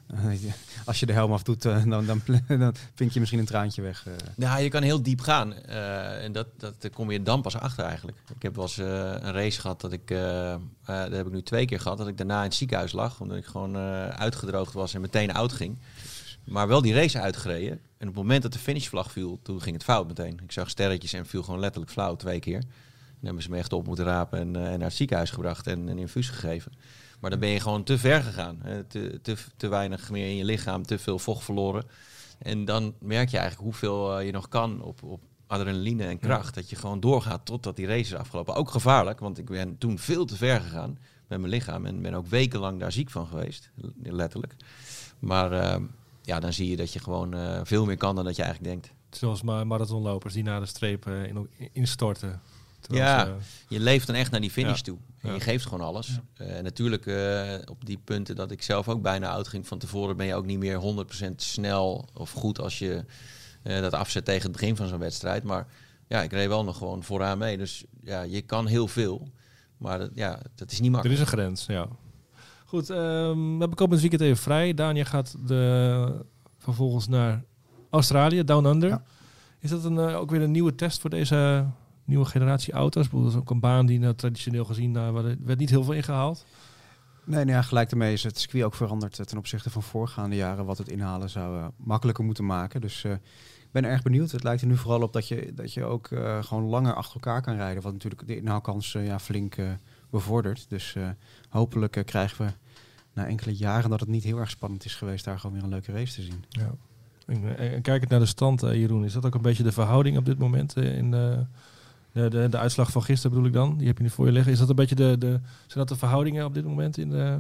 als 0.87 1.01
je 1.01 1.07
de 1.07 1.13
helm 1.13 1.33
af 1.33 1.43
doet, 1.43 1.65
eh, 1.65 1.85
dan, 1.85 2.07
dan, 2.07 2.23
dan 2.59 2.75
pink 2.95 3.11
je 3.13 3.19
misschien 3.19 3.41
een 3.41 3.47
traantje 3.47 3.83
weg? 3.83 4.07
eh. 4.07 4.13
Ja, 4.37 4.57
je 4.57 4.69
kan 4.69 4.83
heel 4.83 5.03
diep 5.03 5.21
gaan. 5.21 5.55
eh, 5.55 6.25
en 6.25 6.33
dat, 6.33 6.47
dat 6.59 6.91
kom 6.93 7.11
je 7.11 7.23
dan 7.23 7.43
pas 7.43 7.57
achter 7.57 7.85
eigenlijk. 7.85 8.19
Ik 8.37 8.43
heb 8.43 8.55
wel 8.55 8.65
eens 8.65 8.77
een 8.77 9.33
race 9.33 9.61
gehad 9.61 9.81
dat 9.81 9.93
ik, 9.93 10.09
dat 10.87 11.13
heb 11.13 11.27
ik 11.27 11.33
nu 11.33 11.43
twee 11.43 11.67
keer 11.67 11.81
gehad, 11.81 11.99
dat 11.99 12.09
ik 12.09 12.17
daarna 12.17 12.39
in 12.39 12.45
het 12.45 12.55
ziekenhuis 12.55 12.93
lag. 12.93 13.21
Omdat 13.21 13.37
ik 13.37 13.47
gewoon 13.47 13.77
uitgedroogd 14.13 14.73
was 14.73 14.95
en 14.95 15.01
meteen 15.01 15.33
oud 15.33 15.53
ging. 15.53 15.79
Maar 16.45 16.69
wel 16.69 16.83
die 16.83 16.95
race 16.95 17.21
uitgereden. 17.21 17.71
En 17.71 18.09
op 18.09 18.15
het 18.15 18.23
moment 18.23 18.43
dat 18.43 18.53
de 18.53 18.59
finishvlag 18.59 19.13
viel, 19.13 19.39
toen 19.43 19.63
ging 19.63 19.75
het 19.75 19.85
fout 19.85 20.07
meteen. 20.07 20.41
Ik 20.45 20.53
zag 20.53 20.71
sterretjes 20.71 21.13
en 21.13 21.27
viel 21.27 21.43
gewoon 21.43 21.61
letterlijk 21.61 21.93
flauw 21.93 22.17
twee 22.17 22.41
keer. 22.41 22.61
Dan 22.61 23.27
hebben 23.27 23.43
ze 23.43 23.51
me 23.51 23.57
echt 23.57 23.73
op 23.73 23.87
moeten 23.87 24.05
rapen 24.05 24.39
en, 24.39 24.57
en 24.57 24.79
naar 24.79 24.89
het 24.89 24.93
ziekenhuis 24.97 25.31
gebracht 25.31 25.67
en 25.67 25.89
een 25.89 25.99
infuus 25.99 26.29
gegeven. 26.29 26.73
Maar 27.21 27.31
dan 27.31 27.39
ben 27.41 27.49
je 27.49 27.61
gewoon 27.61 27.83
te 27.85 27.99
ver 27.99 28.23
gegaan. 28.23 28.59
hè. 28.63 28.85
Te, 28.85 29.19
te, 29.23 29.37
te 29.57 29.69
weinig 29.69 30.11
meer 30.11 30.29
in 30.29 30.37
je 30.37 30.45
lichaam, 30.45 30.83
te 30.83 30.99
veel 30.99 31.19
vocht 31.19 31.45
verloren. 31.45 31.85
En 32.39 32.65
dan 32.65 32.95
merk 33.01 33.29
je 33.29 33.39
eigenlijk 33.39 33.67
hoeveel 33.69 34.19
eh, 34.19 34.27
je 34.27 34.33
nog 34.33 34.49
kan 34.49 34.83
op, 34.83 35.03
op 35.03 35.21
adrenaline 35.47 36.05
en 36.05 36.19
kracht. 36.19 36.55
Dat 36.55 36.71
je 36.71 36.77
gewoon 36.77 37.01
doorgaat 37.01 37.47
totdat 37.47 37.77
die 37.77 37.87
race 37.87 37.99
is 38.01 38.15
afgelopen. 38.15 38.55
Ook 38.55 38.71
gevaarlijk, 38.71 39.21
want 39.21 39.39
ik 39.39 39.45
ben 39.47 39.79
toen 39.79 39.99
veel 39.99 40.25
te 40.25 40.37
ver 40.37 40.61
gegaan 40.61 40.99
met 41.27 41.39
mijn 41.39 41.53
lichaam. 41.53 41.87
En 41.87 42.03
ben 42.03 42.15
ook 42.15 42.27
wekenlang 42.27 42.81
daar 42.81 42.93
ziek 42.93 43.11
van 43.11 43.27
geweest, 43.27 43.71
letterlijk. 44.03 44.55
Maar 45.19 45.53
eh, 45.53 45.81
ja, 46.23 46.41
dan 46.41 46.53
zie 46.53 46.71
je 46.71 46.77
dat 46.77 46.93
je 46.93 46.99
gewoon 46.99 47.35
eh, 47.35 47.61
veel 47.65 47.85
meer 47.87 47.97
kan 47.97 48.15
dan 48.15 48.25
dat 48.25 48.37
je 48.37 48.43
eigenlijk 48.43 48.73
denkt. 48.73 48.97
Zoals 49.11 49.43
ma- 49.43 49.65
marathonlopers 49.65 50.35
die 50.35 50.43
naar 50.43 50.61
de 50.61 50.67
streep 50.67 51.07
eh, 51.07 51.25
in, 51.27 51.49
instorten. 51.73 52.41
Ja. 52.81 53.25
ze, 53.25 53.33
Je 53.69 53.81
leeft 53.81 54.07
dan 54.07 54.17
echt 54.17 54.31
naar 54.31 54.41
die 54.41 54.51
finish 54.51 54.77
Ja. 54.77 54.83
toe. 54.83 54.99
En 55.21 55.29
Ja. 55.29 55.35
je 55.35 55.41
geeft 55.41 55.65
gewoon 55.67 55.87
alles. 55.87 56.19
Eh, 56.37 56.61
natuurlijk 56.63 57.07
eh, 57.07 57.55
op 57.71 57.85
die 57.87 57.99
punten 58.05 58.37
dat 58.37 58.51
ik 58.51 58.63
zelf 58.63 58.89
ook 58.89 59.03
bijna 59.03 59.29
oud 59.31 59.49
ging 59.49 59.67
van 59.67 59.79
tevoren... 59.79 60.17
ben 60.17 60.27
je 60.27 60.35
ook 60.35 60.47
niet 60.47 60.59
meer 60.59 60.79
100% 60.79 61.43
snel 61.43 62.09
of 62.15 62.31
goed 62.33 62.61
als 62.61 62.79
je 62.79 63.05
eh, 63.63 63.81
dat 63.81 63.93
afzet 63.93 64.25
tegen 64.25 64.43
het 64.43 64.53
begin 64.53 64.77
van 64.77 64.89
zo'n 64.89 64.99
wedstrijd. 64.99 65.43
Maar 65.45 65.67
ja, 66.09 66.23
ik 66.23 66.33
reed 66.33 66.49
wel 66.49 66.65
nog 66.65 66.77
gewoon 66.77 67.03
vooraan 67.03 67.39
mee. 67.39 67.57
Dus 67.59 67.85
ja, 68.03 68.23
je 68.23 68.43
kan 68.43 68.67
heel 68.67 68.89
veel. 68.89 69.29
Maar 69.77 69.99
dat, 69.99 70.11
ja, 70.15 70.41
dat 70.55 70.71
is 70.71 70.77
niet 70.79 70.87
er 70.87 70.93
makkelijk. 70.93 71.21
is 71.21 71.27
een 71.27 71.33
grens, 71.39 71.67
ja. 71.67 71.89
Goed, 72.65 72.91
ehm, 72.91 73.53
we 73.53 73.57
hebben 73.59 73.75
komend 73.75 74.01
weekend 74.01 74.23
even 74.23 74.37
vrij. 74.37 74.75
Daniel 74.75 75.05
gaat 75.05 75.35
de, 75.47 76.25
vervolgens 76.59 77.09
naar 77.09 77.45
Australië, 77.91 78.45
Down 78.45 78.67
Under. 78.67 78.89
Ja. 78.89 79.03
Is 79.61 79.71
dat 79.71 79.85
een, 79.85 79.99
eh, 79.99 80.17
ook 80.17 80.31
weer 80.31 80.43
een 80.43 80.51
nieuwe 80.51 80.75
test 80.75 81.01
voor 81.01 81.11
deze 81.11 81.67
nieuwe 82.09 82.25
generatie 82.25 82.73
auto's? 82.73 83.11
Dat 83.11 83.27
is 83.27 83.35
ook 83.35 83.51
een 83.51 83.61
baan 83.61 83.87
die 83.87 83.99
nou, 83.99 84.15
traditioneel 84.15 84.65
gezien, 84.65 84.93
waar 84.93 85.25
er 85.25 85.37
werd 85.41 85.59
niet 85.59 85.71
heel 85.71 85.85
veel 85.85 85.95
ingehaald. 85.95 86.45
Nee, 87.29 87.45
nou 87.45 87.57
ja, 87.57 87.63
gelijk 87.63 87.91
daarmee 87.91 88.13
is 88.13 88.23
het 88.23 88.39
circuit 88.39 88.65
ook 88.65 88.75
veranderd 88.75 89.19
eh, 89.19 89.27
ten 89.27 89.39
opzichte 89.39 89.71
van 89.71 89.83
voorgaande 89.83 90.37
jaren, 90.37 90.65
wat 90.65 90.79
het 90.79 90.89
inhalen 90.89 91.31
zou 91.31 91.59
eh, 91.59 91.67
makkelijker 91.77 92.25
moeten 92.25 92.47
maken. 92.47 92.81
Dus 92.81 93.05
eh, 93.05 93.13
ik 93.13 93.71
ben 93.73 93.85
erg 93.85 94.03
benieuwd. 94.03 94.31
Het 94.31 94.43
lijkt 94.43 94.61
er 94.61 94.69
nu 94.69 94.77
vooral 94.77 95.03
op 95.03 95.13
dat 95.13 95.29
je, 95.29 95.53
dat 95.55 95.73
je 95.73 95.85
ook 95.85 96.09
gewoon 96.41 96.65
langer 96.65 96.95
achter 96.95 97.15
elkaar 97.15 97.43
kan 97.43 97.57
rijden, 97.57 97.83
wat 97.83 97.93
natuurlijk 97.93 98.27
de 98.27 98.37
inhaalkans 98.37 98.93
ja, 98.93 99.19
flink 99.19 99.57
bevordert. 100.11 100.67
Dus 100.69 100.97
hopelijk 101.49 102.03
krijgen 102.05 102.47
we 102.47 102.53
na 103.13 103.27
enkele 103.27 103.57
jaren 103.57 103.91
dat 103.91 104.01
het 104.01 104.09
niet 104.09 104.25
heel 104.25 104.39
erg 104.39 104.51
spannend 104.51 104.85
is 104.85 104.95
geweest, 104.95 105.25
daar 105.25 105.39
gewoon 105.39 105.55
weer 105.57 105.65
een 105.65 105.71
leuke 105.71 105.93
race 105.93 106.15
te 106.15 106.23
zien. 106.23 106.45
Ja. 106.49 106.75
En, 107.27 107.59
en 107.59 107.83
kijkend 107.83 108.11
naar 108.11 108.21
de 108.21 108.27
stand, 108.27 108.61
Jeroen, 108.61 109.05
is 109.05 109.13
dat 109.13 109.27
ook 109.27 109.35
een 109.35 109.43
beetje 109.43 109.63
de 109.63 109.73
verhouding 109.73 110.17
op 110.17 110.25
dit 110.25 110.39
moment 110.39 110.77
in 110.77 111.11
de, 111.11 111.47
de, 112.13 112.29
de, 112.29 112.49
de 112.49 112.59
uitslag 112.59 112.91
van 112.91 113.03
gisteren 113.03 113.31
bedoel 113.31 113.47
ik 113.47 113.55
dan? 113.55 113.79
Die 113.79 113.87
heb 113.87 113.97
je 113.97 114.03
nu 114.03 114.11
voor 114.11 114.27
je 114.27 114.33
liggen. 114.33 114.53
Is 114.53 114.59
dat 114.59 114.69
een 114.69 114.75
beetje 114.75 114.95
de, 114.95 115.17
de, 115.19 115.29
zijn 115.67 115.79
dat 115.79 115.89
de 115.89 115.97
verhoudingen 115.97 116.45
op 116.45 116.55
dit 116.55 116.65
moment 116.65 116.99
in 116.99 117.11
de... 117.11 117.39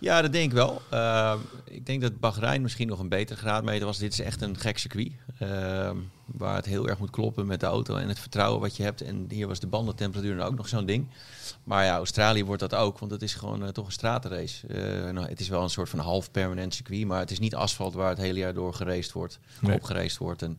Ja, 0.00 0.22
dat 0.22 0.32
denk 0.32 0.44
ik 0.44 0.52
wel. 0.52 0.82
Uh, 0.92 1.34
ik 1.64 1.86
denk 1.86 2.00
dat 2.00 2.20
Bahrein 2.20 2.62
misschien 2.62 2.88
nog 2.88 2.98
een 2.98 3.08
betere 3.08 3.38
graadmeter 3.38 3.86
was. 3.86 3.98
Dit 3.98 4.12
is 4.12 4.20
echt 4.20 4.42
een 4.42 4.58
gek 4.58 4.78
circuit. 4.78 5.12
Uh, 5.42 5.90
waar 6.24 6.54
het 6.54 6.64
heel 6.64 6.88
erg 6.88 6.98
moet 6.98 7.10
kloppen 7.10 7.46
met 7.46 7.60
de 7.60 7.66
auto 7.66 7.96
en 7.96 8.08
het 8.08 8.18
vertrouwen 8.18 8.60
wat 8.60 8.76
je 8.76 8.82
hebt. 8.82 9.02
En 9.02 9.26
hier 9.28 9.46
was 9.46 9.60
de 9.60 9.66
bandentemperatuur 9.66 10.36
dan 10.36 10.46
ook 10.46 10.56
nog 10.56 10.68
zo'n 10.68 10.86
ding. 10.86 11.06
Maar 11.64 11.84
ja, 11.84 11.96
Australië 11.96 12.44
wordt 12.44 12.60
dat 12.60 12.74
ook, 12.74 12.98
want 12.98 13.10
het 13.12 13.22
is 13.22 13.34
gewoon 13.34 13.62
uh, 13.62 13.68
toch 13.68 13.86
een 13.86 13.92
stratenrace. 13.92 14.66
Uh, 14.68 15.10
nou, 15.10 15.28
het 15.28 15.40
is 15.40 15.48
wel 15.48 15.62
een 15.62 15.70
soort 15.70 15.88
van 15.88 15.98
half 15.98 16.30
permanent 16.30 16.74
circuit, 16.74 17.06
maar 17.06 17.20
het 17.20 17.30
is 17.30 17.38
niet 17.38 17.54
asfalt 17.54 17.94
waar 17.94 18.08
het 18.08 18.18
hele 18.18 18.38
jaar 18.38 18.54
door 18.54 18.74
geraced 18.74 19.12
wordt, 19.12 19.38
Nee. 19.60 19.80
wordt. 20.18 20.42
En 20.42 20.58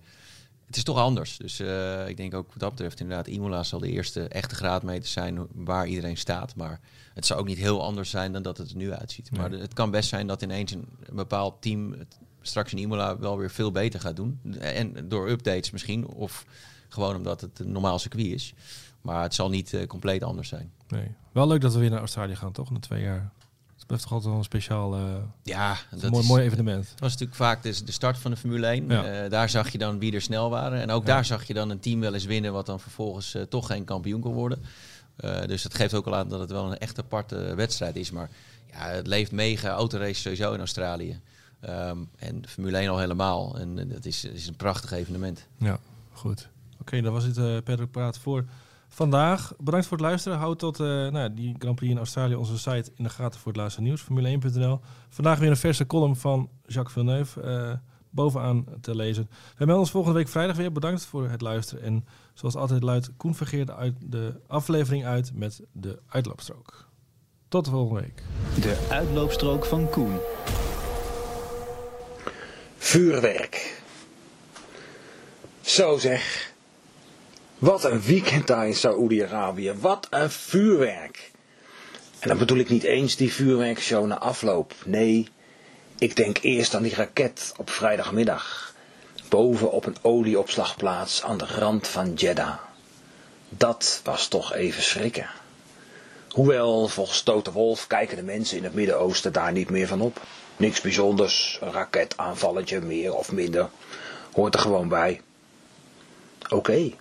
het 0.70 0.78
is 0.78 0.84
toch 0.84 0.98
anders. 0.98 1.38
Dus 1.38 1.60
eh, 1.60 2.08
ik 2.08 2.18
denk 2.18 2.34
ook 2.34 2.48
wat 2.48 2.60
dat 2.60 2.70
betreft 2.70 3.00
inderdaad, 3.00 3.28
Imola 3.28 3.64
zal 3.64 3.80
de 3.80 3.90
eerste 3.90 4.28
echte 4.28 4.56
graadmeter 4.56 5.10
zijn 5.10 5.48
waar 5.54 5.88
iedereen 5.88 6.18
staat. 6.18 6.56
Maar 6.56 6.80
het 7.14 7.26
zou 7.26 7.40
ook 7.40 7.48
niet 7.48 7.58
heel 7.58 7.84
anders 7.84 8.10
zijn 8.10 8.32
dan 8.32 8.42
dat 8.42 8.58
het 8.58 8.70
er 8.70 8.76
nu 8.76 8.94
uitziet. 8.94 9.32
Maar 9.32 9.52
het 9.52 9.74
kan 9.74 9.92
best 9.92 10.10
zijn 10.10 10.28
dat 10.28 10.42
ineens 10.42 10.72
een, 10.72 10.88
een 11.04 11.16
bepaald 11.16 11.62
team 11.62 11.92
het 11.92 12.18
straks 12.42 12.72
in 12.72 12.78
Imola 12.78 13.18
wel 13.20 13.38
weer 13.38 13.52
veel 13.52 13.72
beter 13.72 14.00
gaat 14.00 14.16
doen. 14.16 14.40
En 14.60 15.10
door 15.10 15.30
updates 15.30 15.72
misschien, 15.72 16.08
of 16.08 16.46
gewoon 16.90 17.16
omdat 17.16 17.42
het 17.42 17.60
een 17.60 17.72
normaal 17.72 18.00
circuit 18.00 18.26
is. 18.26 18.54
Maar 19.02 19.24
het 19.24 19.34
zal 19.34 19.50
niet 19.50 19.74
eh, 19.74 19.88
compleet 19.88 20.24
anders 20.24 20.48
zijn. 20.48 20.72
Nee. 20.88 21.16
Wel 21.32 21.48
leuk 21.48 21.62
dat 21.62 21.74
we 21.74 21.80
weer 21.80 21.90
naar 21.90 22.00
Australië 22.00 22.36
gaan, 22.36 22.52
toch? 22.52 22.72
Na 22.72 22.80
twee 22.80 23.02
jaar. 23.02 23.32
Het 23.90 23.98
blijft 23.98 24.04
toch 24.04 24.14
altijd 24.14 24.52
wel 24.52 24.62
een 24.62 24.70
speciaal 24.70 24.96
eh, 24.96 25.24
Ja, 25.44 25.72
een 25.92 26.00
dat 26.00 26.12
mooi, 26.12 26.24
is, 26.24 26.30
mooi 26.30 26.44
evenement. 26.44 26.90
Dat 26.90 27.00
was 27.00 27.12
natuurlijk 27.12 27.38
vaak 27.38 27.64
de, 27.64 27.84
de 27.84 27.92
start 27.92 28.18
van 28.18 28.32
de 28.32 28.38
Formule 28.38 28.68
1. 28.68 28.88
Ja. 28.88 29.04
Eh, 29.06 29.30
daar 29.30 29.50
zag 29.50 29.70
je 29.70 29.78
dan 29.78 30.00
wie 30.00 30.14
er 30.14 30.22
snel 30.22 30.50
waren. 30.50 30.82
En 30.82 30.92
ook 30.92 31.06
Ja. 31.06 31.14
daar 31.14 31.26
zag 31.26 31.44
je 31.44 31.54
dan 31.54 31.70
een 31.70 31.80
team 31.80 32.00
wel 32.00 32.14
eens 32.14 32.26
winnen... 32.26 32.54
wat 32.54 32.66
dan 32.66 32.80
vervolgens 32.80 33.34
eh, 33.34 33.42
toch 33.42 33.68
geen 33.68 33.84
kampioen 33.84 34.22
kon 34.22 34.34
worden. 34.34 34.64
Eh, 35.16 35.42
dus 35.46 35.62
dat 35.62 35.74
geeft 35.74 35.94
ook 35.94 36.06
al 36.06 36.16
aan 36.16 36.30
dat 36.30 36.40
het 36.40 36.52
wel 36.52 36.72
een 36.72 36.78
echt 36.78 37.00
aparte 37.00 37.54
wedstrijd 37.56 37.96
is. 37.96 38.12
Maar 38.12 38.30
ja, 38.72 38.88
het 38.88 39.08
leeft 39.08 39.32
mega. 39.32 39.70
Autorace 39.70 40.22
sowieso 40.22 40.54
in 40.54 40.60
Australië. 40.60 41.20
Ehm, 41.60 41.98
en 42.18 42.48
Formule 42.48 42.78
1 42.78 42.90
al 42.90 43.00
helemaal. 43.00 43.60
En 43.60 43.90
dat 43.90 44.06
is, 44.06 44.26
is 44.26 44.48
een 44.48 44.56
prachtig 44.56 44.92
evenement. 44.92 45.48
Ja, 45.58 45.80
goed. 46.12 46.48
Oké, 46.82 47.02
dat 47.02 47.12
was 47.14 47.24
het 47.24 47.38
uh, 47.38 47.58
Patrick 47.64 47.92
Praat 47.92 48.18
voor 48.18 48.46
vandaag. 48.90 49.54
Bedankt 49.58 49.88
voor 49.88 49.98
het 49.98 50.06
luisteren. 50.06 50.38
Houd 50.38 50.60
tot 50.60 50.80
eh, 50.80 50.86
nou 50.86 51.18
ja, 51.18 51.30
die 51.30 51.56
Grand 51.60 51.76
Prix 51.76 51.92
in 51.92 51.98
Australië 51.98 52.36
onze 52.36 52.58
site 52.58 52.92
in 52.96 53.04
de 53.04 53.10
gaten 53.10 53.40
voor 53.40 53.52
het 53.52 53.62
laatste 53.62 53.82
nieuws. 53.82 54.04
Formule1.nl. 54.04 54.80
Vandaag 55.10 55.40
weer 55.40 55.50
een 55.50 55.58
verse 55.58 55.86
column 55.88 56.16
van 56.16 56.50
Jacques 56.66 56.94
Villeneuve. 56.94 57.42
eh, 57.42 57.72
bovenaan 58.10 58.66
te 58.82 58.96
lezen. 58.96 59.30
We 59.30 59.56
melden 59.58 59.78
ons 59.80 59.92
volgende 59.92 60.18
week 60.18 60.28
vrijdag 60.28 60.56
weer. 60.56 60.72
Bedankt 60.72 61.06
voor 61.06 61.30
het 61.30 61.42
luisteren. 61.42 61.84
En 61.84 62.06
zoals 62.34 62.56
altijd 62.56 62.84
luidt 62.84 63.12
Koen 63.18 63.36
Vergeerde 63.36 63.76
uit 63.76 63.96
de 64.00 64.40
aflevering 64.48 65.06
uit 65.06 65.32
met 65.34 65.62
de 65.72 66.00
uitloopstrook. 66.08 66.88
Tot 67.48 67.66
de 67.66 67.72
volgende 67.72 68.02
week. 68.02 68.24
De 68.62 68.88
uitloopstrook 68.90 69.66
van 69.66 69.90
Koen. 69.90 70.18
Vuurwerk. 72.78 73.82
Zo 75.62 75.98
zeg. 75.98 76.54
Wat 77.60 77.84
een 77.84 78.02
weekend 78.02 78.48
daar 78.48 78.68
in 78.68 78.76
Saoedi-Arabië. 78.76 79.74
Wat 79.80 80.08
een 80.10 80.32
vuurwerk. 80.32 81.32
En 82.20 82.28
dan 82.28 82.38
bedoel 82.38 82.58
ik 82.58 82.70
niet 82.70 82.84
eens 82.84 83.16
die 83.16 83.34
vuurwerkshow 83.34 84.06
na 84.06 84.18
afloop. 84.18 84.74
Nee, 84.86 85.28
ik 85.98 86.16
denk 86.16 86.38
eerst 86.42 86.76
aan 86.76 86.84
die 86.84 86.96
raket 86.96 87.54
op 87.58 87.70
vrijdagmiddag. 87.70 88.74
Boven 89.30 89.72
op 89.72 89.86
een 89.86 89.96
olieopslagplaats 90.02 91.24
aan 91.24 91.38
de 91.38 91.46
rand 91.46 91.88
van 91.88 92.14
Jeddah. 92.14 92.58
Dat 93.50 94.02
was 94.04 94.28
toch 94.28 94.54
even 94.54 94.84
schrikken. 94.84 95.30
Hoewel, 96.30 96.88
volgens 96.88 97.22
Toto 97.22 97.52
Wolf 97.52 97.88
kijken 97.88 98.18
de 98.18 98.24
mensen 98.24 98.58
in 98.58 98.64
het 98.64 98.74
Midden-Oosten 98.74 99.34
daar 99.34 99.52
niet 99.52 99.70
meer 99.70 99.88
van 99.88 100.02
op. 100.02 100.22
Niks 100.58 100.82
bijzonders, 100.82 101.60
een 101.62 101.72
raketaanvalletje 101.72 102.82
meer 102.82 103.14
of 103.14 103.32
minder. 103.32 103.70
Hoort 104.34 104.54
er 104.54 104.60
gewoon 104.60 104.88
bij. 104.88 105.22
Oké. 106.50 106.92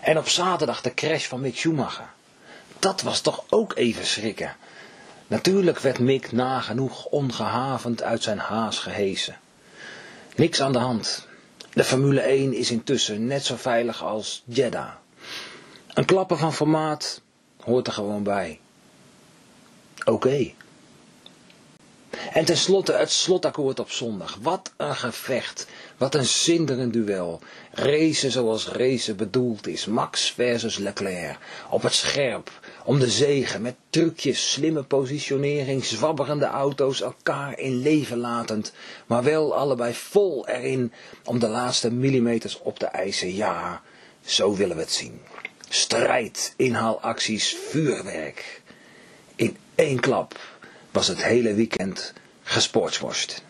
En 0.00 0.18
op 0.18 0.28
zaterdag 0.28 0.80
de 0.80 0.94
crash 0.94 1.26
van 1.26 1.40
Mick 1.40 1.56
Schumacher. 1.56 2.08
Dat 2.78 3.02
was 3.02 3.20
toch 3.20 3.44
ook 3.48 3.76
even 3.76 4.06
schrikken. 4.06 4.56
Natuurlijk 5.26 5.78
werd 5.78 5.98
Mick 5.98 6.32
nagenoeg 6.32 7.04
ongehavend 7.04 8.02
uit 8.02 8.22
zijn 8.22 8.38
haas 8.38 8.78
gehesen. 8.78 9.38
Niks 10.36 10.60
aan 10.60 10.72
de 10.72 10.78
hand. 10.78 11.26
De 11.72 11.84
Formule 11.84 12.20
1 12.20 12.52
is 12.52 12.70
intussen 12.70 13.26
net 13.26 13.44
zo 13.44 13.56
veilig 13.56 14.02
als 14.02 14.42
Jeddah. 14.46 14.90
Een 15.94 16.04
klapper 16.04 16.36
van 16.36 16.54
formaat 16.54 17.20
hoort 17.60 17.86
er 17.86 17.92
gewoon 17.92 18.22
bij. 18.22 18.60
Oké. 20.04 20.52
En 22.32 22.44
tenslotte 22.44 22.92
het 22.92 23.10
slotakkoord 23.10 23.80
op 23.80 23.90
zondag. 23.90 24.38
Wat 24.40 24.72
een 24.76 24.96
gevecht. 24.96 25.66
Wat 26.04 26.14
een 26.14 26.24
zinderend 26.24 26.92
duel. 26.92 27.40
Racen 27.70 28.30
zoals 28.30 28.68
racen 28.68 29.16
bedoeld 29.16 29.66
is. 29.66 29.86
Max 29.86 30.32
versus 30.32 30.76
Leclerc. 30.78 31.38
Op 31.70 31.82
het 31.82 31.92
scherp. 31.92 32.50
Om 32.84 32.98
de 32.98 33.10
zegen. 33.10 33.62
Met 33.62 33.74
trucjes, 33.90 34.52
slimme 34.52 34.82
positionering, 34.82 35.84
zwabberende 35.84 36.44
auto's 36.44 37.00
elkaar 37.00 37.58
in 37.58 37.82
leven 37.82 38.16
latend. 38.18 38.72
Maar 39.06 39.22
wel 39.22 39.54
allebei 39.54 39.94
vol 39.94 40.48
erin 40.48 40.92
om 41.24 41.38
de 41.38 41.48
laatste 41.48 41.90
millimeters 41.92 42.58
op 42.58 42.78
te 42.78 42.86
eisen. 42.86 43.34
Ja, 43.34 43.82
zo 44.24 44.54
willen 44.54 44.76
we 44.76 44.82
het 44.82 44.92
zien. 44.92 45.20
Strijd, 45.68 46.54
inhaalacties, 46.56 47.56
vuurwerk. 47.68 48.62
In 49.36 49.56
één 49.74 50.00
klap 50.00 50.38
was 50.90 51.06
het 51.08 51.22
hele 51.22 51.54
weekend 51.54 52.12
gesportsworst. 52.42 53.42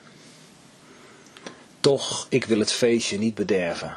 Toch, 1.85 2.27
ik 2.29 2.45
wil 2.45 2.59
het 2.59 2.73
feestje 2.73 3.19
niet 3.19 3.35
bederven. 3.35 3.97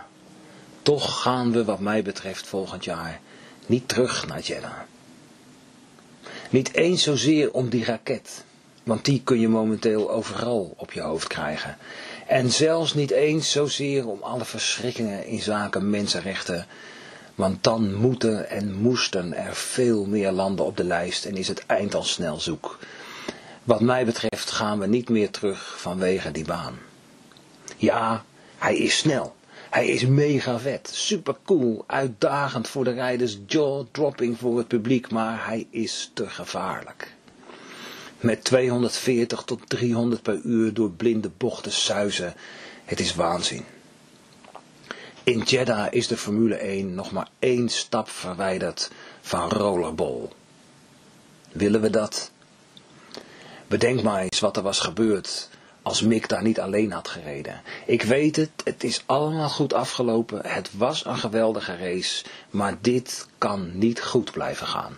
Toch 0.82 1.22
gaan 1.22 1.52
we 1.52 1.64
wat 1.64 1.80
mij 1.80 2.04
betreft 2.04 2.48
volgend 2.48 2.84
jaar 2.84 3.20
niet 3.66 3.88
terug 3.88 4.28
naar 4.28 4.40
Jeddah. 4.40 4.80
Niet 6.50 6.74
eens 6.74 7.04
zozeer 7.04 7.52
om 7.52 7.70
die 7.70 7.86
raket, 7.86 8.44
want 8.84 9.06
die 9.06 9.22
kun 9.24 9.40
je 9.40 9.48
momenteel 9.48 10.12
overal 10.12 10.74
op 10.78 10.92
je 10.92 11.02
hoofd 11.02 11.28
krijgen. 11.28 11.78
En 12.28 12.52
zelfs 12.52 12.94
niet 12.94 13.12
eens 13.12 13.52
zozeer 13.52 14.08
om 14.08 14.22
alle 14.22 14.46
verschrikkingen 14.46 15.26
in 15.26 15.42
zaken 15.42 15.90
mensenrechten, 15.90 16.66
want 17.36 17.64
dan 17.64 17.94
moeten 17.94 18.50
en 18.50 18.74
moesten 18.74 19.34
er 19.34 19.56
veel 19.56 20.06
meer 20.06 20.32
landen 20.32 20.66
op 20.66 20.78
de 20.78 20.84
lijst 20.84 21.26
en 21.26 21.36
is 21.36 21.48
het 21.48 21.66
eind 21.66 21.96
al 21.96 22.04
snel 22.04 22.40
zoek. 22.40 22.80
Wat 23.64 23.82
mij 23.82 24.06
betreft 24.06 24.52
gaan 24.52 24.80
we 24.80 24.88
niet 24.88 25.10
meer 25.10 25.30
terug 25.30 25.76
vanwege 25.80 26.32
die 26.32 26.46
baan. 26.46 26.78
Ja, 27.78 28.26
hij 28.58 28.78
is 28.78 28.98
snel. 28.98 29.36
Hij 29.70 29.88
is 29.88 30.06
mega 30.06 30.60
vet, 30.60 30.90
super 30.94 31.36
cool, 31.46 31.84
uitdagend 31.88 32.68
voor 32.68 32.84
de 32.84 32.92
rijders, 32.92 33.38
jaw-dropping 33.48 34.38
voor 34.38 34.58
het 34.58 34.68
publiek, 34.68 35.12
maar 35.12 35.46
hij 35.46 35.68
is 35.70 36.12
te 36.14 36.30
gevaarlijk. 36.30 37.14
Met 38.20 38.44
240 38.44 39.44
tot 39.44 39.70
300 39.70 40.22
per 40.22 40.40
uur 40.44 40.74
door 40.74 40.92
blinde 40.92 41.30
bochten 41.38 41.72
suizen, 41.72 42.34
het 42.86 43.00
is 43.00 43.16
waanzin. 43.16 43.66
In 45.24 45.40
Jeddah 45.40 45.88
is 45.94 46.08
de 46.08 46.18
Formule 46.18 46.56
1 46.56 46.96
nog 46.96 47.12
maar 47.12 47.28
één 47.40 47.70
stap 47.70 48.10
verwijderd 48.10 48.92
van 49.22 49.50
rollerball. 49.50 50.28
Willen 51.52 51.82
we 51.82 51.90
dat? 51.90 52.32
Bedenk 53.68 54.02
maar 54.02 54.22
eens 54.22 54.40
wat 54.40 54.58
er 54.58 54.64
was 54.64 54.80
gebeurd 54.80 55.50
als 55.88 56.02
Mick 56.02 56.30
daar 56.30 56.44
niet 56.44 56.60
alleen 56.60 56.92
had 56.92 57.08
gereden. 57.08 57.62
Ik 57.86 58.04
weet 58.04 58.36
het, 58.36 58.50
het 58.64 58.84
is 58.84 59.04
allemaal 59.06 59.50
goed 59.50 59.74
afgelopen, 59.74 60.42
het 60.46 60.70
was 60.78 61.06
een 61.06 61.18
geweldige 61.18 61.78
race, 61.78 62.26
maar 62.50 62.78
dit 62.82 63.28
kan 63.38 63.78
niet 63.78 64.04
goed 64.04 64.32
blijven 64.32 64.68
gaan. 64.68 64.98